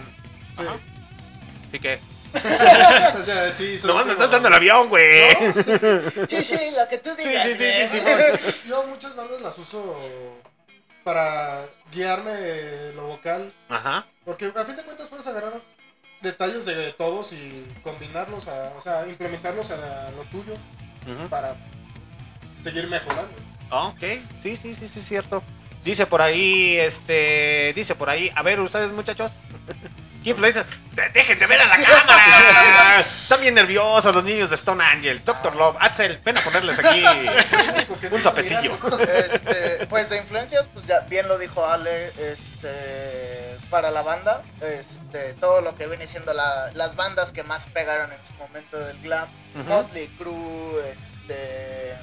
Sí. 0.56 0.64
Ajá. 0.64 0.78
Así 1.68 1.80
que. 1.80 2.00
o 3.20 3.22
sea, 3.22 3.52
sí, 3.52 3.78
son 3.78 4.08
me 4.08 4.14
estás 4.14 4.32
dando 4.32 4.48
el 4.48 4.54
avión, 4.56 4.90
güey. 4.90 5.30
Sí, 6.28 6.44
sí, 6.44 6.58
lo 6.76 6.88
que 6.90 6.98
tú 6.98 7.12
Sí, 7.18 7.28
digas. 7.28 7.46
sí, 7.48 7.54
sí, 7.54 8.00
güey. 8.00 8.32
sí, 8.32 8.52
sí. 8.52 8.64
Yo 8.70 8.84
muchas 8.88 9.16
bandas 9.16 9.40
las 9.42 9.58
uso 9.60 10.00
para 11.04 11.66
guiarme 11.92 12.92
lo 12.96 13.04
vocal, 13.08 13.54
Ajá. 13.70 14.08
porque 14.26 14.52
a 14.56 14.64
fin 14.66 14.76
de 14.76 14.84
cuentas 14.84 15.10
puedes 15.10 15.28
agarrar 15.28 15.62
detalles 16.24 16.66
de 16.66 16.92
todos 16.94 17.34
y 17.34 17.64
combinarlos, 17.84 18.48
a, 18.48 18.72
o 18.78 18.82
sea, 18.82 19.06
implementarlos 19.08 19.70
a 19.72 20.10
lo 20.16 20.24
tuyo 20.32 20.56
para 21.30 21.56
seguir 22.64 22.88
mejorando. 22.88 23.32
Ok, 23.70 24.02
sí, 24.42 24.56
sí, 24.58 24.74
sí, 24.74 24.88
sí, 24.88 25.00
es 25.00 25.06
cierto. 25.08 25.44
Dice 25.84 26.06
por 26.06 26.22
ahí, 26.22 26.78
este, 26.78 27.74
dice 27.76 27.94
por 27.96 28.10
ahí, 28.10 28.32
a 28.36 28.42
ver, 28.42 28.60
ustedes 28.62 28.92
muchachos, 28.94 29.32
¿qué 30.24 30.30
influencias? 30.30 30.66
De- 30.94 31.10
Dejen 31.10 31.38
de 31.40 31.46
ver 31.46 31.60
a 31.60 31.66
la 31.66 31.84
cámara. 31.84 33.00
Están 33.02 33.42
bien 33.42 33.54
nerviosos 33.56 34.16
los 34.16 34.24
niños 34.24 34.50
de 34.50 34.56
Stone 34.56 34.82
Angel. 34.82 35.22
Doctor 35.26 35.56
Love, 35.58 35.76
Axel, 35.80 36.20
ven 36.24 36.38
a 36.38 36.42
ponerles 36.42 36.80
aquí 36.80 37.04
un 38.12 38.24
zapecillo. 38.24 38.78
Este, 39.26 39.86
pues 39.88 40.10
de 40.10 40.18
influencias, 40.18 40.70
pues 40.74 40.86
ya 40.88 41.02
bien 41.02 41.28
lo 41.28 41.38
dijo 41.38 41.66
Ale, 41.66 42.08
este, 42.18 43.53
para 43.74 43.90
la 43.90 44.04
banda, 44.04 44.44
este, 44.62 45.34
todo 45.34 45.62
lo 45.62 45.76
que 45.76 45.88
viene 45.88 46.06
siendo 46.08 46.32
la- 46.36 46.70
las 46.76 46.96
bandas 46.96 47.32
que 47.32 47.42
más 47.42 47.66
pegaron 47.66 48.12
en 48.14 48.24
su 48.24 48.32
momento 48.34 48.78
del 48.78 48.96
glam. 49.02 49.28
Motley 49.68 50.08
Crue, 50.16 50.92
este, 50.92 51.98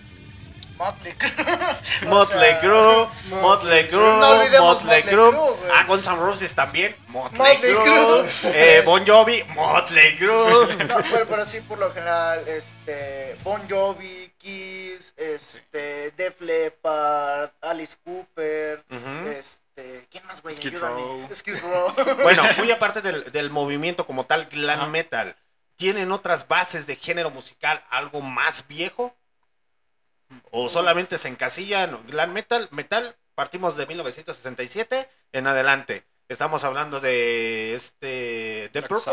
Motley 0.77 1.13
Crue, 1.13 1.31
Motley 2.09 2.59
Crue, 2.59 3.09
Motley 3.41 3.89
Crue, 3.89 4.59
Motley 4.59 5.03
Crue. 5.05 5.33
Ah, 5.73 5.85
Guns 5.87 6.09
N' 6.09 6.17
Roses 6.17 6.55
también. 6.57 6.97
Motley 7.07 7.39
Motley 7.55 7.75
Crue. 7.77 8.29
Eh, 8.53 8.83
Bon 8.85 9.07
Jovi, 9.07 9.41
Motley 9.55 10.17
Crue. 10.19 10.75
No, 10.89 10.97
pero, 11.09 11.27
pero 11.29 11.47
sí, 11.47 11.61
por 11.61 11.79
lo 11.79 11.93
general, 11.93 12.43
este, 12.49 13.37
Bon 13.45 13.63
Jovi, 13.71 14.33
Kiss, 14.39 15.15
este, 15.17 16.11
Def 16.17 16.41
Leppard, 16.41 17.51
Alice 17.61 17.97
Cooper, 18.05 18.83
este, 19.39 19.61
¿quién 20.11 20.27
más, 20.27 20.43
güey? 20.43 20.57
Skid. 20.57 20.79
Row. 20.79 21.29
Skid 21.35 21.61
Row. 21.61 21.95
Bueno, 22.23 22.43
muy 22.59 22.71
aparte 22.71 23.01
del, 23.01 23.31
del 23.33 23.51
movimiento 23.51 24.07
como 24.07 24.27
tal, 24.27 24.47
glam 24.47 24.91
metal, 24.91 25.37
¿tienen 25.77 26.13
otras 26.13 26.49
bases 26.49 26.87
de 26.87 26.97
género 26.97 27.31
musical 27.31 27.85
algo 27.91 28.21
más 28.21 28.67
viejo? 28.69 29.17
¿O 30.51 30.69
solamente 30.69 31.19
se 31.19 31.29
encasillan 31.29 32.07
glam 32.07 32.33
metal? 32.33 32.69
Metal, 32.71 33.17
partimos 33.35 33.77
de 33.77 33.87
1967 33.87 35.09
en 35.33 35.47
adelante. 35.47 36.05
Estamos 36.29 36.63
hablando 36.63 37.01
de 37.01 37.75
este 37.75 38.71
The 38.73 38.83
Purple. 38.83 39.13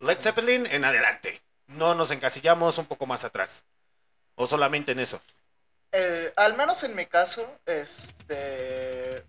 Led 0.00 0.18
Zeppelin 0.20 0.66
en 0.66 0.84
adelante. 0.84 1.40
No 1.66 1.94
nos 1.94 2.10
encasillamos 2.10 2.76
un 2.76 2.84
poco 2.84 3.06
más 3.06 3.24
atrás. 3.24 3.64
O 4.34 4.46
solamente 4.46 4.92
en 4.92 5.00
eso. 5.00 5.20
Eh, 5.92 6.32
al 6.36 6.54
menos 6.54 6.82
en 6.82 6.94
mi 6.94 7.06
caso, 7.06 7.58
este 7.64 9.24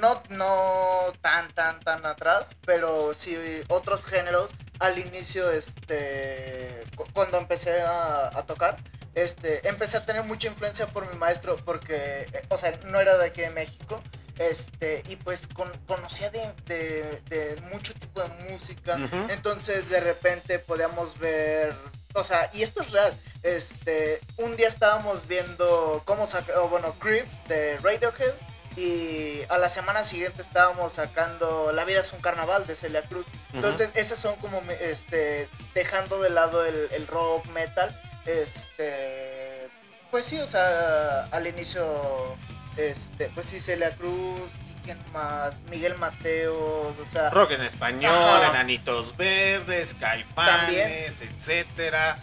no, 0.00 0.22
no 0.30 1.12
tan 1.20 1.48
tan 1.52 1.80
tan 1.80 2.04
atrás, 2.06 2.56
pero 2.66 3.14
sí 3.14 3.36
otros 3.68 4.04
géneros. 4.04 4.50
Al 4.80 4.98
inicio, 4.98 5.50
este 5.52 6.84
cu- 6.96 7.06
cuando 7.12 7.38
empecé 7.38 7.80
a, 7.82 8.26
a 8.36 8.42
tocar, 8.44 8.76
este 9.14 9.66
empecé 9.68 9.96
a 9.98 10.04
tener 10.04 10.24
mucha 10.24 10.48
influencia 10.48 10.86
por 10.88 11.08
mi 11.10 11.16
maestro 11.16 11.56
porque, 11.64 12.26
eh, 12.32 12.42
o 12.48 12.58
sea, 12.58 12.76
no 12.86 13.00
era 13.00 13.16
de 13.16 13.26
aquí 13.26 13.40
de 13.42 13.50
México, 13.50 14.02
este 14.38 15.04
y 15.08 15.14
pues 15.16 15.46
con- 15.54 15.70
conocía 15.86 16.30
de, 16.30 16.52
de- 16.66 17.20
de 17.28 17.60
mucho 17.72 17.94
tipo 17.94 18.20
de 18.20 18.28
música, 18.50 18.96
entonces 19.30 19.88
de 19.88 20.00
repente 20.00 20.58
podíamos 20.58 21.18
ver, 21.20 21.72
o 22.14 22.24
sea, 22.24 22.50
y 22.52 22.62
esto 22.64 22.82
es 22.82 22.90
real, 22.90 23.16
este, 23.44 24.20
un 24.38 24.56
día 24.56 24.68
estábamos 24.68 25.28
viendo 25.28 26.02
cómo 26.04 26.26
sacar, 26.26 26.56
bueno, 26.68 26.92
Creep 26.98 27.26
de 27.46 27.78
Radiohead 27.78 28.34
y 28.76 29.42
a 29.48 29.58
la 29.58 29.68
semana 29.68 30.04
siguiente 30.04 30.42
estábamos 30.42 30.94
sacando 30.94 31.72
La 31.72 31.84
vida 31.84 32.00
es 32.00 32.12
un 32.12 32.20
carnaval 32.20 32.66
de 32.66 32.74
Celia 32.74 33.02
Cruz. 33.02 33.26
Entonces, 33.52 33.90
esas 33.94 34.18
son 34.18 34.36
como, 34.36 34.60
me- 34.62 34.74
este, 34.84 35.48
dejando 35.74 36.20
de 36.20 36.30
lado 36.30 36.64
el, 36.66 36.88
el 36.92 37.06
rock 37.06 37.46
metal, 37.48 37.94
este, 38.26 39.68
pues 40.10 40.26
sí, 40.26 40.38
o 40.40 40.46
sea, 40.46 41.24
al 41.30 41.46
inicio, 41.46 42.36
este, 42.76 43.28
pues 43.30 43.46
sí, 43.46 43.60
Celia 43.60 43.90
Cruz, 43.92 44.50
¿y 44.70 44.84
quién 44.84 44.98
más? 45.12 45.58
Miguel 45.70 45.94
Mateos, 45.96 46.54
o 46.98 47.06
sea, 47.12 47.30
Rock 47.30 47.52
en 47.52 47.62
español, 47.62 48.12
Ajá. 48.14 48.50
Enanitos 48.50 49.16
Verdes, 49.16 49.94
Caifanes, 49.94 51.14
etcétera. 51.20 52.16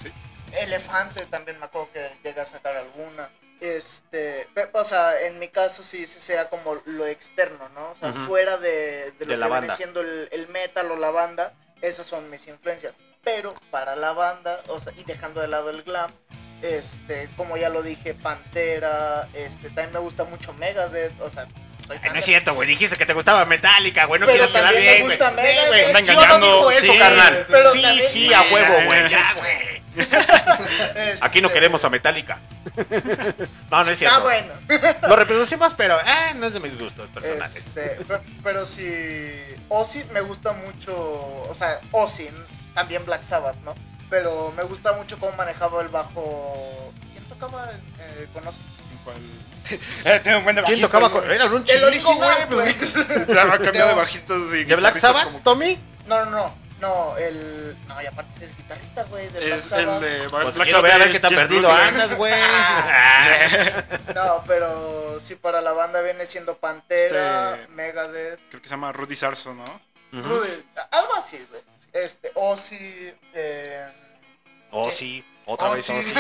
Elefante 0.54 1.26
también 1.28 1.58
me 1.60 1.66
acuerdo 1.66 1.90
que 1.94 2.12
llega 2.24 2.44
a 2.44 2.46
sacar 2.46 2.76
alguna. 2.76 3.30
Este, 3.62 4.48
o 4.74 4.84
sea, 4.84 5.22
en 5.22 5.38
mi 5.38 5.48
caso 5.50 5.84
sí, 5.84 6.06
sea 6.08 6.50
como 6.50 6.82
lo 6.86 7.06
externo, 7.06 7.70
¿no? 7.70 7.92
O 7.92 7.96
sea, 7.96 8.12
fuera 8.12 8.58
de, 8.58 9.12
de 9.12 9.26
lo 9.26 9.32
De 9.34 9.38
la 9.38 9.46
que 9.46 9.50
banda. 9.52 9.60
viene 9.62 9.76
siendo 9.78 10.02
el, 10.02 10.28
el 10.32 10.48
metal 10.48 10.90
o 10.92 10.96
la 10.96 11.12
banda, 11.12 11.54
esas 11.82 12.08
son 12.08 12.28
mis 12.32 12.48
influencias. 12.48 12.96
Pero 13.24 13.54
para 13.70 13.96
la 13.96 14.14
banda, 14.14 14.62
o 14.68 14.80
sea, 14.80 14.92
y 14.98 15.04
dejando 15.04 15.42
de 15.42 15.48
lado 15.48 15.70
el 15.70 15.84
glam, 15.84 16.12
este, 16.64 17.30
como 17.38 17.56
ya 17.56 17.70
lo 17.70 17.84
dije, 17.84 18.16
Pantera, 18.16 19.30
este, 19.36 19.68
también 19.68 19.94
me 19.94 20.00
gusta 20.00 20.24
mucho 20.24 20.54
Megadeth, 20.54 21.22
o 21.22 21.30
sea, 21.30 21.48
Ay, 21.90 22.10
no 22.12 22.20
es 22.20 22.26
cierto, 22.26 22.54
güey. 22.54 22.68
Dijiste 22.68 22.96
que 22.98 23.06
te 23.06 23.14
gustaba 23.14 23.46
Metallica, 23.46 24.06
güey. 24.06 24.20
No 24.20 24.26
Pero 24.28 24.38
quieres 24.38 24.52
quedar 24.54 24.74
me 24.74 24.80
bien, 24.82 25.02
güey. 25.06 25.18
gusta. 25.18 25.30
Sí, 25.30 25.36
güey. 25.68 25.84
Anda 25.86 26.00
Sí, 26.02 26.10
o 26.12 26.14
no 26.14 26.22
engañando, 26.22 26.46
dijo 26.46 26.72
eso, 26.72 26.94
sí. 26.94 27.00
carnal. 27.00 27.46
Pero 27.50 27.72
sí, 27.74 27.82
también- 27.82 28.10
sí, 28.12 28.34
a 28.34 28.42
huevo, 28.44 28.74
güey. 28.86 29.10
Ya, 29.10 29.34
güey. 29.38 29.82
Aquí 31.22 31.42
no 31.42 31.48
Este, 31.48 31.54
queremos 31.60 31.84
a 31.86 31.90
Metallica. 31.90 32.40
No, 33.72 33.84
no 33.86 33.92
es 33.92 34.00
cierto. 34.00 34.30
Está 34.30 34.46
bueno. 34.70 34.98
Lo 35.08 35.16
reproducimos, 35.16 35.74
pero 35.74 35.98
eh, 36.00 36.34
no 36.36 36.48
es 36.48 36.54
de 36.54 36.60
mis 36.60 36.78
gustos 36.78 37.10
personales. 37.10 37.56
Este, 37.56 37.82
pe- 38.06 38.20
pero 38.44 38.66
sí, 38.66 39.32
Ozzy 39.70 40.04
me 40.12 40.20
gusta 40.22 40.52
mucho, 40.54 40.94
o 40.94 41.56
sea, 41.58 41.80
Ozzy, 41.92 42.30
también 42.74 43.06
Black 43.06 43.24
Sabbath, 43.24 43.56
¿no? 43.64 43.74
Pero 44.10 44.54
me 44.58 44.64
gusta 44.64 44.92
mucho 44.94 45.18
cómo 45.20 45.32
manejaba 45.38 45.82
el 45.82 45.88
bajo. 45.88 46.94
¿Quién 47.14 47.24
tocaba 47.26 47.72
eh, 48.00 48.28
Ozzy? 49.06 49.80
Tiene 50.24 50.38
un 50.38 50.44
buen 50.44 50.56
de 50.56 50.64
¿Quién 50.64 50.82
tocaba 50.82 51.10
con.? 51.12 51.30
Era 51.30 51.46
un 51.46 51.58
El 51.58 51.64
chico, 51.66 51.86
original, 51.88 52.18
güey. 52.18 52.74
pues. 52.74 52.92
pues. 53.08 53.28
Se 53.28 53.34
va 53.34 53.54
a 53.54 53.60
cambiar 53.60 53.88
de 53.90 53.94
bajistas 53.94 54.38
y 54.54 54.64
¿De 54.66 54.76
Black 54.76 54.98
Sabbath, 54.98 55.26
como- 55.26 55.40
Tommy? 55.42 55.80
No, 56.08 56.26
no, 56.26 56.32
no, 56.32 56.56
no, 56.80 57.18
el. 57.18 57.78
No, 57.88 58.02
y 58.02 58.06
aparte 58.08 58.44
es 58.44 58.58
guitarrista, 58.58 59.04
güey, 59.04 59.30
de 59.30 59.40
Black 59.46 59.60
Es 59.60 59.66
Sabbath. 59.66 60.04
el 60.04 60.22
de 60.24 60.30
Pues 60.30 60.60
quiero 60.60 60.82
ver 60.82 60.92
a 60.94 60.98
ver 60.98 61.12
qué 61.12 61.20
tan 61.20 61.34
perdido 61.36 61.72
andas, 61.72 62.16
güey. 62.16 62.34
No, 64.16 64.44
pero 64.48 65.20
sí, 65.22 65.36
para 65.36 65.62
la 65.62 65.72
banda 65.74 66.02
viene 66.02 66.26
siendo 66.26 66.58
Pantera, 66.58 67.56
Este- 67.62 67.68
Megadeth, 67.74 68.40
Creo 68.50 68.62
que 68.62 68.68
se 68.68 68.74
llama 68.74 68.92
Rudy 68.92 69.16
Sarso, 69.16 69.54
¿no? 69.54 69.64
Ujú. 70.14 70.28
Rudy, 70.28 70.50
algo 70.92 71.16
así, 71.16 71.46
güey. 71.50 71.62
Este, 71.94 72.32
Ozzy, 72.36 73.14
eh. 73.34 73.88
Oh, 74.72 74.90
sí. 75.46 75.52
Otra 75.52 75.70
vez, 75.72 75.90
Ozzy. 75.90 75.94
oh, 75.94 76.02
sí. 76.04 76.14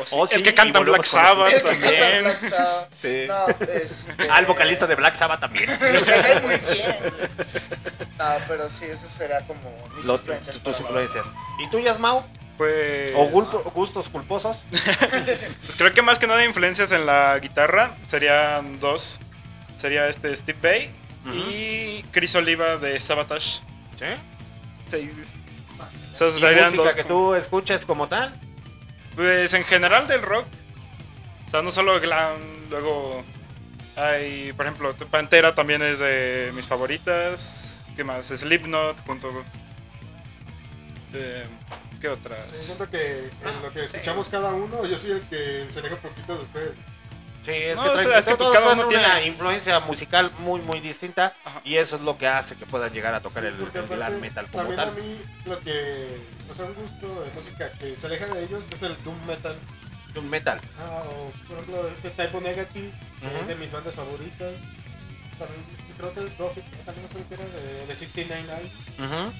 O 0.00 0.06
sí, 0.06 0.14
Oh, 0.18 0.26
sí, 0.26 0.34
el 0.36 0.42
que 0.42 0.54
canta 0.54 0.80
Black. 0.80 1.04
Sabbath 1.04 1.52
el 1.52 1.60
que 1.62 1.62
canta 1.62 1.80
también. 1.80 2.24
Black 2.24 2.40
Sabbath. 2.50 2.88
Sí. 3.00 3.24
No, 3.28 3.46
este. 3.66 4.30
Ah, 4.30 4.38
el 4.40 4.46
vocalista 4.46 4.86
de 4.86 4.94
Black 4.96 5.14
Sabbath 5.14 5.40
también. 5.40 5.68
Me 5.80 6.40
muy 6.40 6.56
bien. 6.56 6.96
No, 8.18 8.24
pero 8.48 8.68
sí, 8.70 8.84
eso 8.86 9.08
será 9.10 9.40
como 9.46 9.70
mis 9.96 10.06
Lo- 10.06 10.14
influencias. 10.16 10.58
tus 10.60 10.80
influencias. 10.80 11.26
¿Y 11.60 11.70
tuyas, 11.70 11.98
Mau? 11.98 12.22
Pues. 12.58 13.12
¿O 13.14 13.24
gustos 13.72 14.08
culposos? 14.10 14.58
Pues 14.70 15.76
creo 15.78 15.94
que 15.94 16.02
más 16.02 16.18
que 16.18 16.26
nada 16.26 16.44
influencias 16.44 16.92
en 16.92 17.06
la 17.06 17.38
guitarra 17.38 17.96
serían 18.06 18.78
dos. 18.80 19.18
Sería 19.78 20.08
este 20.08 20.34
Steve 20.36 20.58
Bay 20.60 20.92
y 21.34 22.02
Chris 22.10 22.34
Oliva 22.34 22.76
de 22.76 23.00
Sabotage. 23.00 23.62
¿Sí? 23.98 24.04
Sí. 24.90 25.10
Sea, 26.14 26.28
¿Y 26.28 26.32
serían 26.40 26.64
música 26.66 26.82
dos 26.84 26.94
que 26.94 27.02
como- 27.04 27.14
tú 27.30 27.34
escuches 27.34 27.84
como 27.86 28.08
tal? 28.08 28.38
Pues 29.16 29.52
en 29.54 29.64
general 29.64 30.06
del 30.06 30.22
rock. 30.22 30.46
O 31.46 31.50
sea, 31.50 31.62
no 31.62 31.70
solo 31.70 31.98
glam, 32.00 32.38
luego 32.70 33.24
hay, 33.96 34.52
por 34.52 34.66
ejemplo, 34.66 34.94
Pantera 35.10 35.54
también 35.54 35.82
es 35.82 35.98
de 35.98 36.52
mis 36.54 36.66
favoritas. 36.66 37.84
¿Qué 37.96 38.04
más? 38.04 38.26
Slipknot 38.28 39.04
junto 39.06 39.44
eh, 41.12 41.44
¿Qué 42.00 42.08
otras? 42.08 42.48
Sí, 42.48 42.56
siento 42.56 42.88
que 42.88 43.18
en 43.26 43.62
lo 43.62 43.72
que 43.72 43.84
escuchamos 43.84 44.28
cada 44.28 44.52
uno, 44.54 44.86
yo 44.86 44.96
soy 44.96 45.10
el 45.12 45.20
que 45.22 45.66
se 45.68 45.80
aleja 45.80 45.96
un 45.96 46.00
poquito 46.00 46.36
de 46.36 46.42
ustedes. 46.42 46.74
Sí, 47.44 47.52
es 47.52 47.76
No, 47.76 47.82
que, 47.84 47.88
o 47.88 47.92
traen- 47.94 48.08
sea, 48.08 48.18
es 48.18 48.26
que, 48.26 48.36
pues, 48.36 48.50
cada 48.50 48.72
uno 48.74 48.86
una 48.86 48.88
tiene- 48.88 49.26
influencia 49.26 49.80
musical 49.80 50.30
muy, 50.40 50.60
muy 50.60 50.80
distinta 50.80 51.34
Ajá. 51.44 51.62
y 51.64 51.76
eso 51.76 51.96
es 51.96 52.02
lo 52.02 52.18
que 52.18 52.26
hace 52.28 52.54
que 52.56 52.66
puedan 52.66 52.92
llegar 52.92 53.14
a 53.14 53.20
tocar 53.20 53.42
Sí, 53.44 53.48
el, 53.48 53.54
el 53.54 54.02
aparte, 54.02 54.18
metal 54.20 54.46
como 54.50 54.64
También 54.74 54.80
a 54.80 54.90
mí 54.92 55.18
lo 55.46 55.58
que, 55.60 56.18
o 56.50 56.54
sea, 56.54 56.66
un 56.66 56.74
gusto 56.74 57.22
de 57.24 57.30
música 57.30 57.72
que 57.72 57.96
se 57.96 58.06
aleja 58.06 58.26
de 58.26 58.44
ellos 58.44 58.66
es 58.72 58.82
el 58.82 58.94
doom 59.04 59.16
metal. 59.26 59.56
Un 60.16 60.28
metal. 60.28 60.60
Ah, 60.80 61.02
o 61.08 61.30
por 61.48 61.56
ejemplo, 61.58 61.88
este 61.88 62.10
Typo 62.10 62.40
Negative, 62.40 62.92
que 63.20 63.40
es 63.40 63.46
de 63.46 63.54
mis 63.54 63.70
bandas 63.72 63.94
favoritas. 63.94 64.54
También 65.38 65.64
creo 65.96 66.12
que 66.12 66.24
es 66.24 66.36
Gothic, 66.36 66.64
también 66.84 67.06
creo 67.08 67.26
que 67.28 67.34
era 67.36 67.44
de, 67.44 67.86
de 67.86 67.94
699. 67.94 68.70
Ujú. 68.98 69.32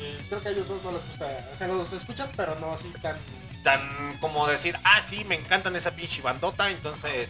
Y 0.00 0.28
creo 0.28 0.40
que 0.40 0.48
a 0.48 0.50
ellos 0.52 0.68
dos 0.68 0.82
no 0.84 0.92
les 0.92 1.04
gusta, 1.04 1.26
o 1.52 1.56
sea, 1.56 1.66
los 1.68 1.92
escuchan, 1.92 2.30
pero 2.36 2.54
no 2.60 2.72
así 2.72 2.88
tan... 3.02 3.18
Tan 3.62 4.18
como 4.20 4.46
decir, 4.46 4.78
ah, 4.84 5.00
sí, 5.00 5.24
me 5.24 5.34
encantan 5.34 5.74
esa 5.76 5.94
pinche 5.94 6.22
bandota, 6.22 6.70
entonces 6.70 7.28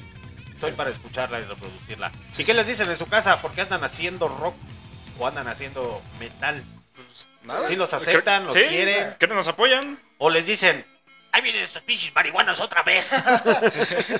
soy 0.58 0.72
para 0.72 0.90
escucharla 0.90 1.40
y 1.40 1.44
reproducirla. 1.44 2.12
¿Y 2.36 2.44
qué 2.44 2.54
les 2.54 2.66
dicen 2.66 2.90
en 2.90 2.98
su 2.98 3.06
casa? 3.06 3.40
¿Por 3.40 3.52
qué 3.52 3.62
andan 3.62 3.84
haciendo 3.84 4.28
rock 4.28 4.54
o 5.18 5.26
andan 5.26 5.48
haciendo 5.48 6.02
metal? 6.18 6.62
Pues, 6.94 7.28
nada. 7.44 7.66
Sí 7.68 7.76
los 7.76 7.92
aceptan, 7.94 8.44
los 8.46 8.54
Sí, 8.54 8.64
quieren. 8.68 9.16
Que 9.18 9.26
nos 9.28 9.46
apoyan. 9.46 9.98
O 10.18 10.30
les 10.30 10.46
dicen, 10.46 10.84
ahí 11.32 11.42
vienen 11.42 11.62
estos 11.62 11.82
pinches 11.82 12.14
marihuanos 12.14 12.60
otra 12.60 12.82
vez. 12.82 13.12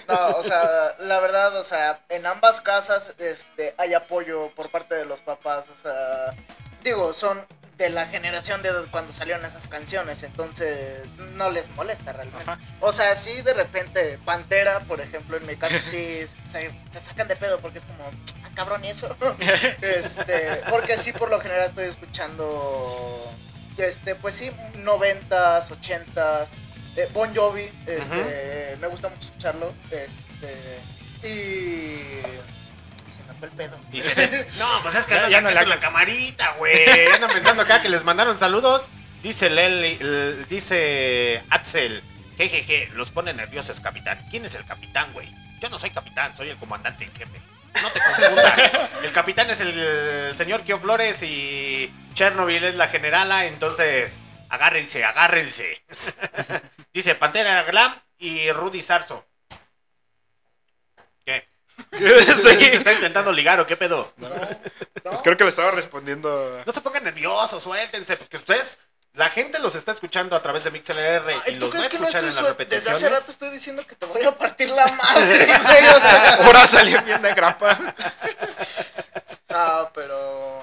No, 0.09 0.29
o 0.37 0.43
sea, 0.43 0.97
la 1.01 1.21
verdad, 1.21 1.57
o 1.57 1.65
sea, 1.65 2.01
en 2.09 2.27
ambas 2.27 2.61
casas 2.61 3.15
este, 3.19 3.75
hay 3.77 3.95
apoyo 3.95 4.51
por 4.55 4.71
parte 4.71 4.95
de 4.95 5.05
los 5.05 5.21
papás. 5.21 5.67
O 5.77 5.83
sea, 5.83 6.35
digo, 6.83 7.13
son 7.13 7.45
de 7.79 7.91
la 7.91 8.07
generación 8.07 8.61
de 8.61 8.71
cuando 8.91 9.13
salieron 9.13 9.45
esas 9.45 9.69
canciones, 9.69 10.25
entonces 10.25 11.07
no 11.37 11.49
les 11.49 11.71
molesta 11.71 12.13
realmente. 12.13 12.43
Ajá. 12.43 12.59
O 12.81 12.93
sea, 12.93 13.15
sí 13.15 13.41
de 13.43 13.55
repente 13.55 14.19
Pantera, 14.25 14.81
por 14.81 15.01
ejemplo, 15.01 15.37
en 15.37 15.47
mi 15.47 15.55
caso 15.55 15.79
sí 15.81 16.25
se, 16.51 16.71
se 16.91 17.01
sacan 17.01 17.29
de 17.29 17.37
pedo 17.37 17.61
porque 17.61 17.79
es 17.79 17.85
como, 17.85 18.05
ah, 18.45 18.51
cabrón, 18.55 18.85
¿y 18.85 18.89
eso? 18.89 19.17
este, 19.81 20.61
porque 20.69 20.99
sí 20.99 21.13
por 21.13 21.31
lo 21.31 21.41
general 21.41 21.67
estoy 21.67 21.85
escuchando, 21.87 23.33
este, 23.77 24.17
pues 24.17 24.35
sí, 24.35 24.51
noventas, 24.79 25.71
ochentas, 25.71 26.51
eh, 26.97 27.09
Bon 27.13 27.33
Jovi, 27.33 27.71
este, 27.87 28.77
me 28.81 28.89
gusta 28.89 29.09
mucho 29.09 29.29
escucharlo, 29.29 29.73
este, 29.93 31.29
y... 31.29 32.48
fue 33.39 33.49
el 33.49 33.55
pedo. 33.55 33.79
Dice, 33.91 34.47
no, 34.59 34.67
pues 34.83 34.95
es 34.95 35.07
que 35.07 35.15
Ya- 35.15 35.25
andan 35.27 35.43
ya 35.55 35.63
no 35.63 35.67
la 35.67 35.79
camarita, 35.79 36.51
güey. 36.59 37.07
Andan 37.15 37.31
pensando 37.31 37.63
acá 37.63 37.81
que 37.83 37.89
les 37.89 38.05
mandaron 38.05 38.39
saludos. 38.39 38.83
Dice 39.23 39.51
Leli, 39.51 39.97
l- 40.01 40.45
dice 40.49 41.43
Axel, 41.51 42.03
jejeje, 42.37 42.89
los 42.95 43.11
pone 43.11 43.33
nerviosos, 43.35 43.81
capitán. 43.81 44.19
¿Quién 44.31 44.45
es 44.45 44.55
el 44.55 44.65
capitán, 44.65 45.13
güey? 45.13 45.29
Yo 45.61 45.69
no 45.71 45.79
soy 45.79 45.91
capitán, 45.91 46.37
soy 46.37 46.51
el 46.51 46.57
comandante 46.57 47.05
en 47.05 47.13
jefe. 47.15 47.41
No 47.83 47.91
te 47.91 48.01
confundas. 48.01 48.73
El 49.03 49.13
capitán 49.13 49.51
es 49.51 49.61
el, 49.61 50.35
señor 50.37 50.63
Kio 50.63 50.79
Flores 50.81 51.23
y 51.23 51.93
Chernobyl 52.15 52.65
es 52.65 52.75
la 52.77 52.89
generala, 52.89 53.45
entonces 53.47 54.19
agárrense, 54.49 55.05
agárrense. 55.05 55.83
Dice 56.93 57.15
Pantera 57.15 57.63
Glam 57.65 57.95
y 58.19 58.51
Rudy 58.53 58.83
Sarso. 58.83 59.25
¿Se 61.93 62.77
está 62.77 62.93
intentando 62.93 63.33
ligar 63.33 63.61
o 63.61 63.67
qué 63.67 63.77
pedo? 63.77 64.13
Pues 65.03 65.23
creo 65.23 65.37
que 65.37 65.45
le 65.45 65.51
estaba 65.51 65.71
respondiendo. 65.71 66.63
No 66.67 66.73
se 66.73 66.81
pongan 66.81 67.05
nerviosos, 67.05 67.63
suéltense, 67.63 68.17
porque 68.17 68.37
ustedes, 68.37 68.79
la 69.15 69.29
gente 69.31 69.59
los 69.59 69.75
está 69.75 69.93
escuchando 69.93 70.37
a 70.37 70.43
través 70.43 70.65
de 70.65 70.71
MixLR 70.71 71.23
Ay, 71.47 71.55
y 71.55 71.59
¿tú 71.59 71.67
los 71.67 71.75
va 71.75 71.79
a 71.79 71.81
no 71.81 71.87
escuchar 71.87 72.21
en 72.25 72.27
las 72.27 72.37
suel- 72.37 72.57
Desde 72.57 72.77
hace 72.77 72.89
repeticiones. 72.91 73.11
rato 73.13 73.31
estoy 73.31 73.51
diciendo 73.51 73.87
que 73.87 73.97
te 73.97 74.07
voy 74.07 74.23
a 74.23 74.37
partir 74.37 74.69
la 74.71 74.87
madre, 74.89 75.47
güey, 75.65 76.47
Ahora 76.47 76.67
salió 76.67 77.03
bien 77.03 77.23
de 77.23 77.35
grapa. 77.35 77.79
Ah, 79.51 79.89
pero. 79.95 80.63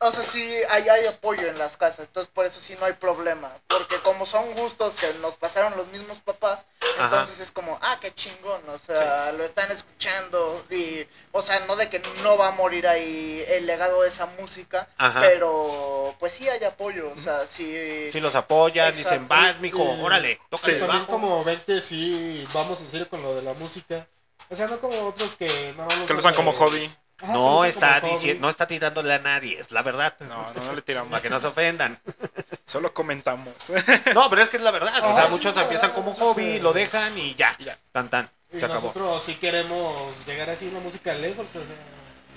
O 0.00 0.12
sea, 0.12 0.22
sí, 0.22 0.54
ahí 0.68 0.88
hay 0.88 1.06
apoyo 1.06 1.46
en 1.48 1.58
las 1.58 1.76
casas, 1.76 2.00
entonces 2.00 2.30
por 2.32 2.44
eso 2.44 2.60
sí 2.60 2.76
no 2.78 2.84
hay 2.86 2.92
problema. 2.92 3.50
Porque 3.68 3.96
como 4.00 4.26
son 4.26 4.54
gustos 4.54 4.94
que 4.96 5.10
nos 5.20 5.36
pasaron 5.36 5.76
los 5.76 5.86
mismos 5.88 6.20
papás, 6.20 6.66
Ajá. 6.98 7.04
entonces 7.04 7.40
es 7.40 7.50
como, 7.50 7.78
ah, 7.80 7.98
qué 8.00 8.12
chingón, 8.14 8.60
o 8.68 8.78
sea, 8.78 9.32
lo 9.32 9.44
están 9.44 9.70
escuchando 9.72 10.64
y, 10.70 11.06
o 11.32 11.40
sea, 11.40 11.60
no 11.60 11.76
de 11.76 11.88
que 11.88 12.00
no 12.22 12.36
va 12.36 12.48
a 12.48 12.52
morir 12.52 12.86
ahí 12.86 13.42
el 13.48 13.66
legado 13.66 14.02
de 14.02 14.08
esa 14.10 14.26
música, 14.38 14.86
Ajá. 14.98 15.20
pero 15.20 16.14
pues 16.18 16.34
sí 16.34 16.46
hay 16.48 16.62
apoyo, 16.64 17.10
o 17.14 17.18
sea, 17.18 17.46
sí. 17.46 18.10
Si 18.12 18.20
los 18.20 18.34
apoyan, 18.34 18.94
dicen, 18.94 19.26
vas, 19.26 19.56
sí, 19.56 19.62
mijo, 19.62 19.82
sí. 19.82 20.00
órale, 20.02 20.40
tócale 20.50 20.74
Sí, 20.74 20.78
también 20.78 21.00
bajo. 21.06 21.12
como 21.12 21.42
ven 21.44 21.62
que 21.66 21.80
sí 21.80 22.46
vamos 22.52 22.82
en 22.82 22.90
serio 22.90 23.08
con 23.08 23.22
lo 23.22 23.34
de 23.34 23.42
la 23.42 23.54
música. 23.54 24.06
O 24.50 24.54
sea, 24.54 24.66
no 24.68 24.78
como 24.78 25.08
otros 25.08 25.34
que 25.36 25.74
más 25.76 25.92
Que 26.06 26.12
lo 26.12 26.18
usan 26.20 26.34
como 26.34 26.52
hobby. 26.52 26.94
Ajá, 27.20 27.32
lo 27.32 27.38
No 27.40 27.64
está 27.64 28.00
diciendo, 28.00 28.42
no 28.42 28.50
está 28.50 28.66
tirándole 28.66 29.14
a 29.14 29.18
nadie, 29.18 29.58
es 29.58 29.70
la 29.72 29.82
verdad. 29.82 30.14
No, 30.20 30.52
no, 30.52 30.64
no 30.64 30.72
le 30.74 30.82
tiramos. 30.82 31.10
Para 31.10 31.22
que 31.22 31.30
no 31.30 31.40
se 31.40 31.46
ofendan. 31.46 31.98
Solo 32.64 32.92
comentamos. 32.92 33.54
No, 34.14 34.28
pero 34.30 34.42
es 34.42 34.48
que 34.48 34.56
es 34.58 34.62
la 34.62 34.70
verdad. 34.70 34.92
O 35.02 35.08
Ah, 35.10 35.14
sea, 35.14 35.26
sí, 35.26 35.32
muchos 35.32 35.56
empiezan 35.56 35.90
verdad, 35.90 35.94
como 35.94 36.14
hobby, 36.14 36.44
que- 36.54 36.60
lo 36.60 36.72
dejan 36.72 37.16
y 37.18 37.34
ya. 37.34 37.56
Y 37.58 37.64
ya. 37.64 37.78
Tan 37.92 38.08
tan. 38.10 38.28
Y 38.52 38.58
Se 38.60 38.64
acabó. 38.66 38.80
nosotros 38.80 39.22
sí 39.22 39.34
queremos 39.36 40.26
llegar 40.26 40.50
así 40.50 40.68
en 40.68 40.74
la 40.74 40.80
música 40.80 41.14
lejos. 41.14 41.48
O 41.48 41.52
sea, 41.52 41.62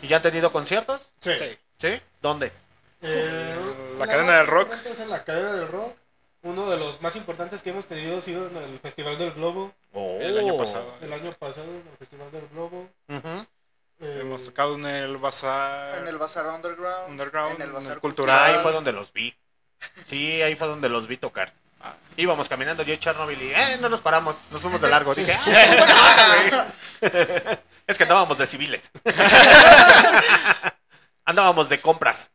¿Y 0.01 0.07
ya 0.07 0.15
han 0.17 0.21
tenido 0.21 0.51
conciertos? 0.51 1.01
sí. 1.19 1.32
Sí. 1.38 1.57
¿Sí? 1.77 2.01
¿Dónde? 2.21 2.51
Eh, 3.01 3.55
La 3.97 4.05
la 4.05 4.11
cadena 4.11 4.38
del 4.39 4.47
rock. 4.47 4.63
importante 4.63 4.91
Es 4.91 4.99
en 4.99 5.09
la 5.09 5.23
cadena 5.23 5.51
del 5.53 5.67
rock. 5.69 5.95
Uno 6.41 6.69
de 6.69 6.77
los 6.77 7.01
más 7.01 7.15
importantes 7.15 7.61
que 7.61 7.69
hemos 7.69 7.88
tenido 7.88 8.17
ha 8.17 8.21
sido 8.21 8.47
en 8.47 8.57
el 8.57 8.80
Festival 8.80 9.17
del 9.17 9.32
Globo. 9.32 9.73
El 9.93 10.38
año 10.38 10.57
pasado. 10.57 10.93
El 11.01 11.11
año 11.13 11.34
pasado 11.34 11.67
en 11.67 11.86
el 11.91 11.97
Festival 11.97 12.32
del 12.32 12.47
Globo. 12.49 12.89
Ujú. 13.09 13.45
Eh, 14.00 14.20
Hemos 14.22 14.45
tocado 14.45 14.76
en 14.76 14.86
el 14.86 15.18
bazar. 15.18 15.97
En 15.97 16.08
el 16.08 16.18
Bazar 16.18 16.45
Underground. 16.47 17.10
Underground, 17.10 17.56
En 17.56 17.62
el 17.64 17.68
en 17.70 17.76
Bazar 17.76 17.93
el 17.93 18.00
cultural. 18.00 18.56
Ahí 18.56 18.60
fue 18.62 18.72
donde 18.72 18.91
los 18.93 19.12
vi. 19.12 19.36
Sí, 20.06 20.41
ahí 20.41 20.56
fue 20.56 20.68
donde 20.68 20.89
los 20.89 21.08
vi 21.08 21.18
tocar. 21.18 21.52
Ah. 21.82 21.95
Íbamos 22.18 22.50
caminando 22.50 22.84
yo 22.84 22.93
y 22.93 22.97
Chernobyl 22.97 23.41
y 23.41 23.52
eh, 23.52 23.78
no 23.80 23.88
nos 23.89 24.02
paramos, 24.02 24.45
nos 24.52 24.62
fuimos 24.62 24.82
de 24.82 24.89
largo. 24.89 25.16
Dije, 25.16 25.34
ah, 25.34 25.41
qué 25.45 25.78
buena 25.78 26.10
onda, 26.10 26.28
güey". 27.00 27.60
Es 27.88 27.97
que 27.97 28.04
andábamos 28.04 28.38
de 28.38 28.45
civiles. 28.45 28.91
andábamos 31.26 31.70
de 31.70 31.80
compras. 31.80 32.32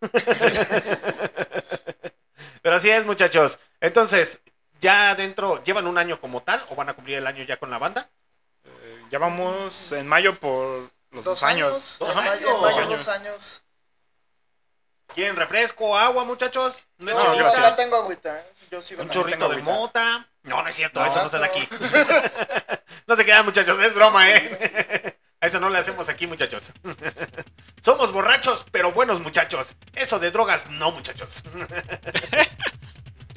Pero 2.62 2.76
así 2.76 2.90
es, 2.90 3.04
muchachos. 3.06 3.58
Entonces, 3.80 4.40
ya 4.80 5.14
dentro, 5.14 5.62
¿llevan 5.62 5.86
un 5.86 5.98
año 5.98 6.18
como 6.20 6.42
tal 6.42 6.64
o 6.70 6.74
van 6.74 6.88
a 6.88 6.94
cumplir 6.94 7.18
el 7.18 7.26
año 7.26 7.44
ya 7.44 7.58
con 7.58 7.70
la 7.70 7.78
banda? 7.78 8.08
Eh, 8.64 9.02
ya 9.10 9.18
vamos 9.18 9.92
en 9.92 10.08
mayo 10.08 10.38
por 10.40 10.90
los 11.14 11.24
dos, 11.24 11.42
años. 11.42 11.96
Dos 11.98 12.16
años. 12.16 12.18
en 12.18 12.24
mayo, 12.40 12.48
Dos 12.60 12.88
dos 12.88 13.08
años. 13.08 13.62
¿Quieren 15.14 15.36
refresco, 15.36 15.96
agua, 15.96 16.24
muchachos? 16.24 16.74
Yo 16.98 17.06
No, 17.06 17.12
No, 17.14 17.20
ahorita 17.20 17.42
gracias. 17.42 17.62
la 17.62 17.76
tengo 17.76 17.96
agüita, 17.96 18.40
¿eh? 18.40 18.52
Yo 18.70 18.82
sigo 18.82 19.02
Un 19.02 19.10
chorrito 19.10 19.48
de 19.48 19.56
agüita. 19.56 19.72
mota. 19.72 20.28
No, 20.42 20.62
no 20.62 20.68
es 20.68 20.74
cierto, 20.74 21.00
No, 21.00 21.06
eso 21.06 21.20
no 21.20 21.26
eso. 21.26 21.42
aquí. 21.44 21.68
no 23.06 23.14
se 23.16 23.24
crean, 23.24 23.44
muchachos, 23.44 23.78
es 23.80 23.94
broma, 23.94 24.28
¿eh? 24.30 25.18
A 25.40 25.46
eso 25.46 25.60
no 25.60 25.68
le 25.68 25.78
hacemos 25.78 26.08
aquí, 26.08 26.26
muchachos. 26.26 26.72
Somos 27.82 28.12
borrachos, 28.12 28.64
pero 28.72 28.92
buenos 28.92 29.20
muchachos. 29.20 29.74
Eso 29.94 30.18
de 30.18 30.30
drogas, 30.30 30.68
no, 30.70 30.90
muchachos. 30.90 31.44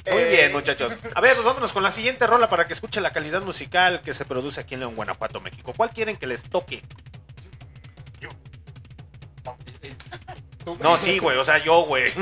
Muy 0.06 0.22
Eh, 0.22 0.28
bien, 0.30 0.52
muchachos. 0.52 0.98
A 1.14 1.20
ver, 1.20 1.34
pues 1.34 1.44
vámonos 1.44 1.72
con 1.74 1.82
la 1.82 1.90
siguiente 1.90 2.26
rola 2.26 2.48
para 2.48 2.66
que 2.66 2.72
escuche 2.72 3.02
la 3.02 3.12
calidad 3.12 3.42
musical 3.42 4.00
que 4.00 4.14
se 4.14 4.24
produce 4.24 4.58
aquí 4.62 4.72
en 4.72 4.80
León, 4.80 4.94
Guanajuato, 4.96 5.40
México. 5.42 5.74
¿Cuál 5.76 5.90
quieren 5.90 6.16
que 6.16 6.26
les 6.26 6.42
toque? 6.48 6.82
No, 10.80 10.98
sí, 10.98 11.18
güey, 11.18 11.38
o 11.38 11.44
sea, 11.44 11.58
yo, 11.58 11.82
güey. 11.82 12.12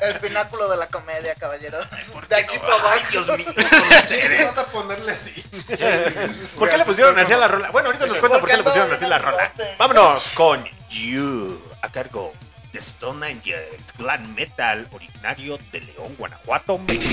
El 0.00 0.18
pináculo 0.20 0.68
de 0.70 0.76
la 0.78 0.86
comedia, 0.86 1.34
caballeros. 1.34 1.86
¿Por 2.12 2.26
De 2.26 2.36
qué 2.36 2.42
aquí 2.42 2.56
no? 2.56 2.62
para 2.62 2.74
Ay, 2.74 2.80
abajo. 2.80 3.06
Dios 3.10 3.38
mío, 3.38 3.46
ustedes. 3.50 4.52
Ponerle 4.72 5.12
así. 5.12 5.42
¿Por 6.58 6.68
qué 6.70 6.78
le 6.78 6.84
pusieron 6.84 7.18
así 7.18 7.32
a 7.32 7.36
la 7.36 7.48
rola? 7.48 7.70
Bueno, 7.70 7.88
ahorita 7.88 8.06
nos 8.06 8.18
cuenta 8.18 8.40
por 8.40 8.48
qué 8.48 8.56
le 8.56 8.62
pusieron 8.62 8.90
así 8.92 9.06
la 9.06 9.18
rola. 9.18 9.52
Vámonos 9.78 10.30
con 10.34 10.64
You, 10.88 11.60
a 11.82 11.90
cargo 11.90 12.32
de 12.72 12.78
Stone 12.78 13.26
Angels, 13.26 13.92
Glam 13.98 14.34
Metal, 14.34 14.88
originario 14.92 15.58
de 15.72 15.80
León, 15.80 16.14
Guanajuato, 16.18 16.78
México. 16.78 17.10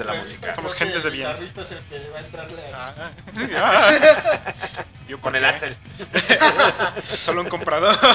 De 0.00 0.04
la 0.12 0.14
música. 0.14 0.54
Somos 0.54 0.74
gentes 0.74 1.02
de 1.02 1.08
el 1.10 1.14
bien. 1.16 1.28
guitarrista 1.28 1.62
es 1.62 1.72
el 1.72 1.78
que 1.84 1.98
va 2.10 2.18
a 2.18 2.20
entrarle 2.20 2.62
a... 2.74 2.94
Ah. 2.98 4.52
Yo 5.08 5.20
Con 5.20 5.32
¿por 5.32 5.36
el? 5.36 5.44
Axel. 5.44 5.76
Solo 7.04 7.42
un 7.42 7.48
comprador. 7.48 7.96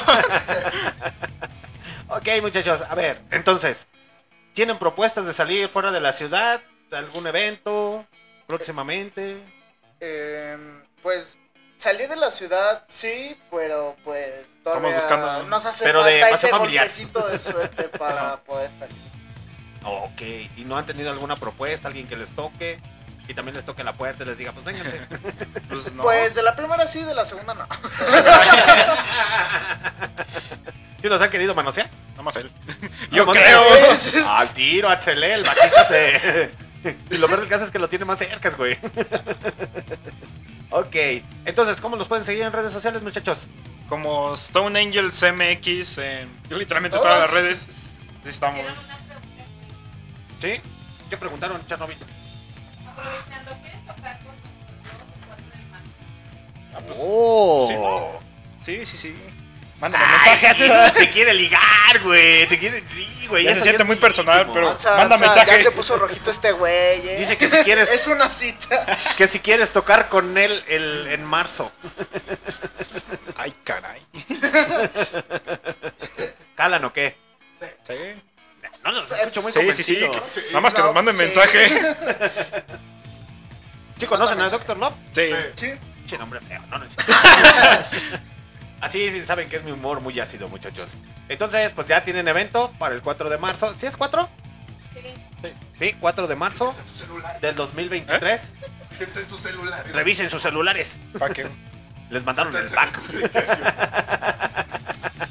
Ok, 2.08 2.28
muchachos, 2.40 2.82
a 2.88 2.94
ver, 2.94 3.20
entonces, 3.32 3.88
¿tienen 4.54 4.78
propuestas 4.78 5.26
de 5.26 5.32
salir 5.32 5.68
fuera 5.68 5.90
de 5.90 6.00
la 6.00 6.12
ciudad? 6.12 6.62
¿Algún 6.92 7.26
evento 7.26 8.06
próximamente? 8.46 9.36
Em, 9.98 10.84
pues 11.02 11.36
salí 11.76 12.06
de 12.06 12.14
la 12.14 12.30
ciudad, 12.30 12.84
sí, 12.86 13.36
pero 13.50 13.96
pues 14.04 14.46
todavía 14.62 14.94
buscando- 14.94 15.42
nos 15.48 15.66
hace 15.66 15.84
Pero 15.84 16.04
de 16.04 16.20
falta 16.20 16.30
paseo 16.36 16.48
ese 16.48 16.56
familiar. 16.56 16.84
golpecito 16.84 17.26
de 17.28 17.38
suerte 17.40 17.82
para 17.98 18.36
poder 18.44 18.70
salir. 18.78 18.96
Ok, 19.86 20.20
¿y 20.56 20.64
no 20.66 20.76
han 20.76 20.84
tenido 20.84 21.10
alguna 21.10 21.36
propuesta, 21.36 21.88
alguien 21.88 22.06
que 22.08 22.16
les 22.16 22.30
toque? 22.30 22.80
Y 23.28 23.34
también 23.34 23.54
les 23.54 23.64
toque 23.64 23.82
la 23.84 23.92
puerta 23.92 24.22
y 24.24 24.26
les 24.26 24.38
diga, 24.38 24.52
pues 24.52 24.64
vénganse. 24.64 25.00
Pues 25.68 25.92
no. 25.94 26.02
Pues 26.04 26.34
de 26.34 26.42
la 26.42 26.54
primera 26.54 26.86
sí, 26.86 27.02
de 27.02 27.14
la 27.14 27.24
segunda 27.26 27.54
no. 27.54 27.66
¿Sí 31.02 31.08
los 31.08 31.20
han 31.20 31.30
querido 31.30 31.54
manosear? 31.54 31.90
Nada 32.12 32.22
más 32.22 32.36
él. 32.36 32.50
No, 33.10 33.16
Yo 33.16 33.26
más 33.26 33.36
creo. 33.36 33.62
él. 33.64 34.24
Al 34.26 34.48
tiro, 34.50 34.88
Axelé, 34.88 35.34
el 35.34 35.44
bajista 35.44 35.86
te... 35.88 36.50
Y 37.10 37.16
lo 37.18 37.26
peor 37.28 37.40
del 37.40 37.48
caso 37.48 37.64
es 37.64 37.70
que 37.70 37.78
lo 37.78 37.88
tiene 37.88 38.04
más 38.04 38.18
cerca, 38.18 38.50
güey. 38.50 38.76
Ok, 40.70 40.94
entonces, 41.44 41.80
¿cómo 41.80 41.96
los 41.96 42.06
pueden 42.08 42.24
seguir 42.24 42.42
en 42.42 42.52
redes 42.52 42.72
sociales, 42.72 43.02
muchachos? 43.02 43.48
Como 43.88 44.34
Stone 44.34 44.78
Angels 44.80 45.22
MX 45.22 45.98
en 45.98 46.28
literalmente 46.50 46.96
Todas. 46.96 47.14
todas 47.14 47.20
las 47.20 47.30
redes. 47.30 47.68
Estamos. 48.24 48.64
¿Sí? 50.40 50.60
¿Qué 51.10 51.16
preguntaron, 51.16 51.64
Chernobyl? 51.66 51.96
Aprovechando, 52.86 53.52
¿quieres 53.62 53.80
tocar 53.86 54.18
con 54.20 54.34
nosotros 54.34 55.08
el 55.18 55.26
4 55.26 55.44
de 55.50 55.66
marzo? 55.70 55.88
Ah, 56.74 56.80
pues, 56.86 56.98
¡Oh! 57.00 58.20
Sí, 58.60 58.84
sí, 58.84 58.96
sí. 58.96 59.14
Mándame 59.78 60.04
Ay, 60.06 60.38
mensaje. 60.42 60.98
te 60.98 61.10
quiere 61.10 61.34
ligar, 61.34 62.00
güey. 62.02 62.46
Te 62.48 62.58
quiere. 62.58 62.82
Sí, 62.88 63.26
güey. 63.28 63.44
Ya 63.44 63.54
se 63.54 63.60
siente 63.60 63.84
muy 63.84 63.96
personal, 63.96 64.38
íntimo. 64.38 64.54
pero- 64.54 64.70
O 64.70 64.78
sea, 64.78 64.96
Manda 64.96 65.16
o 65.16 65.18
sea, 65.18 65.26
mensaje. 65.28 65.50
Ya 65.58 65.62
se 65.64 65.70
puso 65.70 65.96
rojito 65.98 66.30
este 66.30 66.52
güey. 66.52 67.06
¿eh? 67.08 67.16
Dice 67.18 67.36
que 67.36 67.46
si 67.48 67.58
quieres- 67.58 67.90
es 67.92 68.06
una 68.06 68.30
cita. 68.30 68.86
Que 69.18 69.26
si 69.26 69.40
quieres 69.40 69.72
tocar 69.72 70.08
con 70.08 70.36
él 70.38 70.64
el, 70.66 71.08
en 71.08 71.24
marzo. 71.24 71.70
Ay, 73.36 73.54
caray. 73.64 74.00
¿Jalan 76.56 76.84
o 76.86 76.92
qué? 76.92 77.16
Sí, 77.86 77.94
No 78.86 78.92
los 78.92 79.10
escucho 79.10 79.42
muy 79.42 79.50
sí, 79.50 79.72
sí. 79.72 79.82
sí. 79.82 80.00
convencidos. 80.00 80.46
Nada 80.50 80.60
más 80.60 80.72
que 80.72 80.80
No, 80.80 80.86
nos 80.86 80.94
manden 80.94 81.16
sí. 81.16 81.22
mensaje. 81.22 81.68
¿Sí 83.98 84.06
conocen 84.06 84.40
a 84.40 84.48
Doctor 84.48 84.76
Love? 84.76 84.94
Sí. 85.10 85.22
Sí. 85.56 85.72
Che, 86.06 86.16
nombre 86.18 86.38
feo, 86.40 86.62
no, 86.70 86.78
no 86.78 86.84
es- 86.84 86.94
Así 88.80 89.10
sí, 89.10 89.24
saben 89.24 89.48
que 89.48 89.56
es 89.56 89.64
mi 89.64 89.72
humor 89.72 90.00
muy 90.00 90.20
ácido, 90.20 90.48
muchachos. 90.48 90.96
Entonces, 91.28 91.72
pues 91.72 91.88
ya 91.88 92.04
tienen 92.04 92.28
evento 92.28 92.72
para 92.78 92.94
el 92.94 93.02
4 93.02 93.28
de 93.28 93.38
marzo. 93.38 93.74
¿Sí 93.76 93.86
es 93.86 93.96
4? 93.96 94.28
Sí. 94.94 95.50
Sí, 95.80 95.96
4 95.98 96.28
de 96.28 96.36
marzo 96.36 96.72
del 97.40 97.56
2023. 97.56 98.52
Fíjense 98.90 99.20
en 99.22 99.28
sus 99.28 99.40
celulares. 99.40 99.92
Revisen 99.96 100.30
sus 100.30 100.42
celulares. 100.42 100.96
¿Para 101.18 101.34
qué? 101.34 101.48
Les 102.10 102.22
mandaron 102.24 102.54
el 102.54 102.70
pack. 102.70 103.00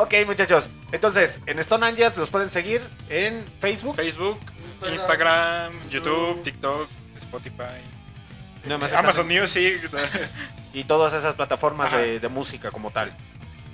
Ok, 0.00 0.14
muchachos. 0.26 0.70
Entonces, 0.92 1.40
en 1.46 1.58
Stone 1.58 1.84
Angels 1.86 2.16
los 2.16 2.30
pueden 2.30 2.50
seguir 2.50 2.80
en 3.08 3.44
Facebook. 3.60 3.96
Facebook, 3.96 4.38
Instagram, 4.66 4.92
Instagram, 4.92 5.72
YouTube, 5.90 6.14
YouTube, 6.28 6.42
TikTok, 6.42 6.88
Spotify. 7.18 7.62
Más 8.68 8.82
están- 8.90 9.04
Amazon 9.04 9.26
Music. 9.28 9.90
y 10.72 10.84
todas 10.84 11.12
esas 11.14 11.34
plataformas 11.34 11.92
de, 11.92 12.20
de 12.20 12.28
música 12.28 12.70
como 12.70 12.90
tal. 12.90 13.12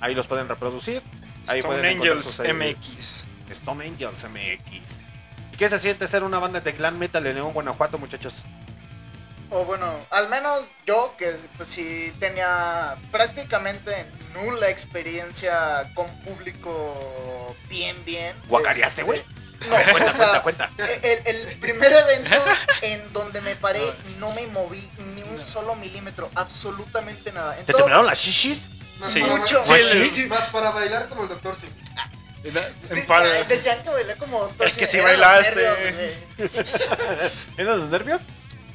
Ahí 0.01 0.15
los 0.15 0.27
pueden 0.27 0.47
reproducir. 0.47 1.01
Ahí 1.47 1.59
Stone 1.59 1.79
pueden 1.79 1.97
Angels 1.97 2.39
eh, 2.39 2.53
MX. 2.53 3.25
Stone 3.51 3.85
Angels 3.85 4.25
MX. 4.25 5.05
¿Y 5.53 5.57
qué 5.57 5.69
se 5.69 5.79
siente 5.79 6.07
ser 6.07 6.23
una 6.23 6.39
banda 6.39 6.59
de 6.59 6.71
glam 6.71 6.97
metal 6.97 7.25
en 7.27 7.35
León, 7.35 7.53
Guanajuato, 7.53 7.97
muchachos? 7.97 8.43
O 9.51 9.63
bueno, 9.65 10.05
al 10.09 10.27
menos 10.29 10.61
yo 10.85 11.13
que 11.17 11.35
pues 11.57 11.69
sí 11.69 12.11
tenía 12.19 12.95
prácticamente 13.11 14.05
nula 14.33 14.69
experiencia 14.69 15.89
con 15.93 16.07
público 16.21 17.55
bien, 17.69 17.95
bien. 18.05 18.35
¿Guacareaste, 18.47 19.01
Este, 19.01 19.03
güey? 19.03 19.23
No, 19.69 19.75
ver, 19.77 19.91
cuenta, 19.91 20.11
o 20.11 20.13
sea, 20.15 20.41
cuenta, 20.41 20.69
cuenta. 20.75 20.99
El, 21.01 21.27
el 21.27 21.57
primer 21.59 21.91
evento 21.93 22.37
en 22.81 23.13
donde 23.13 23.39
me 23.41 23.55
paré 23.55 23.81
no 24.19 24.31
me 24.33 24.45
moví 24.47 24.89
ni 25.15 25.21
un 25.23 25.43
solo 25.45 25.75
milímetro, 25.75 26.29
absolutamente 26.35 27.31
nada. 27.31 27.57
En 27.57 27.65
¿Te 27.65 27.73
temblaron 27.73 28.05
las 28.05 28.19
shishis? 28.19 28.69
Más 28.99 29.09
Sí. 29.09 29.21
Mucho. 29.23 29.63
Sí, 29.63 30.11
Sí, 30.13 30.25
Más 30.27 30.49
para 30.49 30.71
bailar 30.71 31.07
como 31.07 31.23
el 31.23 31.29
doctor 31.29 31.55
sí. 31.55 31.67
En 32.89 33.05
par- 33.07 33.47
Decían 33.47 33.81
que 33.83 33.89
bailé 33.89 34.15
como 34.17 34.39
doctor. 34.41 34.67
Es 34.67 34.75
que 34.77 34.85
sí 34.85 34.99
bailaste. 34.99 35.65
¿Eran 37.57 37.79
los 37.79 37.89
nervios? 37.89 38.21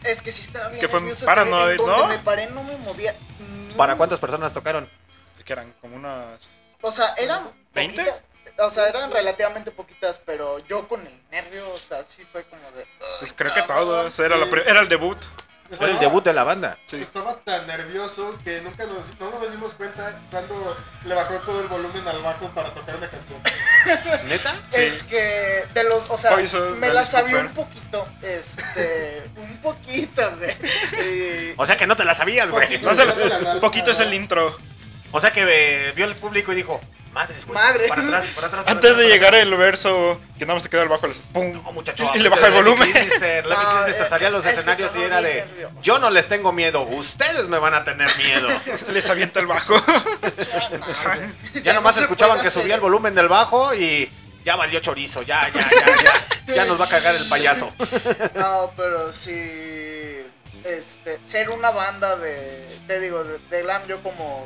Es 0.05 0.23
que 0.23 0.33
sí 0.33 0.43
estaba 0.43 0.69
bien 0.69 0.81
que 0.81 0.89
fue 0.89 1.01
nervioso, 1.01 1.27
paranoid, 1.27 1.77
¿no? 1.81 2.07
me 2.07 2.19
paré 2.19 2.47
no 2.51 2.63
me 2.63 2.77
movía. 2.79 3.15
ni 3.39 3.75
¿Para 3.75 3.97
cuántas 3.97 4.19
personas 4.21 4.53
tocaron? 4.53 4.89
que 5.45 5.53
eran 5.55 5.73
como 5.81 5.97
unas. 5.97 6.59
O 6.83 6.93
sea, 6.93 7.15
eran 7.17 7.51
¿Veinte? 7.75 8.05
poquitas. 8.05 8.25
O 8.59 8.69
sea, 8.71 8.89
eran 8.89 9.11
relativamente 9.11 9.71
poquitas, 9.71 10.21
pero 10.25 10.59
yo 10.61 10.87
con 10.87 11.07
el 11.07 11.23
nervio, 11.31 11.71
o 11.73 11.79
sea, 11.79 12.05
sí 12.05 12.27
fue 12.31 12.45
como 12.45 12.63
de. 12.73 12.87
Pues 13.19 13.31
"Ay, 13.33 13.37
creo 13.37 13.53
que 13.55 13.61
cabrón". 13.67 13.87
todos. 13.89 14.19
Era, 14.19 14.37
la 14.37 14.47
Sí. 14.47 14.53
era 14.67 14.81
el 14.81 14.89
debut. 14.89 15.17
Fue 15.73 15.91
el 15.91 15.99
debut 15.99 16.25
de 16.25 16.33
la 16.33 16.45
banda. 16.45 16.79
Sí. 16.85 16.97
Estaba 16.97 17.37
tan 17.37 17.67
nervioso 17.67 18.37
que 18.43 18.61
nunca 18.61 18.87
nos, 18.87 19.07
no 19.21 19.31
nos 19.39 19.53
dimos 19.53 19.75
cuenta 19.75 20.19
cuando 20.31 20.77
le 21.05 21.15
bajó 21.15 21.35
todo 21.41 21.61
el 21.61 21.69
volumen 21.69 22.07
al 22.09 22.21
bajo 22.23 22.49
para 22.49 22.73
tocar 22.73 22.97
una 22.97 23.09
canción. 23.09 23.41
¿Neta? 24.29 24.57
Sí. 24.69 24.77
Es 24.83 25.03
que 25.05 25.65
de 25.73 25.85
los, 25.85 26.11
o 26.11 26.19
sea, 26.19 26.33
Poison, 26.33 26.79
me 26.81 26.89
la 26.89 27.05
sabía 27.05 27.39
un 27.39 27.55
poquito, 27.55 28.07
este, 28.21 29.23
un 29.37 29.59
poquito, 29.59 30.37
güey. 30.37 31.55
O 31.57 31.65
sea 31.65 31.77
que 31.77 31.87
no 31.87 31.95
te 31.95 32.05
la 32.05 32.15
sabías, 32.15 32.51
güey. 32.51 32.67
Poquito. 32.67 32.89
No 32.89 32.97
se 32.97 33.29
la 33.29 33.61
poquito 33.61 33.91
es 33.93 34.01
el 34.01 34.13
intro. 34.13 34.57
O 35.13 35.21
sea 35.21 35.33
que 35.33 35.45
eh, 35.49 35.93
vio 35.93 36.05
el 36.05 36.17
público 36.17 36.53
y 36.53 36.57
dijo, 36.57 36.81
madres, 37.13 37.47
güey. 37.47 37.55
Madre. 37.59 37.89
Para 37.89 38.03
atrás, 38.03 38.27
para 38.35 38.47
atrás. 38.47 38.65
para 38.65 38.73
Antes 38.73 38.91
atrás, 38.91 38.97
de 38.99 39.09
llegar 39.09 39.35
atrás". 39.35 39.43
el 39.43 39.57
verso 39.57 40.21
que 40.39 40.45
nada 40.47 40.55
más 40.55 40.63
te 40.63 40.69
queda 40.69 40.83
el 40.83 40.89
bajo, 40.89 41.07
le 41.07 41.13
haces 41.13 41.25
¡pum! 41.33 41.53
No, 41.53 41.73
muchacho. 41.73 42.11
Y 42.15 42.19
le 42.19 42.29
baja 42.29 42.47
el 42.47 42.53
volumen. 42.55 42.89
No, 42.93 43.87
eh, 43.87 43.93
salía 44.09 44.29
a 44.29 44.31
los 44.31 44.47
es 44.47 44.59
escenarios 44.59 44.95
y 44.97 45.03
era 45.03 45.21
de, 45.21 45.45
yo 45.83 45.99
no 45.99 46.11
les 46.11 46.29
tengo 46.29 46.53
miedo, 46.53 46.83
ustedes 46.83 47.49
me 47.49 47.59
van 47.59 47.75
a 47.75 47.85
tener 47.85 48.09
miedo. 48.17 48.49
Les 48.89 49.09
avienta 49.11 49.41
el 49.41 49.47
bajo. 49.47 49.75
Ya 51.63 51.73
nomás 51.75 51.97
no 51.97 52.03
escuchaban 52.03 52.41
que 52.41 52.51
subía 52.51 52.75
el 52.77 52.81
volumen 52.81 53.15
del 53.15 53.29
bajo 53.29 53.75
y 53.75 54.11
ya 54.45 54.57
valió 54.57 54.81
chorizo, 54.81 55.23
ya, 55.23 55.51
ya, 55.53 55.69
ya, 55.71 56.03
ya. 56.47 56.55
Ya 56.55 56.65
nos 56.65 56.81
va 56.81 56.85
a 56.87 56.89
cagar 56.89 57.15
el 57.15 57.29
payaso. 57.29 57.73
No, 58.35 58.73
pero 58.77 59.13
sí. 59.13 60.23
Este, 60.65 61.19
ser 61.27 61.51
una 61.51 61.71
banda 61.71 62.17
de. 62.17 62.79
Te 62.87 63.01
digo, 63.01 63.23
de, 63.25 63.39
de 63.51 63.63
glam, 63.63 63.87
yo 63.87 64.03
como 64.03 64.45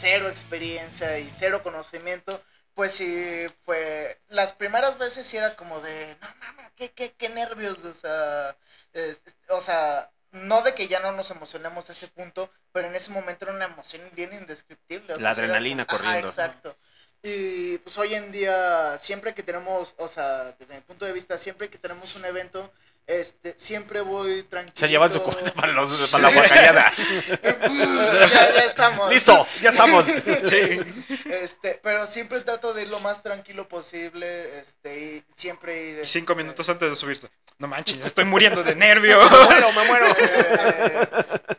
cero 0.00 0.28
experiencia 0.28 1.18
y 1.18 1.30
cero 1.30 1.62
conocimiento. 1.62 2.42
Pues 2.74 2.92
sí, 2.92 3.46
fue. 3.64 4.20
Las 4.28 4.52
primeras 4.52 4.96
veces 4.98 5.26
sí 5.26 5.36
era 5.36 5.56
como 5.56 5.80
de. 5.80 6.16
No 6.20 6.28
mames, 6.40 6.70
qué, 6.76 6.90
qué, 6.92 7.12
qué 7.12 7.28
nervios. 7.30 7.84
O 7.84 7.94
sea. 7.94 8.56
es- 8.92 9.22
o 9.48 9.60
sea. 9.60 10.10
No 10.32 10.62
de 10.62 10.74
que 10.74 10.86
ya 10.86 11.00
no 11.00 11.10
nos 11.10 11.30
emocionemos 11.32 11.90
a 11.90 11.92
ese 11.92 12.06
punto, 12.06 12.52
pero 12.72 12.86
en 12.86 12.94
ese 12.94 13.10
momento 13.10 13.44
era 13.46 13.54
una 13.54 13.64
emoción 13.64 14.00
bien 14.14 14.32
indescriptible. 14.32 15.14
o 15.14 15.16
La 15.16 15.20
sea, 15.22 15.30
era 15.32 15.42
adrenalina 15.42 15.84
como- 15.86 15.98
corriendo. 15.98 16.28
exacto. 16.28 16.76
Y 17.22 17.78
pues 17.78 17.98
hoy 17.98 18.14
en 18.14 18.30
día, 18.32 18.96
siempre 18.98 19.34
que 19.34 19.42
tenemos, 19.42 19.92
o 19.98 20.06
sea, 20.08 20.52
desde 20.58 20.76
mi 20.76 20.80
punto 20.82 21.04
de 21.04 21.12
vista, 21.12 21.36
siempre 21.36 21.68
que 21.68 21.78
tenemos 21.78 22.14
un 22.14 22.24
evento, 22.24 22.72
este, 23.06 23.54
siempre 23.58 24.00
voy 24.00 24.44
tranquilo. 24.44 24.76
Se 24.76 24.88
llevan 24.88 25.12
su 25.12 25.22
cuenta 25.22 25.52
para, 25.52 25.72
los, 25.72 26.10
para 26.10 26.22
la 26.22 26.34
guacayada. 26.34 26.92
ya, 27.42 28.54
ya 28.54 28.64
estamos. 28.64 29.12
Listo, 29.12 29.46
ya 29.60 29.70
estamos. 29.70 30.04
Sí. 30.44 30.80
Este, 31.24 31.80
pero 31.82 32.06
siempre 32.06 32.40
trato 32.40 32.72
de 32.72 32.82
ir 32.82 32.88
lo 32.88 33.00
más 33.00 33.22
tranquilo 33.22 33.68
posible, 33.68 34.60
este, 34.60 35.00
y 35.00 35.24
siempre 35.34 35.82
ir. 35.82 36.00
Y 36.04 36.06
cinco 36.06 36.32
este, 36.32 36.42
minutos 36.42 36.68
antes 36.68 36.90
de 36.90 36.96
subirse. 36.96 37.28
No 37.58 37.68
manches, 37.68 37.98
estoy 38.04 38.24
muriendo 38.24 38.62
de 38.62 38.74
nervios. 38.74 39.30
Me 39.30 39.44
muero, 39.44 39.72
me 39.72 39.84
muero. 39.84 40.06
eh, 40.18 41.08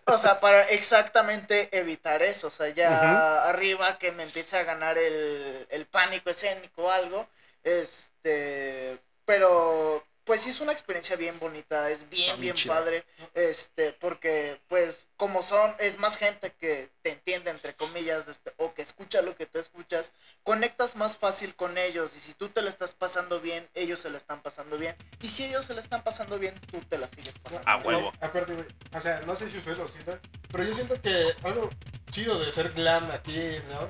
o 0.06 0.18
sea, 0.18 0.40
para 0.40 0.64
exactamente 0.70 1.70
evitar 1.78 2.24
eso. 2.24 2.48
O 2.48 2.52
sea, 2.52 2.70
ya 2.70 3.44
arriba 3.50 4.00
que 4.00 4.12
me 4.12 4.24
empiece 4.24 4.58
a 4.58 4.64
ganar 4.64 4.98
el, 4.98 5.68
el 5.70 5.86
pánico 5.86 6.30
escénico 6.30 6.84
o 6.84 6.90
algo. 6.92 7.28
Este. 7.64 8.98
pero 9.26 10.04
pues 10.24 10.42
sí 10.42 10.50
es 10.50 10.62
una 10.62 10.72
experiencia 10.72 11.16
bien 11.16 11.40
bonita, 11.40 11.90
es 11.90 12.10
bien, 12.10 12.40
bien 12.40 12.56
padre, 12.68 13.06
este, 13.34 13.94
porque 13.94 14.60
pues 14.68 15.08
como 15.18 15.44
son, 15.44 15.74
es 15.80 16.00
más 16.00 16.18
gente 16.18 16.54
que 16.60 16.90
te 17.02 17.12
entiende 17.12 17.52
entre 17.52 17.76
comillas, 17.76 18.28
este, 18.28 18.54
o 18.58 18.74
que 18.74 18.82
escucha 18.82 19.22
lo 19.22 19.36
que 19.36 19.46
tú 19.46 19.60
escuchas, 19.60 20.12
conectas 20.44 20.96
más 20.96 21.18
fácil 21.18 21.56
con 21.56 21.78
ellos 21.78 22.16
y 22.16 22.20
si 22.20 22.34
tú 22.34 22.50
te 22.50 22.62
la 22.62 22.70
estás 22.70 22.94
pasando 22.94 23.40
bien, 23.40 23.68
ellos 23.74 24.00
se 24.00 24.10
la 24.10 24.18
están 24.18 24.42
pasando 24.42 24.78
bien 24.78 24.96
y 25.22 25.28
si 25.28 25.46
ellos 25.46 25.66
se 25.66 25.74
la 25.74 25.82
están 25.82 26.04
pasando 26.04 26.40
bien, 26.40 26.54
tú 26.72 26.80
te 26.82 26.98
la 26.98 27.08
sigues 27.08 27.38
pasando 27.42 27.68
A 27.68 27.78
huevo. 27.78 28.12
Aparte, 28.22 28.54
güey, 28.54 28.68
o 28.94 29.02
sea, 29.02 29.22
no 29.22 29.36
sé 29.36 29.50
si 29.50 29.58
ustedes 29.58 29.78
lo 29.78 29.88
sientan, 29.88 30.20
pero 30.52 30.64
yo 30.64 30.74
siento 30.74 31.00
que 31.02 31.34
algo 31.44 31.70
chido 32.10 32.40
de 32.40 32.52
ser 32.52 32.72
glam 32.74 33.10
aquí, 33.12 33.58
¿no? 33.70 33.88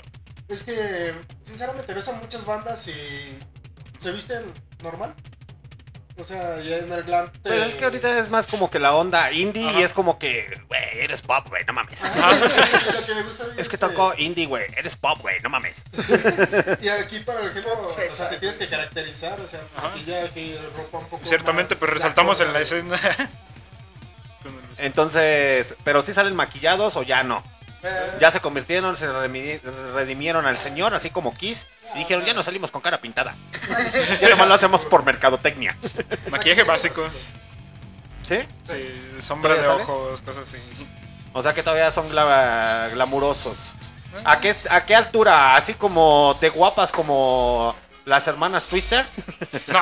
Es 0.48 0.64
que, 0.64 1.14
sinceramente, 1.44 1.94
ves 1.94 2.08
a 2.10 2.14
muchas 2.14 2.46
bandas 2.46 2.88
y 2.88 3.40
se 4.00 4.12
visten 4.12 4.44
normal. 4.84 5.16
O 6.22 6.24
sea, 6.24 6.62
ya 6.62 6.78
en 6.78 6.92
el 6.92 7.02
glam 7.02 7.32
te... 7.32 7.40
Pues 7.50 7.70
es 7.70 7.76
que 7.76 7.84
ahorita 7.84 8.20
es 8.20 8.30
más 8.30 8.46
como 8.46 8.70
que 8.70 8.78
la 8.78 8.94
onda 8.94 9.32
indie 9.32 9.68
Ajá. 9.68 9.80
y 9.80 9.82
es 9.82 9.92
como 9.92 10.20
que, 10.20 10.62
güey, 10.68 11.00
eres 11.00 11.24
pop, 11.24 11.50
güey, 11.50 11.66
no 11.66 11.74
mames. 11.74 12.06
Ajá, 12.06 12.36
lo 12.36 13.06
que 13.08 13.16
me 13.16 13.24
gusta 13.24 13.46
a 13.46 13.48
mí 13.48 13.54
Es 13.58 13.68
que 13.68 13.78
tocó 13.80 14.14
indie, 14.16 14.46
güey, 14.46 14.68
eres 14.78 14.96
pop, 14.96 15.18
güey, 15.20 15.40
no 15.42 15.50
mames. 15.50 15.84
Y 16.82 16.90
aquí 16.90 17.22
para 17.22 17.42
el 17.42 17.52
género, 17.52 17.96
o 18.08 18.12
sea, 18.12 18.30
te 18.30 18.38
tienes 18.38 18.60
que 18.60 18.68
caracterizar, 18.68 19.42
o 19.42 19.48
sea, 19.48 19.62
Ajá. 19.76 19.90
maquillaje, 19.90 20.60
ropa 20.78 21.00
un 21.00 21.06
poco 21.08 21.26
Ciertamente, 21.26 21.74
más 21.74 21.80
pues 21.80 21.92
resaltamos 21.92 22.40
en 22.40 22.54
la 22.54 22.60
escena. 22.60 23.00
Entonces, 24.78 25.76
pero 25.84 26.02
sí 26.02 26.14
salen 26.14 26.36
maquillados 26.36 26.98
o 26.98 27.04
ya 27.04 27.24
no. 27.24 27.44
Ya 28.20 28.30
se 28.32 28.40
convirtieron, 28.40 28.96
se 28.96 29.08
redimieron 29.94 30.46
al 30.46 30.58
señor, 30.60 30.94
así 30.94 31.10
como 31.10 31.34
Kiss, 31.34 31.66
y 31.96 32.00
dijeron, 32.00 32.24
ya 32.26 32.34
no 32.34 32.44
salimos 32.44 32.70
con 32.72 32.82
cara 32.82 33.02
pintada. 33.02 33.34
Ya 34.22 34.30
nomás 34.30 34.48
lo 34.48 34.54
hacemos 34.54 34.86
por 34.86 35.04
mercadotecnia. 35.04 35.76
Maquillaje 36.30 36.64
básico. 36.64 37.04
¿Sí? 38.24 38.38
Sí, 38.70 39.18
sombra 39.22 39.56
de 39.56 39.68
ojos, 39.68 40.22
cosas 40.22 40.44
así. 40.48 40.58
O 41.34 41.42
sea 41.42 41.54
que 41.54 41.64
todavía 41.64 41.90
son 41.92 42.10
gla- 42.12 42.90
glamurosos. 42.92 43.76
¿A 44.26 44.40
qué, 44.40 44.56
¿A 44.70 44.86
qué 44.86 44.96
altura? 44.96 45.56
¿Así 45.56 45.74
como 45.74 46.38
de 46.42 46.50
guapas 46.50 46.92
como 46.92 47.76
las 48.06 48.28
hermanas 48.28 48.68
Twister? 48.68 49.06
No. 49.68 49.82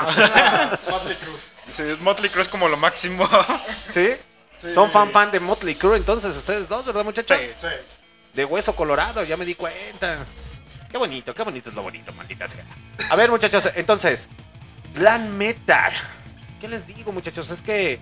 Motley 0.91 1.17
Crue. 1.17 1.39
Sí, 1.71 1.83
Motley 2.01 2.29
Crue 2.29 2.41
es 2.43 2.47
como 2.47 2.67
lo 2.69 2.77
máximo. 2.77 3.27
¿Sí? 3.89 4.15
Sí. 4.61 4.73
Son 4.73 4.89
fan 4.89 5.11
fan 5.11 5.31
de 5.31 5.39
Motley 5.39 5.75
Crue 5.75 5.97
entonces 5.97 6.35
ustedes 6.35 6.67
dos, 6.67 6.85
¿verdad 6.85 7.03
muchachos? 7.03 7.37
Sí. 7.37 7.53
Sí. 7.59 7.67
De 8.33 8.45
hueso 8.45 8.75
colorado, 8.75 9.23
ya 9.23 9.37
me 9.37 9.45
di 9.45 9.55
cuenta. 9.55 10.25
Qué 10.89 10.97
bonito, 10.97 11.33
qué 11.33 11.43
bonito 11.43 11.69
es 11.69 11.75
lo 11.75 11.83
bonito, 11.83 12.11
maldita 12.13 12.47
sea. 12.47 12.63
A 13.09 13.15
ver, 13.15 13.29
muchachos, 13.29 13.69
entonces, 13.75 14.27
glam 14.95 15.37
metal. 15.37 15.93
¿Qué 16.59 16.67
les 16.67 16.87
digo, 16.87 17.11
muchachos? 17.11 17.51
Es 17.51 17.61
que 17.61 17.99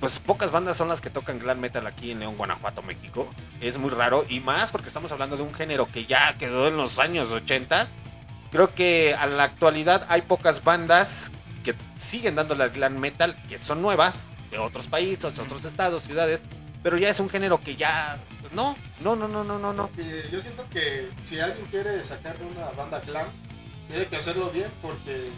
pues 0.00 0.20
pocas 0.20 0.52
bandas 0.52 0.76
son 0.76 0.88
las 0.88 1.00
que 1.00 1.10
tocan 1.10 1.40
glam 1.40 1.58
metal 1.58 1.86
aquí 1.86 2.12
en 2.12 2.20
León, 2.20 2.36
Guanajuato, 2.36 2.82
México. 2.82 3.28
Es 3.60 3.78
muy 3.78 3.90
raro 3.90 4.24
y 4.28 4.40
más 4.40 4.70
porque 4.70 4.88
estamos 4.88 5.10
hablando 5.10 5.36
de 5.36 5.42
un 5.42 5.52
género 5.52 5.90
que 5.90 6.06
ya 6.06 6.36
quedó 6.38 6.68
en 6.68 6.76
los 6.76 6.98
años 6.98 7.32
80. 7.32 7.88
Creo 8.52 8.74
que 8.74 9.14
a 9.18 9.26
la 9.26 9.44
actualidad 9.44 10.06
hay 10.08 10.22
pocas 10.22 10.62
bandas 10.62 11.32
que 11.64 11.74
siguen 11.96 12.36
dándole 12.36 12.64
al 12.64 12.70
glam 12.70 12.96
metal, 12.98 13.36
que 13.48 13.58
son 13.58 13.82
nuevas, 13.82 14.28
de 14.50 14.58
otros 14.58 14.86
países, 14.86 15.24
otros 15.38 15.64
estados, 15.64 16.02
ciudades, 16.02 16.42
pero 16.82 16.96
ya 16.96 17.08
es 17.10 17.20
un 17.20 17.28
género 17.28 17.60
que 17.62 17.76
ya 17.76 18.18
no, 18.52 18.76
no, 19.00 19.14
no, 19.16 19.28
no, 19.28 19.44
no, 19.44 19.58
no, 19.58 19.72
no. 19.72 19.90
Y 19.98 20.30
yo 20.30 20.40
siento 20.40 20.64
que 20.70 21.10
si 21.24 21.38
alguien 21.40 21.66
quiere 21.66 22.02
sacar 22.02 22.36
una 22.42 22.70
banda 22.70 23.00
glam, 23.00 23.26
tiene 23.88 24.06
que 24.06 24.16
hacerlo 24.16 24.50
bien 24.50 24.70
porque, 24.80 25.28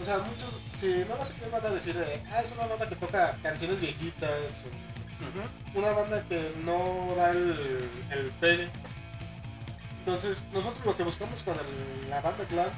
o 0.00 0.04
sea, 0.04 0.18
muchos, 0.18 0.48
si 0.76 1.04
no 1.08 1.16
lo 1.16 1.24
sé, 1.24 1.34
van 1.50 1.64
a 1.66 1.70
decir, 1.70 1.96
eh, 1.96 2.22
ah, 2.32 2.40
es 2.40 2.50
una 2.52 2.66
banda 2.66 2.88
que 2.88 2.96
toca 2.96 3.36
canciones 3.42 3.80
viejitas, 3.80 4.64
o 5.74 5.78
una 5.78 5.90
banda 5.92 6.22
que 6.28 6.52
no 6.64 7.14
da 7.16 7.30
el, 7.32 7.88
el 8.12 8.30
pegue. 8.40 8.68
Entonces, 10.00 10.42
nosotros 10.52 10.84
lo 10.86 10.96
que 10.96 11.02
buscamos 11.02 11.42
con 11.42 11.54
el- 11.54 12.08
la 12.10 12.20
banda 12.20 12.44
glam 12.48 12.70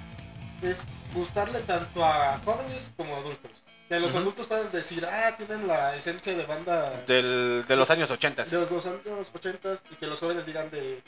es 0.62 0.86
gustarle 1.14 1.60
tanto 1.60 2.04
a 2.04 2.40
jóvenes 2.44 2.92
como 2.96 3.14
a 3.14 3.18
adultos. 3.18 3.50
Que 3.90 3.98
los 3.98 4.14
adultos 4.14 4.46
puedan 4.46 4.70
decir, 4.70 5.04
ah, 5.04 5.34
tienen 5.36 5.66
la 5.66 5.96
esencia 5.96 6.32
de 6.36 6.44
banda 6.46 7.02
Del, 7.08 7.64
de 7.66 7.74
los 7.76 7.90
años 7.90 8.08
80. 8.10 8.44
de 8.44 8.56
los, 8.58 8.70
los 8.70 8.86
años 8.86 9.30
80 9.34 9.68
y 9.90 9.96
que 9.96 10.06
los 10.06 10.20
jóvenes 10.20 10.46
digan 10.46 10.70
de, 10.70 11.02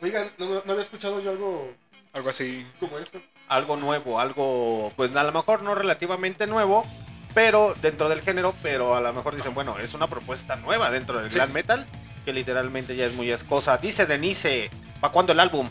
oigan, 0.00 0.30
no, 0.38 0.46
no 0.48 0.62
había 0.72 0.80
escuchado 0.82 1.20
yo 1.20 1.30
algo 1.32 1.74
Algo 2.12 2.30
así. 2.30 2.64
como 2.78 2.98
esto. 2.98 3.20
Algo 3.48 3.76
nuevo, 3.76 4.20
algo, 4.20 4.92
pues 4.94 5.14
a 5.16 5.24
lo 5.24 5.32
mejor 5.32 5.62
no 5.64 5.74
relativamente 5.74 6.46
nuevo, 6.46 6.86
pero 7.34 7.74
dentro 7.82 8.08
del 8.08 8.20
género, 8.22 8.54
pero 8.62 8.94
a 8.94 9.00
lo 9.00 9.12
mejor 9.12 9.34
dicen, 9.34 9.52
bueno, 9.52 9.80
es 9.80 9.92
una 9.94 10.06
propuesta 10.06 10.54
nueva 10.54 10.88
dentro 10.92 11.20
del 11.20 11.32
Sí. 11.32 11.36
glam 11.36 11.50
metal, 11.52 11.84
que 12.24 12.32
literalmente 12.32 12.94
ya 12.94 13.06
es 13.06 13.12
muy 13.14 13.28
escosa. 13.32 13.76
Dice 13.78 14.06
Denise, 14.06 14.70
¿para 15.00 15.12
cuándo 15.12 15.32
el 15.32 15.40
álbum? 15.40 15.68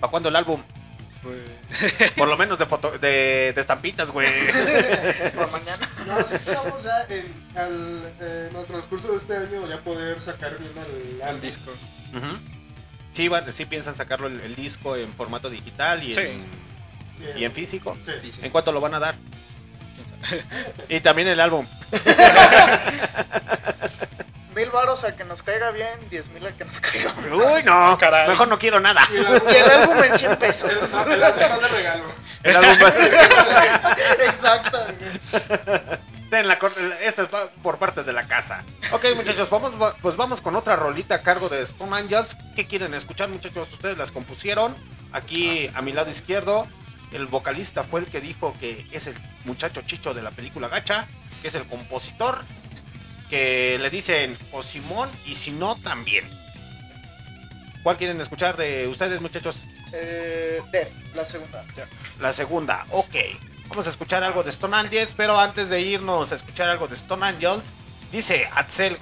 ¿Para 0.00 0.10
cuándo 0.10 0.28
el 0.28 0.34
álbum? 0.34 0.60
Pues, 1.22 1.36
Por 2.16 2.28
lo 2.28 2.36
menos 2.36 2.58
de, 2.58 2.66
foto, 2.66 2.90
de, 2.98 3.52
de 3.54 3.60
estampitas, 3.60 4.10
güey. 4.10 4.28
Por 5.34 5.50
mañana. 5.50 5.88
No, 6.06 6.20
sí 6.24 6.34
esperamos 6.34 6.82
ya 6.82 7.00
en, 7.08 7.32
al, 7.56 8.12
eh, 8.20 8.48
en 8.50 8.56
el 8.56 8.66
transcurso 8.66 9.12
de 9.12 9.18
este 9.18 9.36
año 9.36 9.66
ya 9.68 9.78
poder 9.80 10.20
sacar 10.20 10.58
bien 10.58 10.72
el, 11.28 11.40
disco. 11.40 11.70
Ujú. 12.12 12.36
Sí, 13.14 13.28
van- 13.28 13.50
sí 13.52 13.66
piensan 13.66 13.94
sacarlo 13.94 14.26
el, 14.26 14.40
el 14.40 14.56
disco 14.56 14.96
en 14.96 15.12
formato 15.14 15.48
digital 15.48 16.02
y, 16.02 16.12
Sí. 16.14 16.20
en, 16.20 16.44
Bien. 17.18 17.38
y 17.38 17.44
en 17.44 17.52
físico. 17.52 17.96
Sí. 18.04 18.30
¿En 18.42 18.50
cuánto 18.50 18.72
lo 18.72 18.80
van 18.80 18.94
a 18.94 18.98
dar? 18.98 19.14
¿Quién 19.94 20.08
sabe? 20.08 20.44
Y 20.88 21.00
también 21.00 21.28
el 21.28 21.38
álbum. 21.40 21.66
Mil 24.54 24.70
varos 24.70 25.02
al 25.04 25.14
que 25.16 25.24
nos 25.24 25.42
caiga 25.42 25.70
bien, 25.70 25.98
diez 26.10 26.28
mil 26.28 26.44
al 26.46 26.54
que 26.54 26.64
nos 26.64 26.80
caiga 26.80 27.12
mal. 27.14 27.32
Uy, 27.32 27.62
no. 27.64 27.96
Caray. 27.98 28.28
Mejor 28.28 28.48
no 28.48 28.58
quiero 28.58 28.80
nada. 28.80 29.02
Y 29.12 29.16
el 29.16 29.26
álbum, 29.26 29.48
Y 29.50 29.56
el 29.56 29.70
álbum 29.70 30.04
en 30.04 30.18
100 30.18 30.36
pesos. 30.36 30.70
el, 31.06 31.12
el 31.12 31.22
álbum 31.24 31.60
de 31.62 31.68
regalo. 31.68 32.04
El 32.42 32.56
álbum 32.56 32.78
Exacto. 34.26 34.84
Ten 36.30 36.48
la 36.48 36.58
Esto 37.02 37.22
es 37.22 37.28
por 37.62 37.78
parte 37.78 38.02
de 38.04 38.12
la 38.12 38.22
casa. 38.24 38.64
Ok, 38.90 39.04
muchachos, 39.14 39.50
vamos, 39.50 39.72
va- 39.80 39.94
pues 40.00 40.16
vamos 40.16 40.40
con 40.40 40.56
otra 40.56 40.76
rolita 40.76 41.16
a 41.16 41.22
cargo 41.22 41.48
de 41.48 41.62
Stone 41.62 41.94
Angels. 41.94 42.36
¿Qué 42.56 42.66
quieren 42.66 42.94
escuchar, 42.94 43.28
muchachos? 43.28 43.68
Ustedes 43.72 43.98
las 43.98 44.10
compusieron. 44.10 44.74
Aquí 45.12 45.70
a 45.74 45.82
mi 45.82 45.92
lado 45.92 46.10
izquierdo, 46.10 46.66
el 47.12 47.26
vocalista 47.26 47.84
fue 47.84 48.00
el 48.00 48.06
que 48.06 48.20
dijo 48.22 48.54
que 48.58 48.86
es 48.92 49.06
el 49.06 49.16
muchacho 49.44 49.82
chicho 49.82 50.14
de 50.14 50.22
la 50.22 50.30
película 50.30 50.68
Gacha, 50.68 51.06
que 51.42 51.48
es 51.48 51.54
el 51.54 51.66
compositor, 51.66 52.38
que 53.32 53.78
le 53.80 53.88
dicen 53.88 54.36
o 54.52 54.62
Simón 54.62 55.08
y 55.24 55.34
si 55.34 55.52
no, 55.52 55.74
también. 55.76 56.28
¿Cuál 57.82 57.96
quieren 57.96 58.20
escuchar 58.20 58.58
de 58.58 58.86
ustedes, 58.88 59.22
muchachos? 59.22 59.56
Eh, 59.90 60.60
Death, 60.70 60.92
la 61.14 61.24
segunda. 61.24 61.64
La 62.20 62.32
segunda, 62.34 62.86
ok. 62.90 63.14
Vamos 63.68 63.86
a 63.86 63.90
escuchar 63.90 64.22
algo 64.22 64.42
de 64.42 64.50
Stone 64.50 64.76
Angels, 64.76 65.14
pero 65.16 65.38
antes 65.40 65.70
de 65.70 65.80
irnos 65.80 66.30
a 66.30 66.34
escuchar 66.34 66.68
algo 66.68 66.88
de 66.88 66.94
Stone 66.94 67.24
Angels, 67.24 67.64
dice 68.12 68.46
Axel 68.54 68.98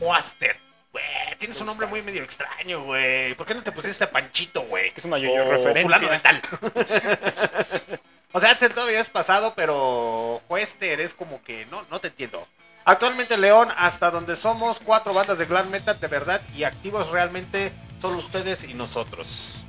Huaster. 0.00 0.60
Güey, 0.92 1.04
tienes 1.38 1.58
un 1.58 1.64
nombre 1.68 1.86
muy 1.86 2.02
medio 2.02 2.22
extraño, 2.24 2.82
güey. 2.84 3.34
¿Por 3.36 3.46
qué 3.46 3.54
no 3.54 3.62
te 3.62 3.72
pusiste 3.72 4.06
Panchito, 4.06 4.64
güey? 4.64 4.92
Es 4.94 5.06
una 5.06 5.16
yo-yo 5.16 5.46
O 5.46 5.50
referencia. 5.50 5.82
fulano 5.98 6.10
de 6.10 6.18
tal. 6.20 6.42
o 8.32 8.38
sea, 8.38 8.50
Axel 8.50 8.74
todavía 8.74 9.00
es 9.00 9.08
pasado, 9.08 9.54
pero 9.56 10.42
Huester 10.46 11.00
es 11.00 11.14
como 11.14 11.42
que 11.42 11.64
no, 11.70 11.86
no 11.90 11.98
te 12.02 12.08
entiendo. 12.08 12.46
Actualmente 12.84 13.38
León, 13.38 13.68
hasta 13.76 14.10
donde 14.10 14.34
somos, 14.34 14.80
cuatro 14.84 15.14
bandas 15.14 15.38
de 15.38 15.46
glam 15.46 15.70
metal 15.70 16.00
de 16.00 16.08
verdad 16.08 16.42
y 16.54 16.64
activos 16.64 17.08
realmente 17.10 17.72
solo 18.00 18.18
ustedes 18.18 18.64
y 18.64 18.74
nosotros. 18.74 19.64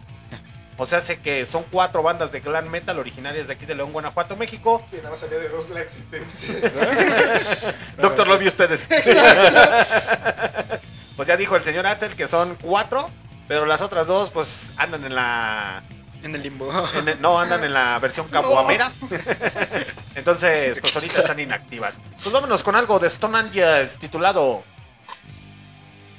O 0.77 0.87
sea, 0.87 1.01
sé 1.01 1.19
que 1.19 1.45
son 1.45 1.63
cuatro 1.71 2.01
bandas 2.01 2.31
de 2.31 2.39
glam 2.39 2.67
metal 2.69 2.97
originarias 2.97 3.45
de 3.47 3.53
aquí 3.53 3.67
de 3.67 3.75
León, 3.75 3.93
Guanajuato, 3.93 4.35
México. 4.35 4.83
Y 4.91 4.95
nada 4.97 5.11
más 5.11 5.19
salía 5.19 5.37
de 5.37 5.49
dos 5.49 5.69
la 5.69 5.81
existencia. 5.81 6.55
Doctor, 7.97 8.27
lo 8.27 8.39
vi 8.39 8.47
ustedes. 8.47 8.87
pues 11.15 11.27
ya 11.27 11.37
dijo 11.37 11.55
el 11.55 11.63
señor 11.63 11.85
Axel 11.85 12.15
que 12.15 12.25
son 12.25 12.57
cuatro, 12.59 13.07
pero 13.47 13.67
las 13.67 13.81
otras 13.81 14.07
dos 14.07 14.31
pues 14.31 14.73
andan 14.77 15.05
en 15.05 15.13
la... 15.13 15.83
En 16.23 16.33
el 16.35 16.41
limbo. 16.41 16.69
en 16.97 17.07
el- 17.07 17.21
no, 17.21 17.39
andan 17.39 17.63
en 17.63 17.73
la 17.73 17.99
versión 17.99 18.27
caguamera. 18.29 18.91
Entonces, 20.15 20.79
pues 20.79 20.95
ahorita 20.95 21.19
están 21.19 21.39
inactivas. 21.39 21.99
Pues 22.21 22.31
vámonos 22.31 22.63
con 22.63 22.75
algo 22.75 22.97
de 22.99 23.07
Stone 23.07 23.37
Angels 23.37 23.97
titulado... 23.97 24.63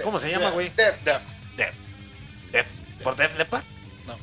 ¿Cómo 0.02 0.18
se 0.18 0.30
llama, 0.30 0.50
güey? 0.50 0.70
Death. 0.76 0.96
Death. 1.04 1.22
Def. 1.56 1.74
Def. 2.52 2.66
¿Por 3.02 3.14
Def 3.16 3.38
Leppard? 3.38 3.62
No, 4.06 4.16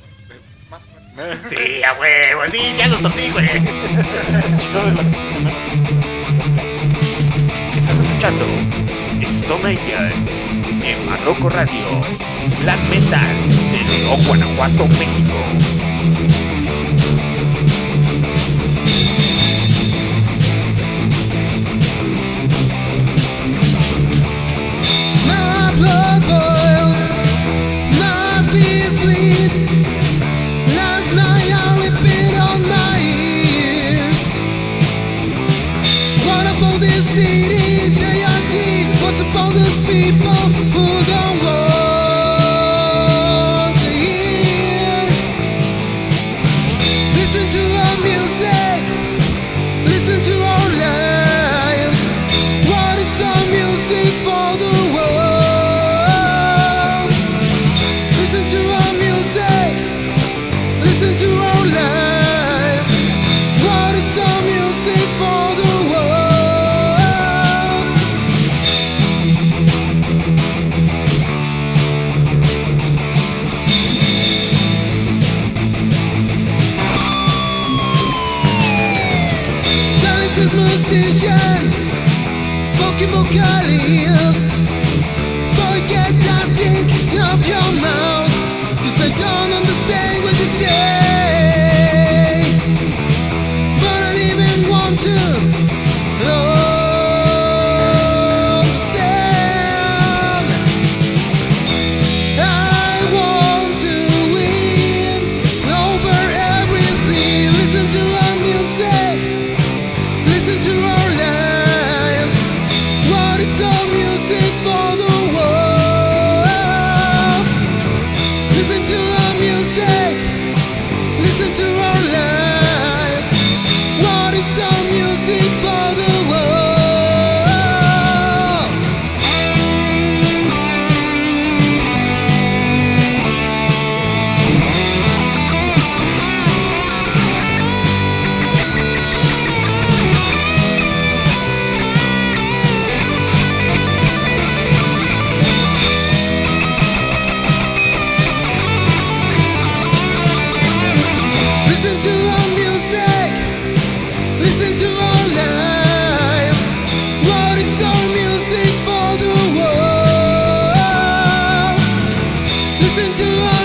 más 0.69 0.81
o 0.83 1.15
menos. 1.15 1.37
Sí, 1.49 1.81
a 1.83 1.93
huevo, 1.93 2.41
sí, 2.51 2.73
ya 2.77 2.87
los 2.87 3.01
torcí, 3.01 3.31
güey. 3.31 3.47
Quizás 4.59 4.85
es 4.87 4.93
la 4.95 5.03
que 5.03 5.39
menos. 5.39 5.63
Estás 7.75 7.99
escuchando 7.99 8.45
Stone 9.21 9.69
Angels 9.69 10.29
en 10.83 11.05
Marroco 11.05 11.49
Radio, 11.49 12.01
la 12.63 12.75
metal 12.89 13.35
de 13.71 13.83
León, 13.83 14.19
Guanajuato, 14.27 14.87
México. 14.87 15.90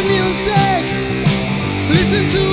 Music. 0.08 0.82
Listen 1.90 2.28
to 2.30 2.45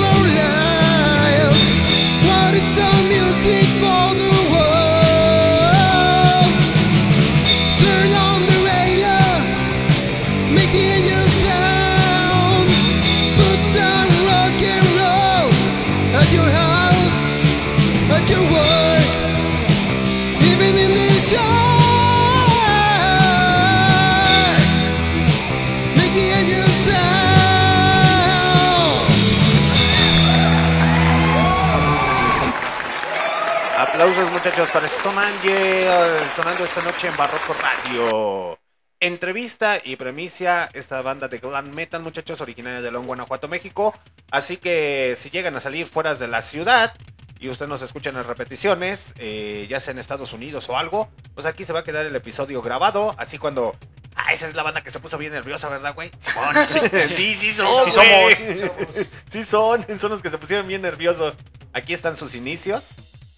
muchachos 34.44 34.70
para 34.72 34.84
Stone 34.84 35.18
Angel, 35.18 36.30
sonando 36.36 36.64
esta 36.64 36.82
noche 36.82 37.08
en 37.08 37.16
Barroco 37.16 37.54
Radio. 37.54 38.58
Entrevista 39.00 39.78
y 39.82 39.96
premicia 39.96 40.68
esta 40.74 41.00
banda 41.00 41.28
de 41.28 41.38
glam 41.38 41.70
metal 41.70 42.02
muchachos 42.02 42.42
originaria 42.42 42.82
de 42.82 42.92
León, 42.92 43.06
Guanajuato, 43.06 43.48
México. 43.48 43.98
Así 44.30 44.58
que 44.58 45.16
si 45.18 45.30
llegan 45.30 45.56
a 45.56 45.60
salir 45.60 45.86
fuera 45.86 46.14
de 46.14 46.28
la 46.28 46.42
ciudad 46.42 46.94
y 47.40 47.48
usted 47.48 47.66
nos 47.68 47.80
escucha 47.80 48.10
en 48.10 48.16
las 48.16 48.26
repeticiones, 48.26 49.14
eh, 49.16 49.66
ya 49.70 49.80
sea 49.80 49.92
en 49.92 49.98
Estados 49.98 50.34
Unidos 50.34 50.68
o 50.68 50.76
algo, 50.76 51.08
pues 51.32 51.46
aquí 51.46 51.64
se 51.64 51.72
va 51.72 51.78
a 51.78 51.84
quedar 51.84 52.04
el 52.04 52.14
episodio 52.14 52.60
grabado. 52.60 53.14
Así 53.16 53.38
cuando... 53.38 53.74
Ah, 54.14 54.34
esa 54.34 54.46
es 54.46 54.54
la 54.54 54.62
banda 54.62 54.82
que 54.82 54.90
se 54.90 55.00
puso 55.00 55.16
bien 55.16 55.32
nerviosa, 55.32 55.70
¿verdad, 55.70 55.94
güey? 55.94 56.10
Sí, 56.66 56.80
sí, 57.08 57.34
sí 57.34 57.52
son. 57.52 57.90
Sí 57.90 57.98
güey. 57.98 58.58
somos. 58.58 59.06
Sí 59.30 59.42
son, 59.42 59.86
son 59.98 60.10
los 60.10 60.20
que 60.20 60.28
se 60.28 60.36
pusieron 60.36 60.68
bien 60.68 60.82
nerviosos. 60.82 61.32
Aquí 61.72 61.94
están 61.94 62.14
sus 62.18 62.34
inicios. 62.34 62.84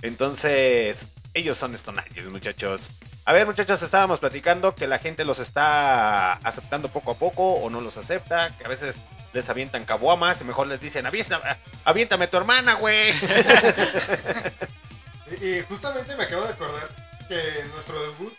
Entonces, 0.02 1.06
ellos 1.34 1.56
son 1.56 1.74
Stone 1.74 2.00
Angels, 2.06 2.28
muchachos. 2.28 2.90
A 3.24 3.32
ver, 3.32 3.46
muchachos, 3.46 3.82
estábamos 3.82 4.20
platicando 4.20 4.74
que 4.74 4.86
la 4.86 4.98
gente 4.98 5.24
los 5.24 5.38
está 5.40 6.34
aceptando 6.34 6.88
poco 6.88 7.12
a 7.12 7.18
poco 7.18 7.54
o 7.54 7.70
no 7.70 7.80
los 7.80 7.96
acepta, 7.96 8.56
que 8.56 8.64
a 8.64 8.68
veces 8.68 8.96
les 9.32 9.48
avientan 9.48 9.84
caguamas 9.84 10.40
y 10.40 10.44
mejor 10.44 10.66
les 10.68 10.80
dicen, 10.80 11.06
"Avienta- 11.06 11.58
aviéntame 11.84 12.26
a 12.26 12.30
tu 12.30 12.36
hermana, 12.36 12.74
güey. 12.74 13.12
Y, 15.42 15.60
justamente 15.68 16.14
me 16.16 16.22
acabo 16.22 16.42
de 16.44 16.50
acordar 16.52 16.88
que 17.28 17.60
en 17.60 17.70
nuestro 17.72 18.00
debut 18.00 18.32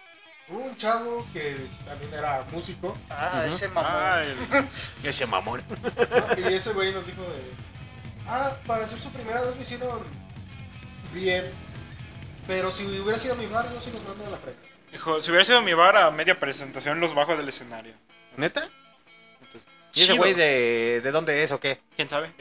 hubo 0.50 0.60
un 0.60 0.76
chavo 0.78 1.28
que 1.34 1.58
también 1.86 2.14
era 2.14 2.46
músico. 2.52 2.98
Ah, 3.10 3.44
ese 3.52 3.68
mamón. 3.68 3.92
Ah, 3.94 4.24
el- 4.24 4.70
Ese 5.10 5.26
mamón. 5.26 5.64
¿no? 5.70 6.50
Y 6.50 6.54
ese 6.54 6.72
güey 6.74 6.94
nos 6.94 7.06
dijo 7.06 7.22
de. 7.24 7.52
Ah, 8.26 8.54
para 8.66 8.86
hacer 8.86 8.98
su 9.00 9.10
primera 9.12 9.42
vez 9.42 9.56
lo 9.56 9.62
hicieron 9.62 10.02
bien. 11.14 11.52
Pero 12.48 12.72
si 12.72 12.86
hubiera 12.86 13.18
sido 13.18 13.36
mi 13.36 13.46
bar, 13.46 13.70
yo 13.74 13.82
sí 13.82 13.92
los 13.92 14.04
mando 14.04 14.26
a 14.26 14.30
la 14.30 14.38
frega. 14.38 14.58
Dijo, 14.92 15.20
si 15.20 15.32
hubiera 15.32 15.44
sido 15.44 15.62
mi 15.62 15.74
bar 15.74 15.98
a 15.98 16.12
media 16.12 16.40
presentación, 16.40 17.00
los 17.00 17.14
bajo 17.14 17.36
del 17.36 17.48
escenario. 17.50 17.94
¿Neta? 18.38 18.70
Entonces, 19.42 19.68
¿Y 19.94 20.04
ese 20.04 20.14
güey 20.14 20.34
de, 20.34 21.02
de 21.04 21.12
dónde 21.12 21.44
es 21.44 21.52
o 21.52 21.60
qué? 21.60 21.82
¿Quién 21.96 22.08
sabe? 22.08 22.32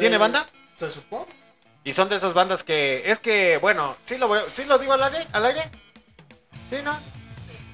¿Tiene 0.00 0.18
banda? 0.18 0.48
Se 0.74 0.90
supone. 0.90 1.32
Y 1.84 1.92
son 1.92 2.08
de 2.08 2.16
esas 2.16 2.34
bandas 2.34 2.64
que. 2.64 3.02
Es 3.10 3.18
que, 3.18 3.58
bueno, 3.58 3.96
sí 4.04 4.16
lo, 4.18 4.28
veo- 4.28 4.46
sí 4.52 4.64
lo 4.64 4.78
digo 4.78 4.94
al 4.94 5.02
aire, 5.04 5.28
al 5.32 5.44
aire. 5.44 5.70
¿Sí, 6.70 6.76
no? 6.82 6.98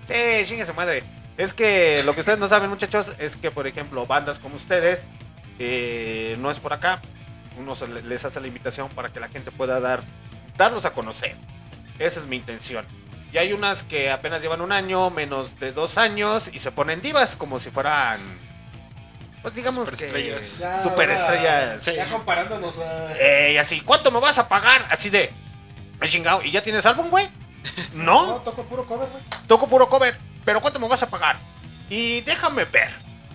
Sí, 0.07 0.45
chingue 0.47 0.67
su 0.67 0.75
madre. 0.75 1.03
Es 1.39 1.53
que 1.55 2.03
lo 2.05 2.13
que 2.13 2.21
ustedes 2.21 2.39
no 2.41 2.49
saben, 2.49 2.69
muchachos, 2.69 3.15
es 3.19 3.37
que, 3.37 3.51
por 3.51 3.67
ejemplo, 3.67 4.07
bandas 4.07 4.39
como 4.39 4.57
ustedes, 4.57 5.05
eh, 5.59 6.37
no 6.41 6.51
es 6.51 6.59
por 6.59 6.73
acá. 6.75 7.01
Uno 7.57 7.75
se 7.75 7.87
le- 7.89 8.03
les 8.03 8.25
hace 8.25 8.41
la 8.41 8.49
invitación 8.49 8.89
para 8.91 9.11
que 9.13 9.21
la 9.21 9.29
gente 9.29 9.51
pueda 9.53 9.79
dar, 9.81 10.03
darlos 10.61 10.85
a 10.85 10.93
conocer. 10.93 11.35
Esa 11.99 12.21
es 12.21 12.27
mi 12.27 12.37
intención. 12.37 12.85
Y 13.33 13.39
hay 13.39 13.53
unas 13.53 13.83
que 13.85 14.11
apenas 14.11 14.43
llevan 14.43 14.61
un 14.61 14.73
año, 14.73 15.09
menos 15.11 15.59
de 15.59 15.73
dos 15.73 15.99
años, 15.99 16.51
y 16.53 16.59
se 16.59 16.71
ponen 16.73 17.01
divas 17.01 17.35
como 17.37 17.59
si 17.59 17.71
fueran. 17.71 18.21
Pues 19.43 19.55
digamos 19.55 19.89
que. 19.89 19.97
Superestrellas. 19.97 20.59
Ya, 20.59 20.83
Superestrellas. 20.83 21.85
Ya 21.87 22.07
comparándonos 22.11 22.79
a. 22.79 23.13
Eh, 23.19 23.53
y 23.55 23.57
así, 23.57 23.81
¿cuánto 23.81 24.11
me 24.11 24.21
vas 24.21 24.39
a 24.39 24.49
pagar? 24.49 24.87
Así 24.91 25.09
de, 25.11 25.25
"Eh, 25.25 26.07
chingado, 26.07 26.43
¿y 26.43 26.51
ya 26.51 26.63
tienes 26.63 26.85
álbum, 26.87 27.09
güey? 27.09 27.29
No, 27.95 28.27
No, 28.27 28.37
toco 28.41 28.65
puro 28.65 28.85
cover, 28.87 29.09
güey. 29.09 29.23
toco 29.47 29.67
puro 29.69 29.89
cover, 29.89 30.17
pero 30.45 30.61
¿cuánto 30.61 30.79
me 30.81 30.89
vas 30.89 31.03
a 31.03 31.09
pagar? 31.11 31.37
Y 31.89 32.21
déjame 32.23 32.65
ver. 32.65 32.91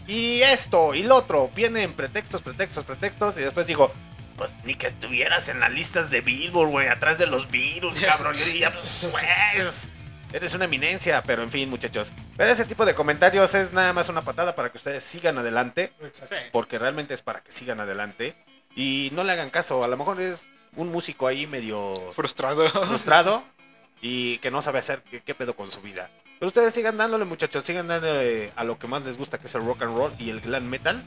Y 0.07 0.41
esto 0.41 0.93
y 0.93 1.01
lo 1.03 1.15
otro, 1.15 1.49
vienen 1.55 1.93
pretextos, 1.93 2.41
pretextos, 2.41 2.83
pretextos, 2.83 3.37
y 3.37 3.41
después 3.41 3.65
digo, 3.65 3.91
pues 4.37 4.55
ni 4.63 4.75
que 4.75 4.87
estuvieras 4.87 5.49
en 5.49 5.59
las 5.59 5.71
listas 5.71 6.09
de 6.09 6.21
Billboard, 6.21 6.69
güey, 6.69 6.87
atrás 6.87 7.17
de 7.17 7.27
los 7.27 7.49
Beatles, 7.49 7.99
cabrón. 8.01 8.35
Yo 8.35 8.45
diría, 8.45 8.71
pues, 8.73 9.07
pues, 9.11 9.89
eres 10.33 10.53
una 10.53 10.65
eminencia, 10.65 11.23
pero 11.23 11.43
en 11.43 11.51
fin, 11.51 11.69
muchachos. 11.69 12.13
Pero 12.35 12.51
ese 12.51 12.65
tipo 12.65 12.85
de 12.85 12.95
comentarios 12.95 13.55
es 13.55 13.73
nada 13.73 13.93
más 13.93 14.09
una 14.09 14.23
patada 14.23 14.55
para 14.55 14.71
que 14.71 14.77
ustedes 14.77 15.03
sigan 15.03 15.37
adelante 15.37 15.93
Exacto. 16.01 16.35
Porque 16.51 16.77
realmente 16.77 17.13
es 17.13 17.21
para 17.21 17.41
que 17.41 17.51
sigan 17.51 17.79
adelante 17.79 18.35
y 18.75 19.09
no 19.13 19.23
le 19.23 19.31
hagan 19.31 19.49
caso. 19.49 19.83
A 19.83 19.87
lo 19.87 19.97
mejor 19.97 20.19
es 20.19 20.45
un 20.75 20.91
músico 20.91 21.27
ahí 21.27 21.47
medio 21.47 21.95
Frustrado. 22.13 22.67
frustrado 22.67 23.43
y 24.01 24.37
que 24.39 24.51
no 24.51 24.61
sabe 24.61 24.79
hacer 24.79 25.01
qué, 25.03 25.21
qué 25.21 25.33
pedo 25.35 25.55
con 25.55 25.71
su 25.71 25.81
vida. 25.81 26.09
Pero 26.37 26.47
ustedes 26.47 26.73
sigan 26.73 26.97
dándole, 26.97 27.23
muchachos, 27.23 27.63
sigan 27.63 27.87
dándole 27.87 28.51
a 28.57 28.65
lo 28.65 28.77
que 28.77 28.87
más 28.87 29.03
les 29.03 29.17
gusta, 29.17 29.37
que 29.37 29.47
es 29.47 29.55
el 29.55 29.65
rock 29.65 29.83
and 29.83 29.95
roll 29.95 30.11
y 30.19 30.29
el 30.31 30.41
glam 30.41 30.65
metal. 30.65 31.01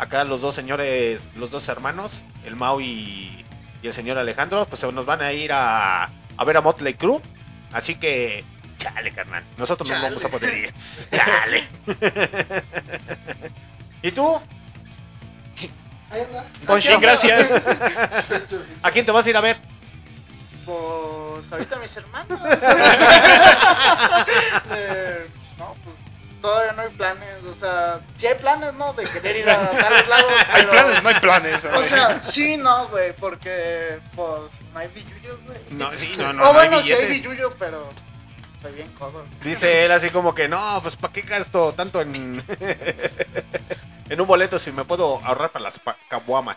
Acá 0.00 0.24
los 0.24 0.40
dos 0.40 0.54
señores, 0.54 1.28
los 1.36 1.50
dos 1.50 1.68
hermanos, 1.68 2.24
el 2.46 2.56
Mau 2.56 2.80
y, 2.80 3.44
y 3.82 3.86
el 3.86 3.92
señor 3.92 4.16
Alejandro, 4.16 4.64
pues 4.64 4.80
se 4.80 4.90
nos 4.90 5.04
van 5.04 5.20
a 5.20 5.34
ir 5.34 5.52
a, 5.52 6.04
a 6.04 6.44
ver 6.46 6.56
a 6.56 6.62
Motley 6.62 6.94
Crue. 6.94 7.20
Así 7.70 7.96
que, 7.96 8.42
chale, 8.78 9.12
carnal. 9.12 9.44
Nosotros 9.58 9.86
Chale. 9.86 10.08
nos 10.08 10.22
vamos 10.22 10.24
a 10.24 10.28
poder 10.30 10.54
ir. 10.56 10.74
Chale. 11.10 11.68
¿Y 14.02 14.10
tú? 14.12 14.40
Ahí 16.10 16.22
anda. 16.22 16.46
Gracias. 16.98 17.52
¿A 18.82 18.90
quién 18.90 19.04
te 19.04 19.12
vas 19.12 19.26
a 19.26 19.30
ir 19.30 19.36
a 19.36 19.42
ver? 19.42 19.58
Pues 20.64 21.52
ahorita 21.52 21.76
mis 21.76 21.94
hermanos. 21.94 22.40
Eh, 24.72 25.26
no, 25.58 25.76
pues 25.84 25.96
todavía 26.40 26.72
no 26.72 26.82
hay 26.82 26.88
planes. 26.90 27.44
O 27.44 27.54
sea, 27.54 28.00
sí 28.14 28.26
hay 28.26 28.34
planes, 28.36 28.74
¿no? 28.74 28.92
De 28.94 29.04
querer 29.04 29.36
ir 29.36 29.48
a 29.50 29.70
tales 29.72 30.08
lados. 30.08 30.32
Hay 30.50 30.62
pero- 30.62 30.70
planes, 30.70 31.02
no 31.02 31.08
hay 31.08 31.14
planes. 31.20 31.64
O 31.64 31.84
sea, 31.84 32.22
sí, 32.22 32.56
no, 32.56 32.88
güey, 32.88 33.12
porque 33.16 33.98
pues 34.16 34.52
no 34.72 34.78
hay 34.78 34.88
billuyo, 34.88 35.38
güey. 35.46 35.58
No, 35.70 35.90
sí, 35.96 36.12
no, 36.18 36.32
no, 36.32 36.42
o 36.50 36.52
no 36.52 36.58
hay 36.60 36.68
bueno, 36.68 36.82
sí 36.82 36.92
hay 36.92 36.98
billete. 37.06 37.14
billuyo, 37.20 37.54
pero 37.58 37.88
soy 38.62 38.72
bien 38.72 38.88
codo. 38.98 39.24
Dice 39.42 39.84
él 39.84 39.92
así 39.92 40.10
como 40.10 40.34
que, 40.34 40.48
no, 40.48 40.80
pues 40.82 40.96
¿para 40.96 41.12
qué 41.12 41.22
gasto 41.22 41.72
tanto 41.72 42.00
en, 42.02 42.42
en 44.10 44.20
un 44.20 44.26
boleto 44.26 44.58
si 44.58 44.70
me 44.72 44.84
puedo 44.84 45.20
ahorrar 45.24 45.50
para 45.50 45.64
las 45.64 45.80
caguamas? 46.08 46.56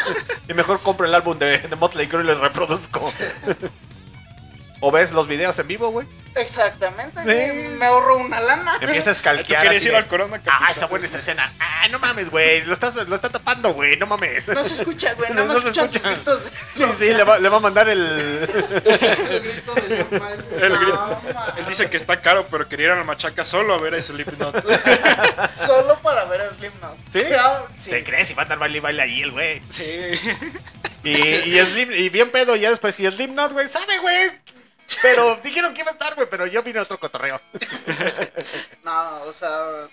y 0.48 0.54
mejor 0.54 0.80
compro 0.80 1.06
el 1.06 1.14
álbum 1.14 1.38
de, 1.38 1.58
de 1.58 1.76
Motley 1.76 2.06
Crue 2.08 2.22
y 2.22 2.26
lo 2.26 2.34
reproduzco. 2.40 3.00
¿O 4.84 4.90
ves 4.90 5.12
los 5.12 5.28
videos 5.28 5.56
en 5.60 5.68
vivo, 5.68 5.90
güey? 5.90 6.06
Exactamente, 6.34 7.20
Sí. 7.22 7.26
güey, 7.28 7.68
me 7.76 7.86
ahorro 7.86 8.16
una 8.16 8.40
lana. 8.40 8.78
Empieza 8.80 9.10
a 9.10 9.12
¿Tú 9.12 9.18
escalquear 9.18 9.60
quieres 9.62 9.78
así 9.78 9.86
ir 9.86 9.92
de, 9.92 9.98
al 9.98 10.06
Corona 10.08 10.40
Ah, 10.46 10.68
está 10.70 10.86
buena 10.86 11.04
esta 11.04 11.18
escena. 11.18 11.52
Ah, 11.60 11.86
no 11.88 11.98
mames, 12.00 12.30
güey. 12.30 12.62
Lo, 12.64 12.72
estás, 12.72 12.94
lo 13.08 13.14
está 13.14 13.28
tapando, 13.28 13.74
güey. 13.74 13.96
No 13.96 14.06
mames. 14.08 14.48
No 14.48 14.64
se 14.64 14.74
escucha, 14.74 15.12
güey, 15.14 15.30
No, 15.34 15.44
no, 15.44 15.46
no 15.46 15.54
me 15.54 15.60
se 15.60 15.68
escuchan 15.68 15.86
tus 15.88 15.96
escucha. 15.96 16.14
gritos. 16.16 16.44
de- 16.44 16.50
Sí, 16.74 16.92
sí, 16.98 17.14
le 17.14 17.22
va, 17.22 17.38
le 17.38 17.48
va 17.48 17.58
a 17.58 17.60
mandar 17.60 17.88
el... 17.88 18.00
El 19.30 19.40
grito 19.40 19.74
de. 19.74 20.06
El 20.66 20.72
No, 20.72 20.80
grito. 20.80 21.20
Él 21.58 21.66
dice 21.68 21.88
que 21.88 21.96
está 21.96 22.20
caro, 22.20 22.46
pero 22.50 22.68
quería 22.68 22.86
ir 22.86 22.92
a 22.92 22.96
la 22.96 23.04
machaca 23.04 23.44
solo 23.44 23.74
a 23.74 23.78
ver 23.78 23.94
a 23.94 24.00
Slipknot. 24.02 24.64
Solo 25.66 25.98
para 26.00 26.24
ver 26.24 26.40
a 26.40 26.52
Slipknot. 26.52 26.96
¿Sí? 27.10 27.22
Ah, 27.38 27.62
sí. 27.78 27.90
¿Te 27.90 28.02
crees? 28.02 28.30
Y 28.30 28.34
va 28.34 28.42
a 28.42 28.44
andar 28.46 28.58
baile 28.58 28.78
y 28.78 28.80
baile 28.80 29.02
ahí 29.02 29.22
el 29.22 29.30
güey. 29.32 29.62
Sí. 29.68 29.84
Y, 31.04 31.10
y, 31.10 31.60
Slim, 31.60 31.92
y 31.92 32.08
bien 32.08 32.30
pedo, 32.30 32.56
ya 32.56 32.70
después, 32.70 32.98
y 33.00 33.06
Slipknot, 33.06 33.52
güey, 33.52 33.68
sabe, 33.68 33.98
güey. 33.98 34.30
Pero 35.00 35.36
dijeron 35.36 35.74
que 35.74 35.80
iba 35.80 35.90
a 35.90 35.94
estar, 35.94 36.14
güey, 36.14 36.28
pero 36.30 36.46
yo 36.46 36.62
vine 36.62 36.78
a 36.78 36.82
otro 36.82 36.98
cotorreo. 37.00 37.40
No, 38.84 39.22
o 39.24 39.32
sea, 39.32 39.88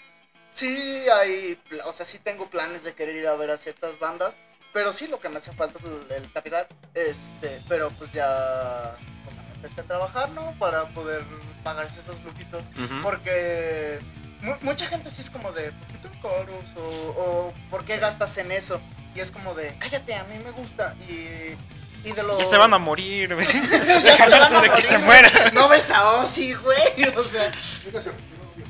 sí 0.54 1.06
hay, 1.10 1.58
o 1.86 1.94
sea, 1.94 2.06
sí 2.06 2.20
tengo 2.20 2.50
planes 2.50 2.84
de 2.84 2.94
querer 2.94 3.16
ir 3.16 3.28
a 3.28 3.36
ver 3.36 3.52
a 3.52 3.58
ciertas 3.58 3.98
bandas, 4.00 4.36
pero 4.74 4.92
sí 4.94 5.08
lo 5.08 5.20
que 5.20 5.30
me 5.30 5.38
hace 5.38 5.54
falta 5.54 5.80
es 5.80 5.86
el, 5.86 6.24
el 6.24 6.32
capital, 6.32 6.68
este, 6.94 7.62
pero 7.68 7.90
pues 7.92 8.12
ya, 8.12 8.96
o 9.28 9.32
sea, 9.34 9.44
empecé 9.56 9.82
a 9.82 9.84
trabajar, 9.84 10.30
¿no? 10.32 10.54
Para 10.60 10.86
poder 10.90 11.24
pagarse 11.64 12.00
esos 12.02 12.22
lujitos, 12.24 12.64
porque 13.04 14.00
mu- 14.42 14.58
mucha 14.62 14.88
gente 14.88 15.10
sí 15.12 15.22
es 15.22 15.30
como 15.30 15.52
de, 15.52 15.72
¿por 15.72 16.46
qué? 16.48 16.70
O, 16.78 16.82
o 16.82 17.54
¿por 17.70 17.86
qué 17.86 17.98
gastas 17.98 18.38
en 18.38 18.52
eso? 18.52 18.80
Y 19.16 19.20
es 19.22 19.32
como 19.32 19.54
de, 19.54 19.76
cállate, 19.80 20.14
a 20.16 20.24
mí 20.26 20.38
me 20.44 20.52
gusta, 20.52 20.96
y... 21.08 21.56
Y 22.04 22.12
de. 22.12 22.24
Ya 22.38 22.46
se 22.46 22.58
van 22.58 22.74
a 22.74 22.78
morir, 22.78 23.34
güey. 23.34 23.48
Ya 24.04 24.18
se 24.18 24.30
van 24.30 24.42
a 24.42 24.46
Antes 24.46 24.62
de 24.62 24.70
que 24.70 24.82
se 24.82 24.98
muera. 24.98 25.52
No 25.54 25.68
ves 25.70 25.92
a 25.92 26.22
Ozzy, 26.22 26.54
güey, 26.54 27.04
o 27.16 27.24
sea... 27.24 27.52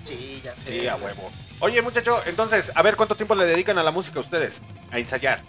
Sí, 0.03 0.41
ya 0.43 0.56
sé. 0.56 0.80
Sí, 0.80 0.88
a 0.88 0.95
huevo. 0.95 1.31
Oye, 1.60 1.81
muchacho, 1.81 2.22
entonces, 2.26 2.72
a 2.73 2.81
ver, 2.81 2.95
¿cuánto 2.95 3.15
tiempo 3.15 3.35
le 3.35 3.45
dedican 3.45 3.77
a 3.77 3.84
la 3.84 3.91
música 3.91 4.19
ustedes? 4.19 4.61
A 4.91 4.99
ensayar. 4.99 5.43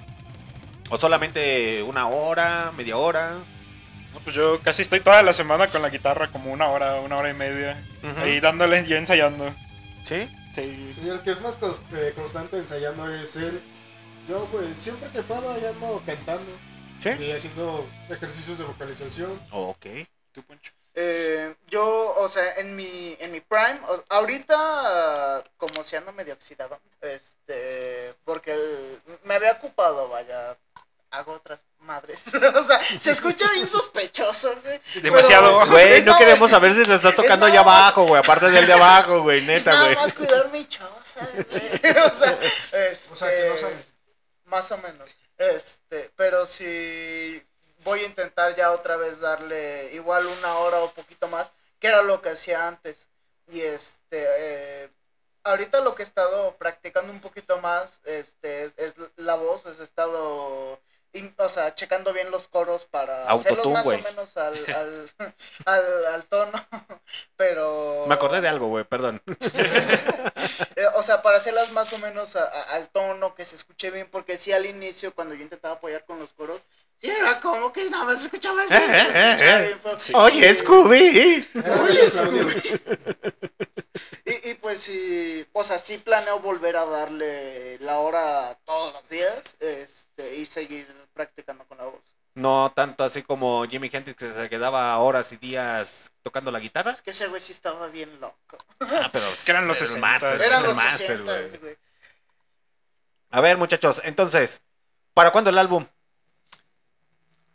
¿O 0.90 0.98
solamente 0.98 1.82
una 1.84 2.08
hora, 2.08 2.72
media 2.76 2.96
hora? 2.96 3.34
No, 4.12 4.18
pues 4.20 4.34
yo 4.34 4.60
casi 4.60 4.82
estoy 4.82 5.00
toda 5.00 5.22
la 5.22 5.32
semana 5.32 5.68
con 5.68 5.82
la 5.82 5.88
guitarra, 5.88 6.26
como 6.28 6.52
una 6.52 6.68
hora, 6.68 6.96
una 7.00 7.16
hora 7.16 7.30
y 7.30 7.34
media. 7.34 7.80
Ahí 8.18 8.40
dándole, 8.40 8.84
yo 8.86 8.96
ensayando. 8.96 9.44
¿Sí? 10.04 10.28
Sí. 10.52 10.90
Sí, 10.92 11.08
el 11.08 11.20
que 11.20 11.30
es 11.30 11.40
más 11.40 11.56
eh, 11.92 12.12
constante 12.16 12.58
ensayando 12.58 13.08
es 13.14 13.36
él. 13.36 13.60
Yo, 14.28 14.46
pues, 14.50 14.76
siempre 14.76 15.08
que 15.10 15.22
puedo, 15.22 15.58
ya 15.60 15.70
ando 15.70 16.02
cantando 16.04 16.50
¿Sí? 17.00 17.10
y 17.18 17.32
haciendo 17.32 17.86
ejercicios 18.08 18.58
de 18.58 18.64
vocalización. 18.64 19.40
Ok. 19.52 19.86
¿Tú, 20.32 20.42
Poncho? 20.42 20.72
Eh, 20.94 21.54
yo, 21.68 22.14
o 22.16 22.28
sea, 22.28 22.54
en 22.56 22.74
mi, 22.76 23.16
en 23.20 23.30
mi 23.32 23.40
prime, 23.40 23.78
o- 23.88 24.04
ahorita 24.08 25.44
como 25.56 25.82
si 25.84 25.96
ando 25.96 26.12
medio 26.12 26.34
oxidado, 26.34 26.78
este, 27.00 28.14
porque 28.24 28.52
el- 28.52 29.00
me 29.24 29.34
había 29.34 29.52
ocupado, 29.52 30.08
vaya, 30.08 30.56
hago 31.10 31.32
otras 31.32 31.64
madres, 31.80 32.22
o 32.54 32.64
sea, 32.64 32.80
se 33.00 33.12
escucha 33.12 33.50
bien 33.52 33.66
sospechoso, 33.68 34.52
güey. 34.62 34.80
Demasiado. 35.02 35.60
Pero- 35.60 35.70
Güey, 35.72 36.00
no 36.00 36.06
nada- 36.12 36.18
queremos 36.18 36.50
saber 36.50 36.74
si 36.74 36.84
le 36.84 36.94
estás 36.96 37.14
tocando 37.16 37.46
es 37.46 37.52
allá 37.52 37.62
nada 37.62 37.72
más- 37.72 37.82
abajo, 37.84 38.06
güey. 38.06 38.20
Aparte 38.22 38.50
del 38.50 38.66
de 38.66 38.72
abajo, 38.72 39.22
güey, 39.22 39.38
Es 39.40 39.44
neta, 39.46 39.72
nada 39.72 39.84
güey. 39.86 39.96
más 39.96 40.12
cuidar 40.12 40.50
mi 40.52 40.66
choza, 40.68 41.28
güey, 41.32 41.46
o 42.10 42.14
sea, 42.14 42.38
O 43.12 43.14
sea, 43.16 43.30
que 43.30 43.48
no 43.48 43.54
este, 43.54 43.56
sabes. 43.56 43.89
Más 44.50 44.70
o 44.72 44.78
menos. 44.78 45.08
Este, 45.38 46.10
pero 46.16 46.44
si 46.44 47.42
voy 47.84 48.00
a 48.00 48.06
intentar 48.06 48.54
ya 48.56 48.72
otra 48.72 48.96
vez 48.96 49.20
darle 49.20 49.92
igual 49.94 50.26
una 50.26 50.58
hora 50.58 50.80
o 50.80 50.92
poquito 50.92 51.28
más, 51.28 51.52
que 51.78 51.86
era 51.86 52.02
lo 52.02 52.20
que 52.20 52.30
hacía 52.30 52.68
antes. 52.68 53.08
Y 53.46 53.60
este, 53.62 54.26
eh, 54.38 54.90
ahorita 55.44 55.80
lo 55.80 55.94
que 55.94 56.02
he 56.02 56.04
estado 56.04 56.56
practicando 56.56 57.12
un 57.12 57.20
poquito 57.20 57.58
más, 57.60 58.00
este, 58.04 58.64
es, 58.64 58.74
es 58.76 58.96
la 59.16 59.36
voz, 59.36 59.64
he 59.66 59.82
estado, 59.82 60.80
o 61.38 61.48
sea, 61.48 61.74
checando 61.74 62.12
bien 62.12 62.30
los 62.30 62.48
coros 62.48 62.84
para 62.84 63.24
hacerlos 63.40 63.66
más 63.72 63.86
o 63.86 63.90
menos 64.02 64.36
al, 64.36 64.54
al, 64.74 65.10
al, 65.66 66.06
al 66.14 66.24
tono, 66.24 66.66
pero... 67.36 68.04
Me 68.06 68.14
acordé 68.14 68.40
de 68.40 68.48
algo, 68.48 68.68
güey, 68.68 68.84
perdón. 68.84 69.22
Eh, 70.76 70.86
o 70.94 71.02
sea, 71.02 71.20
para 71.22 71.36
hacerlas 71.38 71.72
más 71.72 71.92
o 71.92 71.98
menos 71.98 72.36
a- 72.36 72.44
a- 72.44 72.62
al 72.74 72.88
tono, 72.88 73.34
que 73.34 73.44
se 73.44 73.56
escuche 73.56 73.90
bien, 73.90 74.08
porque 74.10 74.38
sí 74.38 74.52
al 74.52 74.66
inicio, 74.66 75.14
cuando 75.14 75.34
yo 75.34 75.42
intentaba 75.42 75.74
apoyar 75.74 76.04
con 76.04 76.18
los 76.18 76.32
coros, 76.32 76.62
sí 77.00 77.10
era 77.10 77.40
como 77.40 77.72
que 77.72 77.88
nada 77.90 78.04
más 78.04 78.22
escuchaba 78.24 78.62
así. 78.62 78.74
Eh, 78.74 79.08
eh, 79.14 79.36
eh. 79.40 80.14
Oye, 80.14 80.54
Scooby. 80.54 81.48
Oye, 81.82 82.08
medio 82.30 83.09
Pues 84.80 84.96
sí, 84.96 85.46
o 85.52 85.62
sea, 85.62 85.78
sí 85.78 85.98
planeo 85.98 86.40
volver 86.40 86.74
a 86.74 86.86
darle 86.86 87.78
la 87.80 87.98
hora 87.98 88.58
todos 88.64 88.94
los 88.94 89.06
días 89.10 89.54
este, 89.60 90.36
y 90.36 90.46
seguir 90.46 90.86
practicando 91.12 91.66
con 91.66 91.76
la 91.76 91.84
voz. 91.84 92.00
No 92.34 92.72
tanto 92.74 93.04
así 93.04 93.22
como 93.22 93.66
Jimi 93.66 93.90
Hendrix 93.92 94.16
que 94.16 94.32
se 94.32 94.48
quedaba 94.48 94.96
horas 94.98 95.30
y 95.32 95.36
días 95.36 96.10
tocando 96.22 96.50
la 96.50 96.60
guitarra. 96.60 96.92
Es 96.92 97.02
que 97.02 97.10
ese 97.10 97.26
güey 97.28 97.42
sí 97.42 97.52
estaba 97.52 97.88
bien 97.88 98.20
loco. 98.22 98.56
Ah, 98.80 99.10
pero 99.12 99.26
que 99.44 99.50
eran 99.50 99.68
los 99.68 99.78
el 99.82 99.86
60. 99.88 100.06
máster, 100.06 100.36
Ese 100.36 100.46
Eran 100.46 100.56
es 100.56 100.62
el 100.62 100.68
los 100.68 100.76
máster, 100.78 101.06
60, 101.08 101.32
güey. 101.32 101.44
ese 101.44 101.58
güey. 101.58 101.76
A 103.32 103.40
ver, 103.42 103.58
muchachos, 103.58 104.00
entonces, 104.04 104.62
¿para 105.12 105.30
cuándo 105.30 105.50
el 105.50 105.58
álbum? 105.58 105.86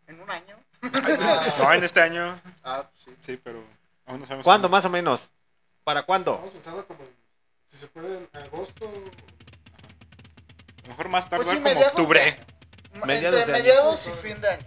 En 0.06 0.22
un 0.22 0.30
año. 0.30 0.60
No, 1.58 1.74
en 1.74 1.84
este 1.84 2.02
año. 2.02 2.40
Ah, 2.64 2.88
sí. 3.04 3.16
Sí, 3.22 3.42
pero 3.44 3.64
aún 4.06 4.20
no 4.20 4.26
sabemos. 4.28 4.44
¿Cuándo 4.44 4.70
cuándo. 4.70 4.70
más 4.70 4.86
o 4.86 4.90
menos? 4.92 5.32
¿Para 5.86 6.04
cuándo? 6.04 6.32
Estamos 6.34 6.52
pensando 6.52 6.86
como, 6.88 7.00
si 7.68 7.78
se 7.78 7.88
puede, 7.88 8.18
en 8.18 8.30
agosto. 8.34 8.86
A 8.88 10.82
lo 10.82 10.88
mejor 10.90 11.10
más 11.10 11.30
tardar 11.30 11.46
Pues 11.46 11.58
sí, 11.58 11.64
como 11.64 11.80
de 11.80 11.86
octubre. 11.86 12.40
Mediados 13.06 13.40
Entre 13.42 13.54
de 13.54 13.60
año. 13.60 13.64
mediados 13.64 14.08
y 14.08 14.12
fin 14.12 14.42
de 14.42 14.50
año. 14.50 14.66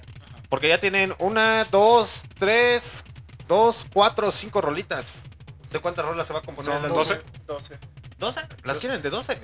Porque 0.48 0.68
ya 0.68 0.78
tienen 0.78 1.12
una, 1.18 1.64
dos, 1.64 2.22
tres, 2.38 3.02
dos, 3.48 3.84
cuatro, 3.92 4.30
cinco 4.30 4.60
rolitas. 4.60 5.24
¿De 5.72 5.80
cuántas 5.80 6.04
rolas 6.04 6.24
se 6.24 6.32
va 6.32 6.38
a 6.38 6.42
componer? 6.42 6.72
Son 6.72 6.76
el 6.78 6.84
álbum? 6.84 6.98
12. 6.98 7.20
12. 7.46 7.78
¿Doce? 8.18 8.40
¿Las 8.62 8.76
quieren 8.76 9.02
de 9.02 9.10
12? 9.10 9.40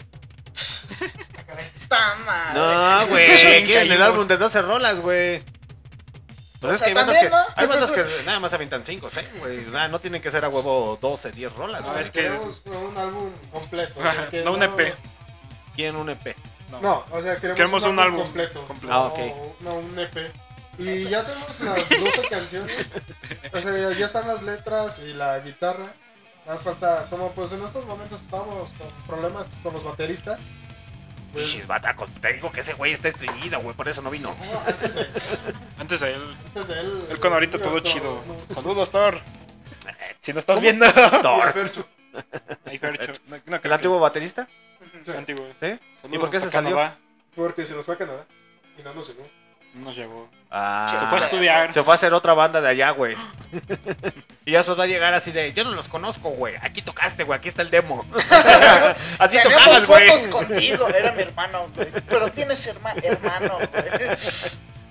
Tama. 1.88 2.52
No, 2.54 3.06
güey, 3.08 3.36
quieren 3.64 3.90
el 3.90 4.00
álbum 4.02 4.28
de 4.28 4.36
12 4.36 4.62
rolas, 4.62 5.00
güey. 5.00 5.42
Pues 6.64 6.72
O 6.72 6.74
es 6.74 6.78
sea, 6.78 6.86
que 6.86 6.90
hay 6.90 6.94
bandas 6.94 7.18
que, 7.18 7.28
¿no? 7.30 7.36
hay 7.56 7.66
bandas 7.66 7.90
que 7.92 8.04
nada 8.24 8.40
más 8.40 8.52
avientan 8.54 8.84
5, 8.84 9.08
6, 9.10 9.26
güey. 9.40 9.66
O 9.66 9.70
sea, 9.70 9.88
no 9.88 10.00
tienen 10.00 10.22
que 10.22 10.30
ser 10.30 10.44
a 10.44 10.48
huevo 10.48 10.98
12, 11.00 11.32
10 11.32 11.52
rolas, 11.54 11.82
No, 11.82 11.88
güey. 11.90 12.00
es 12.00 12.10
que 12.10 12.20
queremos 12.22 12.62
un 12.64 12.96
álbum 12.96 13.30
completo. 13.52 14.00
o 14.00 14.02
sea, 14.02 14.28
que 14.30 14.42
No 14.42 14.52
un 14.54 14.62
EP. 14.62 14.94
Quieren 15.76 15.96
un 15.96 16.08
EP. 16.08 16.34
No, 16.80 17.04
o 17.10 17.20
sea, 17.22 17.36
queremos, 17.36 17.56
Queremos 17.56 17.84
un 17.84 17.98
álbum 18.00 18.22
completo. 18.22 18.66
completo. 18.66 18.94
Ah, 18.94 19.06
ok. 19.08 19.18
No, 19.60 19.70
no, 19.70 19.74
un 19.76 19.98
EP. 19.98 20.32
Y 20.78 21.04
ya 21.04 21.22
tenemos 21.22 21.60
las 21.60 21.88
12 22.00 22.28
canciones. 22.30 22.90
O 23.52 23.60
sea, 23.60 23.92
ya 23.92 24.06
están 24.06 24.26
las 24.26 24.42
letras 24.42 24.98
y 25.00 25.12
la 25.14 25.38
guitarra. 25.40 25.92
Más 26.46 26.62
falta, 26.62 27.06
como 27.10 27.30
pues 27.32 27.52
en 27.52 27.62
estos 27.62 27.84
momentos 27.86 28.20
estamos 28.22 28.70
con 28.78 28.88
problemas 29.06 29.46
con 29.62 29.72
los 29.74 29.84
bateristas. 29.84 30.40
Pues, 31.34 31.46
Pichis 31.46 31.66
batacos, 31.66 32.08
te 32.20 32.32
digo 32.32 32.50
que 32.52 32.60
ese 32.60 32.72
güey 32.74 32.92
está 32.92 33.08
estreñido, 33.08 33.60
güey, 33.60 33.76
por 33.76 33.88
eso 33.88 34.00
no 34.00 34.08
vino. 34.10 34.34
no, 34.40 34.60
antes, 34.66 34.94
de, 34.94 35.06
Antes 35.78 36.00
de 36.00 36.14
él. 36.14 36.36
antes 36.46 36.68
de 36.68 36.80
él. 36.80 37.06
Él 37.10 37.18
con 37.20 37.32
ahorita 37.32 37.58
todo 37.58 37.80
chido. 37.80 38.22
no, 38.26 38.54
Saludos, 38.54 38.90
Thor. 38.90 39.20
Si 40.20 40.32
nos 40.32 40.38
estás 40.42 40.60
viendo. 40.60 40.86
Thor. 41.22 41.52
Fercho. 41.52 41.86
Ahí, 42.64 42.78
Fercho. 42.78 43.12
No, 43.26 43.36
no, 43.46 43.56
¿El 43.56 43.60
creo 43.60 43.74
antiguo 43.74 44.00
baterista? 44.00 44.48
Sí, 45.02 45.10
que- 45.12 45.18
Antiguo. 45.18 45.46
¿Sí? 45.60 45.78
Saludos 45.96 46.14
¿Y 46.14 46.18
por 46.18 46.30
qué 46.30 46.40
se 46.40 46.46
hasta 46.46 46.58
salió? 46.62 46.76
Canadá. 46.76 46.96
porque 47.34 47.66
se 47.66 47.74
nos 47.74 47.84
fue 47.84 47.94
a 47.94 47.98
Canadá 47.98 48.24
y 48.78 48.82
no 48.82 48.94
nos 48.94 49.08
llegó. 49.08 49.26
No 49.74 49.86
nos 49.86 49.96
llevó. 49.96 50.28
Ah, 50.50 50.96
Se 50.98 51.06
fue 51.06 51.18
a 51.18 51.20
estudiar. 51.20 51.72
Se 51.72 51.82
fue 51.82 51.94
a 51.94 51.96
hacer 51.96 52.14
otra 52.14 52.32
banda 52.32 52.60
de 52.60 52.68
allá, 52.68 52.90
güey. 52.90 53.16
y 54.44 54.52
ya 54.52 54.62
se 54.62 54.72
va 54.74 54.84
a 54.84 54.86
llegar 54.86 55.12
así 55.14 55.32
de, 55.32 55.52
yo 55.52 55.64
no 55.64 55.72
los 55.72 55.88
conozco, 55.88 56.30
güey. 56.30 56.54
Aquí 56.62 56.80
tocaste, 56.80 57.24
güey. 57.24 57.36
Aquí 57.38 57.48
está 57.48 57.62
el 57.62 57.70
demo. 57.70 58.04
así 59.18 59.38
tocabas, 59.42 59.86
güey. 59.86 60.08
fotos 60.08 60.26
contigo, 60.28 60.88
era 60.88 61.12
mi 61.12 61.22
hermano, 61.22 61.68
güey. 61.74 61.88
Pero 62.08 62.30
tienes 62.30 62.64
herma- 62.72 62.94
hermano, 63.02 63.58
güey. 63.72 64.16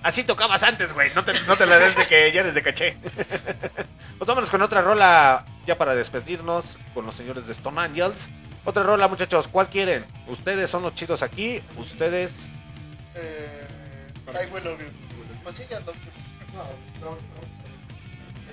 Así 0.02 0.22
tocabas 0.22 0.62
antes, 0.62 0.92
güey. 0.92 1.10
No 1.14 1.24
te, 1.24 1.32
no 1.46 1.56
te 1.56 1.64
la 1.64 1.78
des 1.78 1.96
de 1.96 2.06
que 2.06 2.30
ya 2.30 2.40
eres 2.42 2.52
de 2.54 2.62
caché. 2.62 2.96
pues 4.18 4.28
vámonos 4.28 4.50
con 4.50 4.60
otra 4.60 4.82
rola 4.82 5.46
ya 5.66 5.78
para 5.78 5.94
despedirnos 5.94 6.78
con 6.92 7.06
los 7.06 7.14
señores 7.14 7.46
de 7.46 7.52
Stone 7.52 7.80
Angels. 7.80 8.28
Otra 8.66 8.82
rola, 8.82 9.08
muchachos. 9.08 9.48
¿Cuál 9.48 9.68
quieren? 9.70 10.04
Ustedes 10.26 10.68
son 10.68 10.82
los 10.82 10.94
chidos 10.94 11.22
aquí. 11.22 11.62
Ustedes. 11.78 12.48
Eh, 13.14 13.53
I 14.28 14.46
will 14.52 14.64
love 14.64 14.80
you. 14.80 14.88
Pues 15.42 15.56
sí, 15.56 15.62
ya 15.70 15.78
es 15.78 15.86
lo 15.86 15.92
que- 15.92 15.98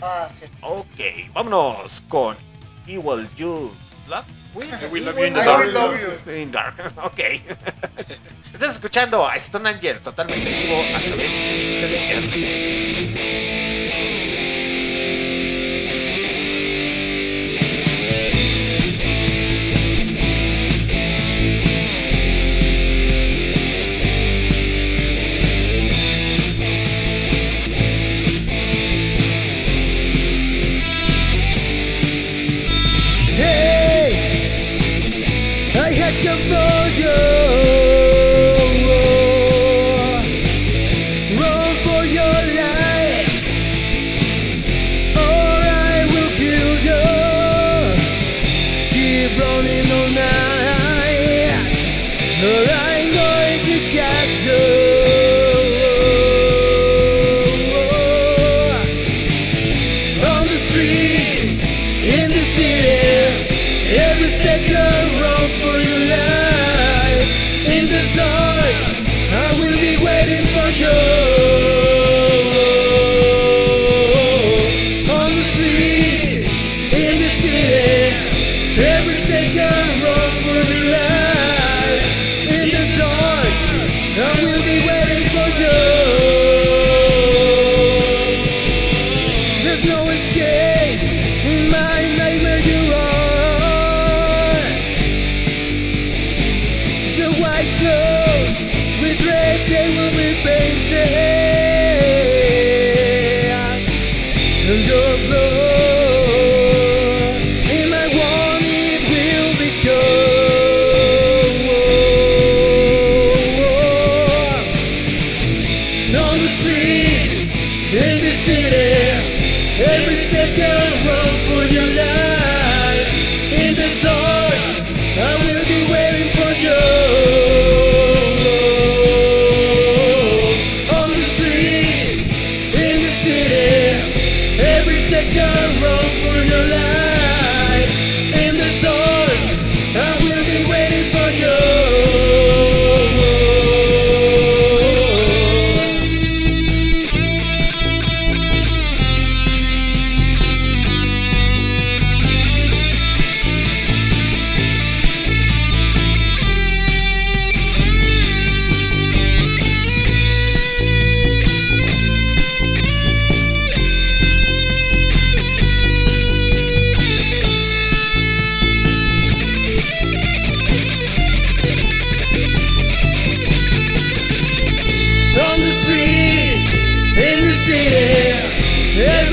Ah, 0.04 0.28
sí. 0.30 0.46
Ok, 0.62 1.32
vámonos 1.34 2.02
con 2.08 2.36
Evil 2.88 3.30
You. 3.38 3.72
¿La? 4.10 4.24
I 4.56 4.58
will 4.92 5.06
love 5.06 5.18
you 5.18 5.26
in 5.26 5.34
the 5.34 5.42
I 5.42 5.46
dark. 5.46 5.60
will 5.66 5.74
love 5.74 6.00
you. 6.26 6.32
In 6.34 6.52
Dark. 6.52 6.76
Ok. 7.04 7.20
Estás 8.54 8.74
escuchando 8.74 9.26
a 9.28 9.36
Stone 9.38 9.70
Angels 9.70 10.02
totalmente 10.02 10.50
en 10.50 10.56
vivo 10.68 10.82
a 10.96 11.00
través 11.00 11.18
de 11.18 13.51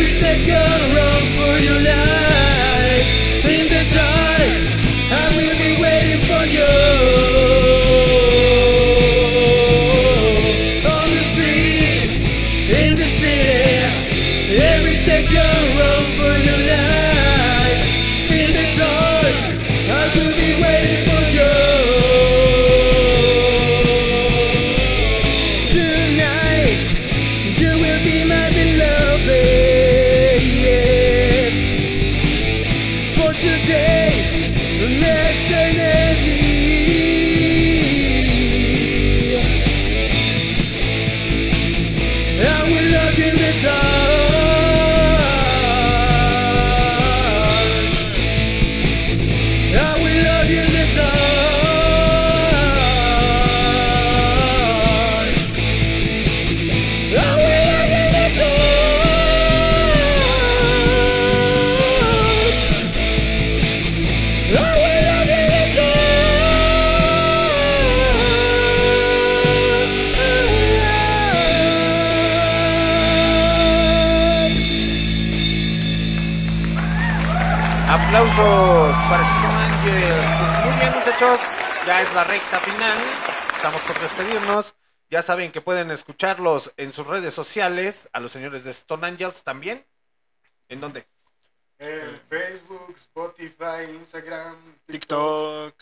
Every 0.01 0.13
second 0.13 0.95
run 0.95 1.23
for 1.35 1.59
your 1.59 1.83
life. 1.83 2.28
Muchachos. 81.19 81.41
Ya 81.87 82.03
es 82.03 82.15
la 82.15 82.25
recta 82.25 82.61
final. 82.61 82.99
Estamos 83.57 83.81
por 83.83 83.99
despedirnos. 84.01 84.77
Ya 85.11 85.23
saben 85.23 85.51
que 85.51 85.61
pueden 85.61 85.91
escucharlos 85.91 86.73
en 86.77 86.93
sus 86.93 87.07
redes 87.07 87.35
sociales, 87.35 88.09
a 88.13 88.21
los 88.21 88.31
señores 88.31 88.63
de 88.65 88.71
Stone 88.71 89.07
Angels 89.07 89.43
también. 89.43 89.85
¿En 90.69 90.81
dónde? 90.81 91.07
En 91.79 92.21
Facebook, 92.29 92.95
Spotify, 92.97 93.91
Instagram, 93.95 94.57
TikTok. 94.87 95.75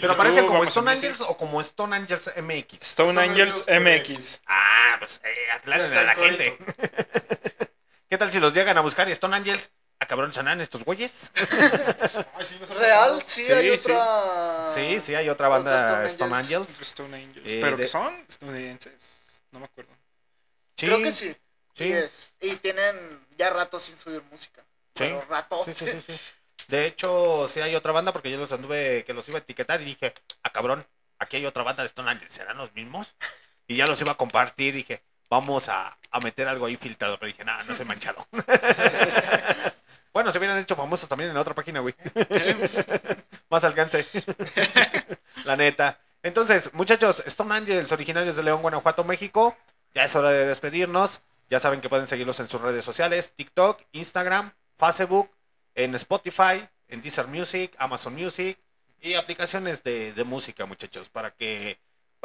¿Pero 0.00 0.12
aparecen 0.12 0.46
como 0.46 0.64
Stone. 0.64 0.90
Angels 0.90 1.20
o 1.20 1.36
como 1.36 1.60
Stone 1.60 1.94
Angels 1.94 2.32
MX? 2.36 2.82
Stone 2.82 3.10
Stone 3.10 3.20
Angels 3.20 3.68
Angels 3.68 4.08
MX. 4.08 4.42
Ah, 4.46 4.96
pues 4.98 5.20
eh, 5.22 5.52
aclárenle 5.54 5.98
a 5.98 6.04
la 6.04 6.14
gente. 6.14 6.58
¿Qué 8.08 8.18
tal 8.18 8.32
si 8.32 8.40
los 8.40 8.52
llegan 8.54 8.76
a 8.76 8.80
buscar 8.80 9.08
y 9.08 9.12
Stone 9.12 9.36
Angels? 9.36 9.70
¿A 10.02 10.06
cabrón 10.06 10.32
sanán 10.32 10.60
estos 10.60 10.82
güeyes? 10.82 11.30
Ay, 11.36 12.44
sí, 12.44 12.56
no 12.60 12.66
sabemos 12.66 12.76
Real, 12.76 13.22
sí, 13.24 13.44
Sí, 13.44 13.52
hay 13.52 13.78
sí. 13.78 13.92
otra. 13.92 14.72
Sí, 14.74 14.98
sí, 14.98 15.14
hay 15.14 15.28
otra 15.28 15.46
banda 15.46 16.04
Stone 16.06 16.08
Stone 16.08 16.34
Angels. 16.34 16.68
Angels. 16.70 16.80
Stone 16.88 17.16
Angels. 17.16 17.46
Eh, 17.48 17.60
¿Pero 17.62 17.76
de- 17.76 17.82
que 17.84 17.86
son 17.86 18.12
estadounidenses? 18.28 19.40
No 19.52 19.60
me 19.60 19.66
acuerdo. 19.66 19.92
Sí, 20.76 20.86
Creo 20.86 20.98
que 20.98 21.12
sí. 21.12 21.28
Sí. 21.72 21.84
Sí. 21.84 21.92
es. 21.92 22.32
Y 22.40 22.56
tienen 22.56 23.24
ya 23.38 23.50
rato 23.50 23.78
sin 23.78 23.96
subir 23.96 24.20
música. 24.28 24.62
Sí. 24.96 25.04
Pero 25.04 25.24
rato. 25.28 25.62
Sí, 25.66 25.72
sí, 25.72 25.86
sí, 25.86 26.00
sí. 26.00 26.20
De 26.66 26.84
hecho, 26.86 27.46
sí 27.46 27.60
hay 27.60 27.76
otra 27.76 27.92
banda 27.92 28.12
porque 28.12 28.30
yo 28.30 28.38
los 28.38 28.50
anduve 28.50 29.04
que 29.04 29.14
los 29.14 29.28
iba 29.28 29.38
a 29.38 29.42
etiquetar 29.42 29.80
y 29.82 29.84
dije, 29.84 30.14
ah, 30.42 30.50
cabrón, 30.50 30.84
aquí 31.20 31.36
hay 31.36 31.46
otra 31.46 31.62
banda 31.62 31.84
de 31.84 31.86
Stone 31.86 32.10
Angels, 32.10 32.32
¿serán 32.32 32.56
los 32.56 32.74
mismos? 32.74 33.14
Y 33.68 33.76
ya 33.76 33.86
los 33.86 34.00
iba 34.00 34.10
a 34.10 34.16
compartir, 34.16 34.74
dije, 34.74 35.00
vamos 35.30 35.68
a, 35.68 35.96
a 36.10 36.20
meter 36.20 36.48
algo 36.48 36.66
ahí 36.66 36.74
filtrado, 36.76 37.18
pero 37.20 37.28
dije, 37.28 37.44
nada, 37.44 37.62
no 37.64 37.74
soy 37.74 37.86
manchado. 37.86 38.26
bueno, 40.12 40.30
se 40.30 40.38
hubieran 40.38 40.58
hecho 40.58 40.76
famosos 40.76 41.08
también 41.08 41.30
en 41.30 41.34
la 41.34 41.40
otra 41.40 41.54
página, 41.54 41.80
güey. 41.80 41.94
Más 43.50 43.64
alcance. 43.64 44.04
la 45.44 45.56
neta. 45.56 45.98
Entonces, 46.22 46.72
muchachos, 46.74 47.22
Stone 47.26 47.54
Angels, 47.54 47.92
originarios 47.92 48.36
de 48.36 48.42
León, 48.42 48.62
Guanajuato, 48.62 49.04
México, 49.04 49.56
ya 49.94 50.04
es 50.04 50.14
hora 50.14 50.30
de 50.30 50.46
despedirnos. 50.46 51.22
Ya 51.50 51.58
saben 51.58 51.80
que 51.80 51.88
pueden 51.88 52.06
seguirlos 52.06 52.40
en 52.40 52.48
sus 52.48 52.60
redes 52.60 52.84
sociales, 52.84 53.32
TikTok, 53.36 53.82
Instagram, 53.92 54.52
Facebook, 54.78 55.30
en 55.74 55.94
Spotify, 55.96 56.66
en 56.88 57.02
Deezer 57.02 57.26
Music, 57.26 57.74
Amazon 57.78 58.14
Music 58.14 58.58
y 59.00 59.14
aplicaciones 59.14 59.82
de, 59.82 60.12
de 60.12 60.24
música, 60.24 60.64
muchachos, 60.64 61.08
para 61.08 61.32
que 61.32 61.78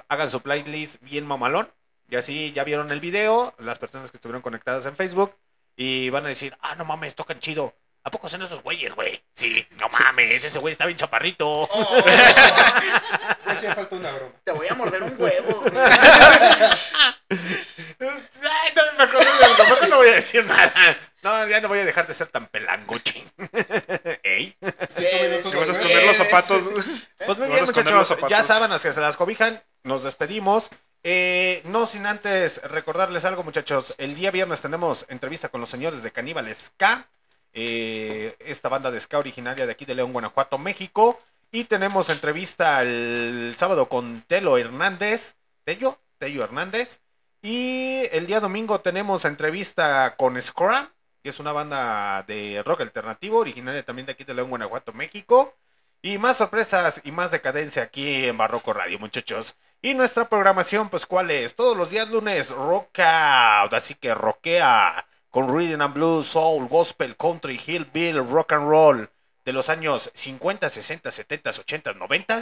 hagan 0.07 0.29
su 0.29 0.41
playlist 0.41 1.01
bien 1.01 1.25
mamalón. 1.25 1.69
Y 2.09 2.15
así 2.15 2.51
ya 2.53 2.63
vieron 2.63 2.91
el 2.91 2.99
video, 2.99 3.53
las 3.57 3.79
personas 3.79 4.11
que 4.11 4.17
estuvieron 4.17 4.41
conectadas 4.41 4.85
en 4.85 4.95
Facebook, 4.95 5.35
y 5.77 6.09
van 6.09 6.25
a 6.25 6.29
decir, 6.29 6.57
ah, 6.61 6.75
no 6.75 6.83
mames, 6.83 7.15
tocan 7.15 7.39
chido. 7.39 7.73
¿A 8.03 8.09
poco 8.09 8.27
son 8.27 8.41
esos 8.41 8.63
güeyes, 8.63 8.95
güey? 8.95 9.23
Sí, 9.33 9.65
no 9.79 9.87
mames, 9.89 10.43
ese 10.43 10.59
güey 10.59 10.71
está 10.71 10.85
bien 10.85 10.97
chaparrito. 10.97 11.47
Oh, 11.47 12.03
hacía 13.45 13.75
falta 13.75 13.95
una 13.95 14.11
broma. 14.11 14.33
te 14.43 14.51
voy 14.53 14.67
a 14.67 14.73
morder 14.73 15.03
un 15.03 15.15
huevo. 15.21 15.63
Ay, 17.29 18.73
no 18.75 18.81
me 18.97 19.03
acuerdo 19.03 19.31
de 19.39 19.47
lo 19.49 19.57
mejor 19.57 19.89
no 19.89 19.97
voy 19.97 20.09
a 20.09 20.15
decir 20.15 20.45
nada. 20.45 20.97
No, 21.21 21.47
ya 21.47 21.59
no 21.59 21.67
voy 21.67 21.79
a 21.79 21.85
dejar 21.85 22.07
de 22.07 22.13
ser 22.13 22.29
tan 22.29 22.47
pelangoche. 22.47 23.25
¿Ey? 24.23 24.55
Si 24.89 25.03
vas 25.57 25.69
a 25.69 25.71
esconder 25.73 26.05
los 26.05 26.17
zapatos. 26.17 26.63
Pues 27.25 27.37
muy 27.37 27.47
bien, 27.49 27.59
a 27.59 27.63
esconder 27.65 27.93
los 27.93 28.07
muchachos. 28.07 28.07
zapatos. 28.07 28.29
Ya 28.29 28.43
saben 28.43 28.69
las 28.69 28.81
que 28.81 28.93
se 28.93 29.01
las 29.01 29.17
cobijan. 29.17 29.61
Nos 29.83 30.03
despedimos. 30.03 30.69
Eh, 31.09 31.61
no 31.63 31.85
sin 31.87 32.05
antes 32.05 32.61
recordarles 32.63 33.23
algo, 33.23 33.41
muchachos. 33.41 33.95
El 33.97 34.13
día 34.15 34.29
viernes 34.29 34.61
tenemos 34.61 35.05
entrevista 35.07 35.47
con 35.47 35.61
los 35.61 35.69
señores 35.69 36.03
de 36.03 36.11
Caníbal 36.11 36.53
Ska. 36.53 37.07
eh, 37.53 38.35
esta 38.39 38.67
banda 38.67 38.91
de 38.91 38.99
ska 38.99 39.17
originaria 39.17 39.65
de 39.65 39.71
aquí 39.71 39.85
de 39.85 39.95
León, 39.95 40.11
Guanajuato, 40.11 40.57
México. 40.57 41.17
Y 41.49 41.63
tenemos 41.63 42.09
entrevista 42.09 42.81
el 42.81 43.55
sábado 43.57 43.87
con 43.87 44.21
Telo 44.27 44.57
Hernández. 44.57 45.37
¿Tello? 45.63 45.97
Tello 46.17 46.43
Hernández. 46.43 46.99
Y 47.41 48.01
el 48.11 48.27
día 48.27 48.41
domingo 48.41 48.81
tenemos 48.81 49.23
entrevista 49.23 50.13
con 50.17 50.41
Scrum, 50.41 50.89
que 51.23 51.29
es 51.29 51.39
una 51.39 51.53
banda 51.53 52.23
de 52.23 52.61
rock 52.65 52.81
alternativo, 52.81 53.37
originaria 53.39 53.85
también 53.85 54.07
de 54.07 54.11
aquí 54.11 54.25
de 54.25 54.33
León, 54.33 54.49
Guanajuato, 54.49 54.91
México. 54.91 55.55
Y 56.01 56.17
más 56.17 56.35
sorpresas 56.35 56.99
y 57.05 57.13
más 57.13 57.31
decadencia 57.31 57.83
aquí 57.83 58.25
en 58.25 58.37
Barroco 58.37 58.73
Radio, 58.73 58.99
muchachos. 58.99 59.55
Y 59.87 59.93
nuestra 59.93 60.27
programación, 60.27 60.89
pues, 60.89 61.05
¿cuál 61.05 61.31
es? 61.31 61.55
Todos 61.55 61.77
los 61.77 61.89
días 61.89 62.09
lunes, 62.09 62.49
rock 62.49 62.99
out. 62.99 63.73
Así 63.73 63.95
que 63.95 64.13
rockea 64.13 65.07
con 65.29 65.47
Rhythm 65.47 65.79
and 65.79 65.93
Blues, 65.93 66.27
Soul, 66.27 66.67
Gospel, 66.67 67.15
Country, 67.15 67.57
Hillbill, 67.57 68.17
Rock 68.29 68.51
and 68.51 68.67
Roll 68.67 69.09
de 69.45 69.53
los 69.53 69.69
años 69.69 70.11
50, 70.13 70.67
60, 70.67 71.09
70, 71.09 71.51
80, 71.51 71.93
90 71.93 72.39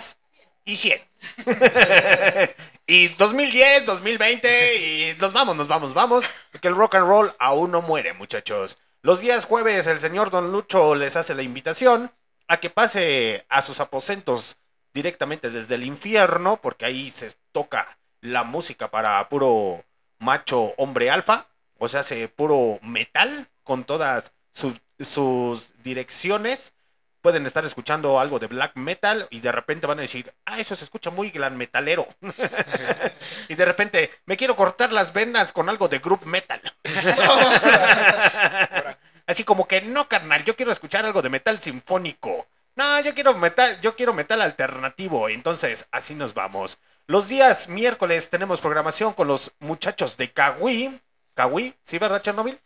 y 0.65 0.76
100. 0.76 1.01
y 2.88 3.09
2010, 3.09 3.85
2020 3.85 4.77
y 4.77 5.15
nos 5.19 5.31
vamos, 5.31 5.55
nos 5.55 5.67
vamos, 5.67 5.93
vamos. 5.93 6.26
Porque 6.51 6.67
el 6.67 6.76
rock 6.76 6.95
and 6.95 7.07
roll 7.07 7.31
aún 7.38 7.69
no 7.69 7.84
muere, 7.84 8.13
muchachos. 8.13 8.80
Los 9.03 9.19
días 9.22 9.45
jueves 9.45 9.85
el 9.85 9.99
señor 9.99 10.31
Don 10.31 10.51
Lucho 10.51 10.95
les 10.95 11.15
hace 11.15 11.35
la 11.35 11.43
invitación 11.43 12.11
a 12.47 12.57
que 12.57 12.72
pase 12.72 13.45
a 13.49 13.61
sus 13.61 13.80
aposentos 13.81 14.57
directamente 14.95 15.51
desde 15.51 15.76
el 15.76 15.84
infierno, 15.84 16.59
porque 16.61 16.85
ahí 16.85 17.11
se 17.11 17.34
toca 17.51 17.99
la 18.22 18.45
música 18.45 18.89
para 18.89 19.27
puro 19.27 19.84
macho 20.19 20.73
hombre 20.77 21.11
alfa, 21.11 21.47
o 21.77 21.89
sea, 21.89 21.99
hace 21.99 22.30
puro 22.30 22.80
metal 22.81 23.49
con 23.63 23.84
todas 23.84 24.31
sus, 24.53 24.76
sus 24.99 25.72
direcciones. 25.84 26.72
Pueden 27.19 27.45
estar 27.45 27.65
escuchando 27.65 28.19
algo 28.19 28.39
de 28.39 28.47
black 28.47 28.77
metal 28.77 29.27
y 29.31 29.41
de 29.41 29.51
repente 29.51 29.85
van 29.85 29.99
a 29.99 30.03
decir, 30.03 30.34
ah, 30.45 30.59
eso 30.59 30.76
se 30.76 30.85
escucha 30.85 31.09
muy 31.09 31.30
glam 31.30 31.55
metalero. 31.55 32.07
y 33.49 33.55
de 33.55 33.65
repente, 33.65 34.11
me 34.26 34.38
quiero 34.38 34.55
cortar 34.55 34.93
las 34.93 35.11
venas 35.11 35.51
con 35.51 35.67
algo 35.67 35.89
de 35.89 35.99
group 35.99 36.26
metal. 36.26 36.61
Así 39.27 39.43
como 39.43 39.67
que 39.67 39.81
no, 39.81 40.07
carnal, 40.07 40.45
yo 40.45 40.55
quiero 40.55 40.72
escuchar 40.72 41.03
algo 41.03 41.22
de 41.22 41.30
metal 41.30 41.59
sinfónico. 41.59 42.47
No, 42.76 42.99
yo 42.99 43.14
quiero 43.15 43.34
metal, 43.35 43.80
yo 43.81 43.95
quiero 43.95 44.14
metal 44.14 44.41
alternativo. 44.41 45.30
Entonces, 45.30 45.88
así 45.91 46.14
nos 46.14 46.34
vamos. 46.34 46.77
Los 47.07 47.27
días 47.27 47.69
miércoles 47.69 48.30
tenemos 48.30 48.60
programación 48.60 49.14
con 49.14 49.27
los 49.27 49.53
muchachos 49.60 50.18
de 50.18 50.31
Kawi. 50.31 50.99
Kawi, 51.35 51.73
¿sí, 51.81 51.97
verdad, 51.99 52.22
Chernobyl? 52.22 52.60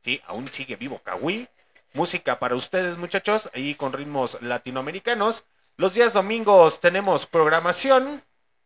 Sí, 0.00 0.20
aún 0.26 0.52
sigue 0.52 0.76
vivo 0.76 0.98
Kawi. 0.98 1.48
Música 1.92 2.40
para 2.40 2.56
ustedes, 2.56 2.98
muchachos, 2.98 3.48
ahí 3.54 3.76
con 3.76 3.92
ritmos 3.92 4.38
latinoamericanos. 4.42 5.44
Los 5.76 5.94
días 5.94 6.12
domingos 6.12 6.80
tenemos 6.80 7.26
programación. 7.26 8.22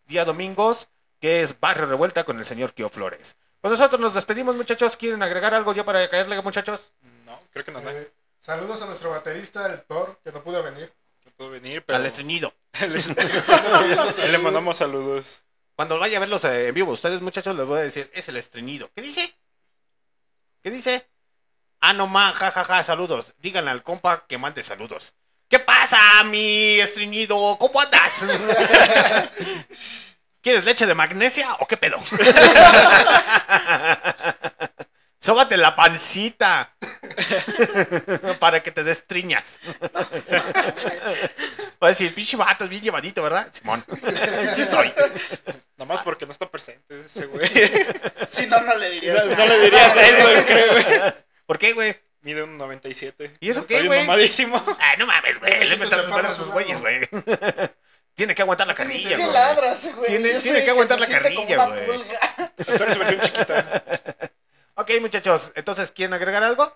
Día 0.06 0.24
domingos, 0.24 0.88
que 1.20 1.42
es 1.42 1.58
Barrio 1.60 1.86
Revuelta 1.86 2.24
con 2.24 2.38
el 2.38 2.46
señor 2.46 2.72
Kio 2.72 2.88
Flores. 2.88 3.36
Pues 3.60 3.72
nosotros 3.72 4.00
nos 4.00 4.14
despedimos, 4.14 4.56
muchachos. 4.56 4.96
¿Quieren 4.96 5.22
agregar 5.22 5.52
algo 5.52 5.74
ya 5.74 5.84
para 5.84 6.08
caerle, 6.08 6.40
muchachos? 6.40 6.92
No, 7.26 7.38
creo 7.52 7.64
que 7.64 7.72
no, 7.72 7.80
no, 7.80 7.90
Eh, 7.90 8.10
saludos 8.48 8.80
a 8.80 8.86
nuestro 8.86 9.10
baterista, 9.10 9.66
el 9.66 9.82
Thor, 9.82 10.18
que 10.24 10.32
no 10.32 10.42
pudo 10.42 10.62
venir. 10.62 10.90
no 11.26 11.30
puedo 11.32 11.50
venir, 11.50 11.84
pero 11.84 11.98
Al 11.98 12.06
estreñido. 12.06 12.54
le 14.30 14.38
mandamos 14.38 14.78
saludos. 14.78 15.44
Cuando 15.76 15.98
vaya 15.98 16.16
a 16.16 16.20
verlos 16.20 16.46
eh, 16.46 16.68
en 16.68 16.74
vivo, 16.74 16.92
ustedes, 16.92 17.20
muchachos, 17.20 17.54
les 17.54 17.66
voy 17.66 17.78
a 17.78 17.82
decir, 17.82 18.10
es 18.14 18.26
el 18.30 18.38
estreñido. 18.38 18.90
¿Qué 18.94 19.02
dice? 19.02 19.36
¿Qué 20.62 20.70
dice? 20.70 21.06
Ah, 21.80 21.92
no 21.92 22.06
más, 22.06 22.34
jajaja, 22.36 22.82
saludos. 22.84 23.34
Díganle 23.36 23.70
al 23.70 23.82
compa 23.82 24.26
que 24.26 24.38
mande 24.38 24.62
saludos. 24.62 25.12
¿Qué 25.50 25.58
pasa, 25.58 26.24
mi 26.24 26.80
estreñido? 26.80 27.58
¿Cómo 27.58 27.80
andas? 27.82 28.24
¿Quieres 30.40 30.64
leche 30.64 30.86
de 30.86 30.94
magnesia 30.94 31.54
o 31.60 31.66
qué 31.66 31.76
pedo? 31.76 31.98
Sóbate 35.28 35.58
la 35.58 35.76
pancita 35.76 36.72
para 38.38 38.62
que 38.62 38.72
te 38.72 38.82
destriñas. 38.82 39.60
Va 41.82 41.88
a 41.88 41.88
decir, 41.88 42.14
pinche 42.14 42.34
vato, 42.38 42.64
es 42.64 42.70
bien 42.70 42.80
llevadito, 42.80 43.22
¿verdad? 43.22 43.46
Simón. 43.52 43.84
Sí 44.56 44.64
soy. 44.70 44.90
Nomás 45.76 46.00
porque 46.00 46.24
no 46.24 46.32
está 46.32 46.50
presente 46.50 47.04
ese 47.04 47.26
güey. 47.26 47.46
Si 48.26 48.46
no, 48.46 48.58
no 48.62 48.74
le 48.76 48.88
dirías. 48.88 49.22
No, 49.26 49.36
no 49.36 49.46
le 49.48 49.58
dirías 49.60 49.94
eso, 49.94 50.32
yo 50.34 50.46
creo, 50.46 50.72
güey. 50.72 51.14
¿Por 51.44 51.58
qué, 51.58 51.74
güey? 51.74 51.94
Mide 52.22 52.44
un 52.44 52.56
97. 52.56 53.32
¿Y 53.38 53.50
eso 53.50 53.66
qué, 53.66 53.82
güey? 53.82 54.00
mamadísimo. 54.06 54.64
Ay, 54.80 54.96
no 54.96 55.04
mames, 55.04 55.38
güey. 55.40 55.60
Le 55.60 55.66
sus 55.66 55.90
chaparro 55.90 56.08
manos 56.08 56.24
a 56.24 56.28
a 56.30 56.32
su 56.32 56.44
sus 56.44 56.52
güeyes, 56.52 56.80
güey. 56.80 57.00
Tiene 58.14 58.34
que 58.34 58.40
aguantar 58.40 58.66
la 58.66 58.74
carrilla, 58.74 59.10
¿Qué 59.10 59.16
güey. 59.16 59.30
ladras, 59.30 59.94
güey? 59.94 60.06
Tiene- 60.08 60.40
tiene 60.40 60.64
que 60.64 60.70
aguantar 60.70 60.98
la 60.98 61.06
carrilla, 61.06 61.66
güey. 61.66 62.02
Tú 62.56 62.82
eres 62.82 62.98
versión 62.98 63.20
chiquita. 63.20 63.82
Ok, 64.78 64.90
muchachos. 65.00 65.52
Entonces, 65.56 65.90
¿quieren 65.90 66.14
agregar 66.14 66.42
algo? 66.44 66.72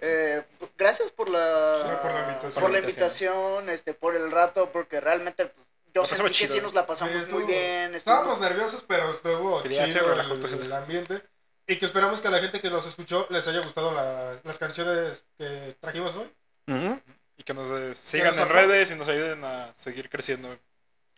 Eh, 0.00 0.44
gracias 0.76 1.10
por 1.10 1.28
la, 1.28 1.82
Sí, 1.82 1.96
por 2.02 2.12
la 2.12 2.20
invitación. 2.20 2.62
por 2.62 2.70
la 2.70 2.78
invitación, 2.78 3.68
este, 3.70 3.94
por 3.94 4.14
el 4.14 4.30
rato, 4.30 4.70
porque 4.72 5.00
realmente 5.00 5.46
pues, 5.46 5.66
yo 5.92 6.02
Nos 6.02 6.08
sentí 6.08 6.24
que 6.24 6.30
chido. 6.34 6.54
sí 6.54 6.60
nos 6.60 6.74
la 6.74 6.86
pasamos 6.86 7.12
Sí, 7.14 7.18
muy 7.32 7.42
estuvo- 7.42 7.46
bien. 7.46 7.94
Estábamos 7.96 8.38
nerviosos, 8.40 8.84
pero 8.86 9.10
estuvo 9.10 9.60
Quería 9.62 9.86
chido 9.86 10.12
el, 10.12 10.62
el 10.62 10.72
ambiente. 10.72 11.20
Y 11.66 11.76
que 11.78 11.84
esperamos 11.84 12.20
que 12.20 12.28
a 12.28 12.30
la 12.30 12.38
gente 12.38 12.60
que 12.60 12.70
los 12.70 12.86
escuchó 12.86 13.26
les 13.30 13.46
haya 13.48 13.60
gustado 13.60 13.90
la- 13.92 14.38
las 14.44 14.58
canciones 14.58 15.24
que 15.36 15.76
trajimos 15.80 16.14
hoy. 16.16 16.30
Y 17.36 17.42
que 17.42 17.54
nos 17.54 17.68
eh, 17.68 17.94
sigan 17.96 18.28
nos 18.28 18.38
en 18.38 18.48
redes 18.50 18.90
y 18.92 18.94
nos 18.94 19.08
ayuden 19.08 19.42
a 19.44 19.72
seguir 19.74 20.08
creciendo. 20.08 20.56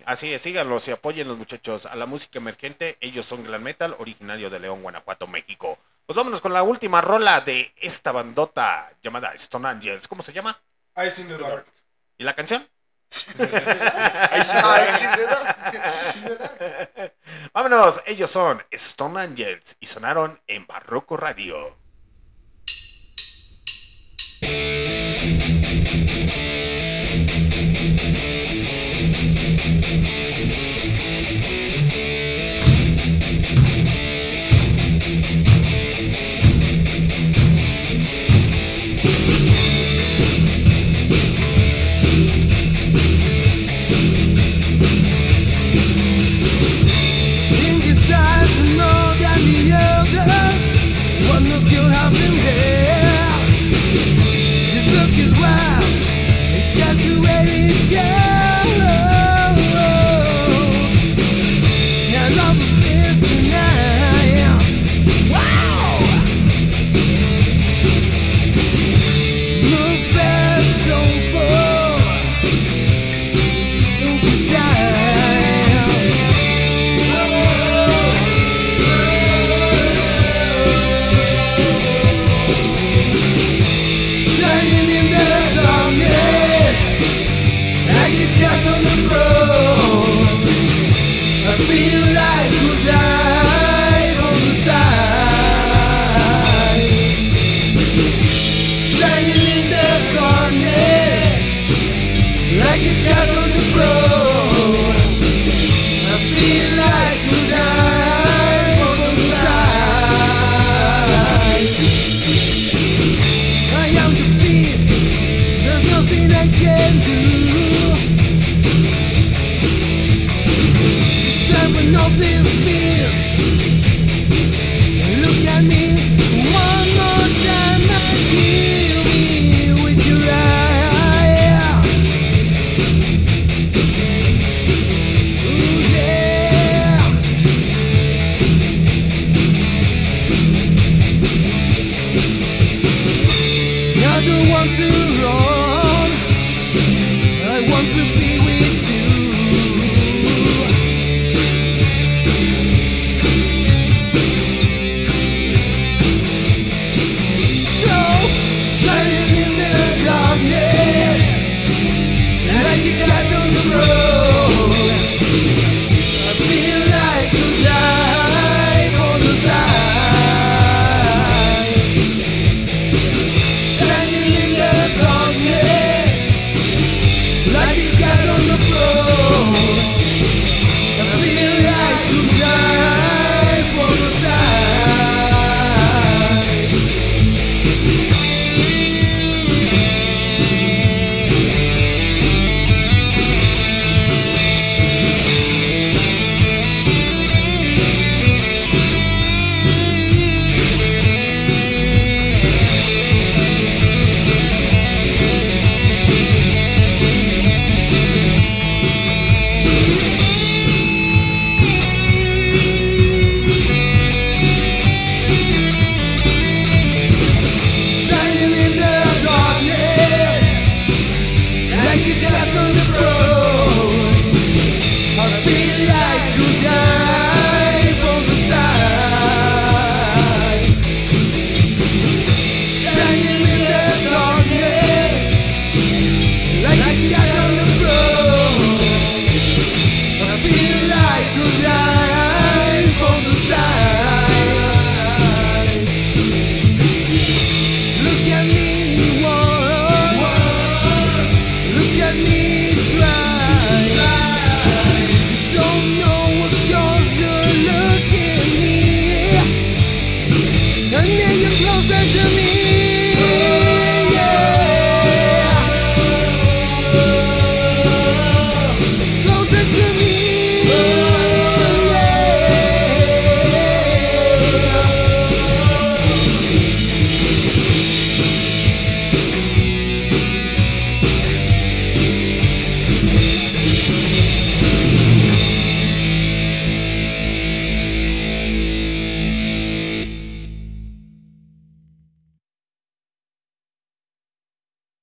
Así 0.06 0.32
es, 0.32 0.42
síganlos 0.42 0.88
y 0.88 0.92
apoyen 0.92 1.28
los 1.28 1.38
muchachos 1.38 1.86
a 1.86 1.94
la 1.94 2.06
música 2.06 2.38
emergente. 2.38 2.96
Ellos 3.00 3.26
son 3.26 3.44
glam 3.44 3.62
metal, 3.62 3.96
originario 3.98 4.50
de 4.50 4.60
León, 4.60 4.82
Guanajuato, 4.82 5.26
México. 5.26 5.78
Pues 6.06 6.16
vámonos 6.16 6.40
con 6.40 6.52
la 6.52 6.62
última 6.62 7.00
rola 7.00 7.40
de 7.40 7.72
esta 7.76 8.12
bandota 8.12 8.92
llamada 9.02 9.32
Stone 9.34 9.68
Angels. 9.68 10.08
¿Cómo 10.08 10.22
se 10.22 10.32
llama? 10.32 10.60
Ice 11.06 11.22
in 11.22 11.28
the 11.28 11.38
Dark. 11.38 11.66
¿Y 12.18 12.24
la 12.24 12.34
canción? 12.34 12.68
Ice 13.10 13.44
in 15.04 15.10
the 15.16 15.26
Dark. 15.26 15.56
Vámonos, 17.52 18.00
ellos 18.06 18.30
son 18.30 18.62
Stone 18.70 19.20
Angels 19.20 19.76
y 19.80 19.86
sonaron 19.86 20.40
en 20.46 20.66
Barroco 20.66 21.16
Radio. 21.16 21.79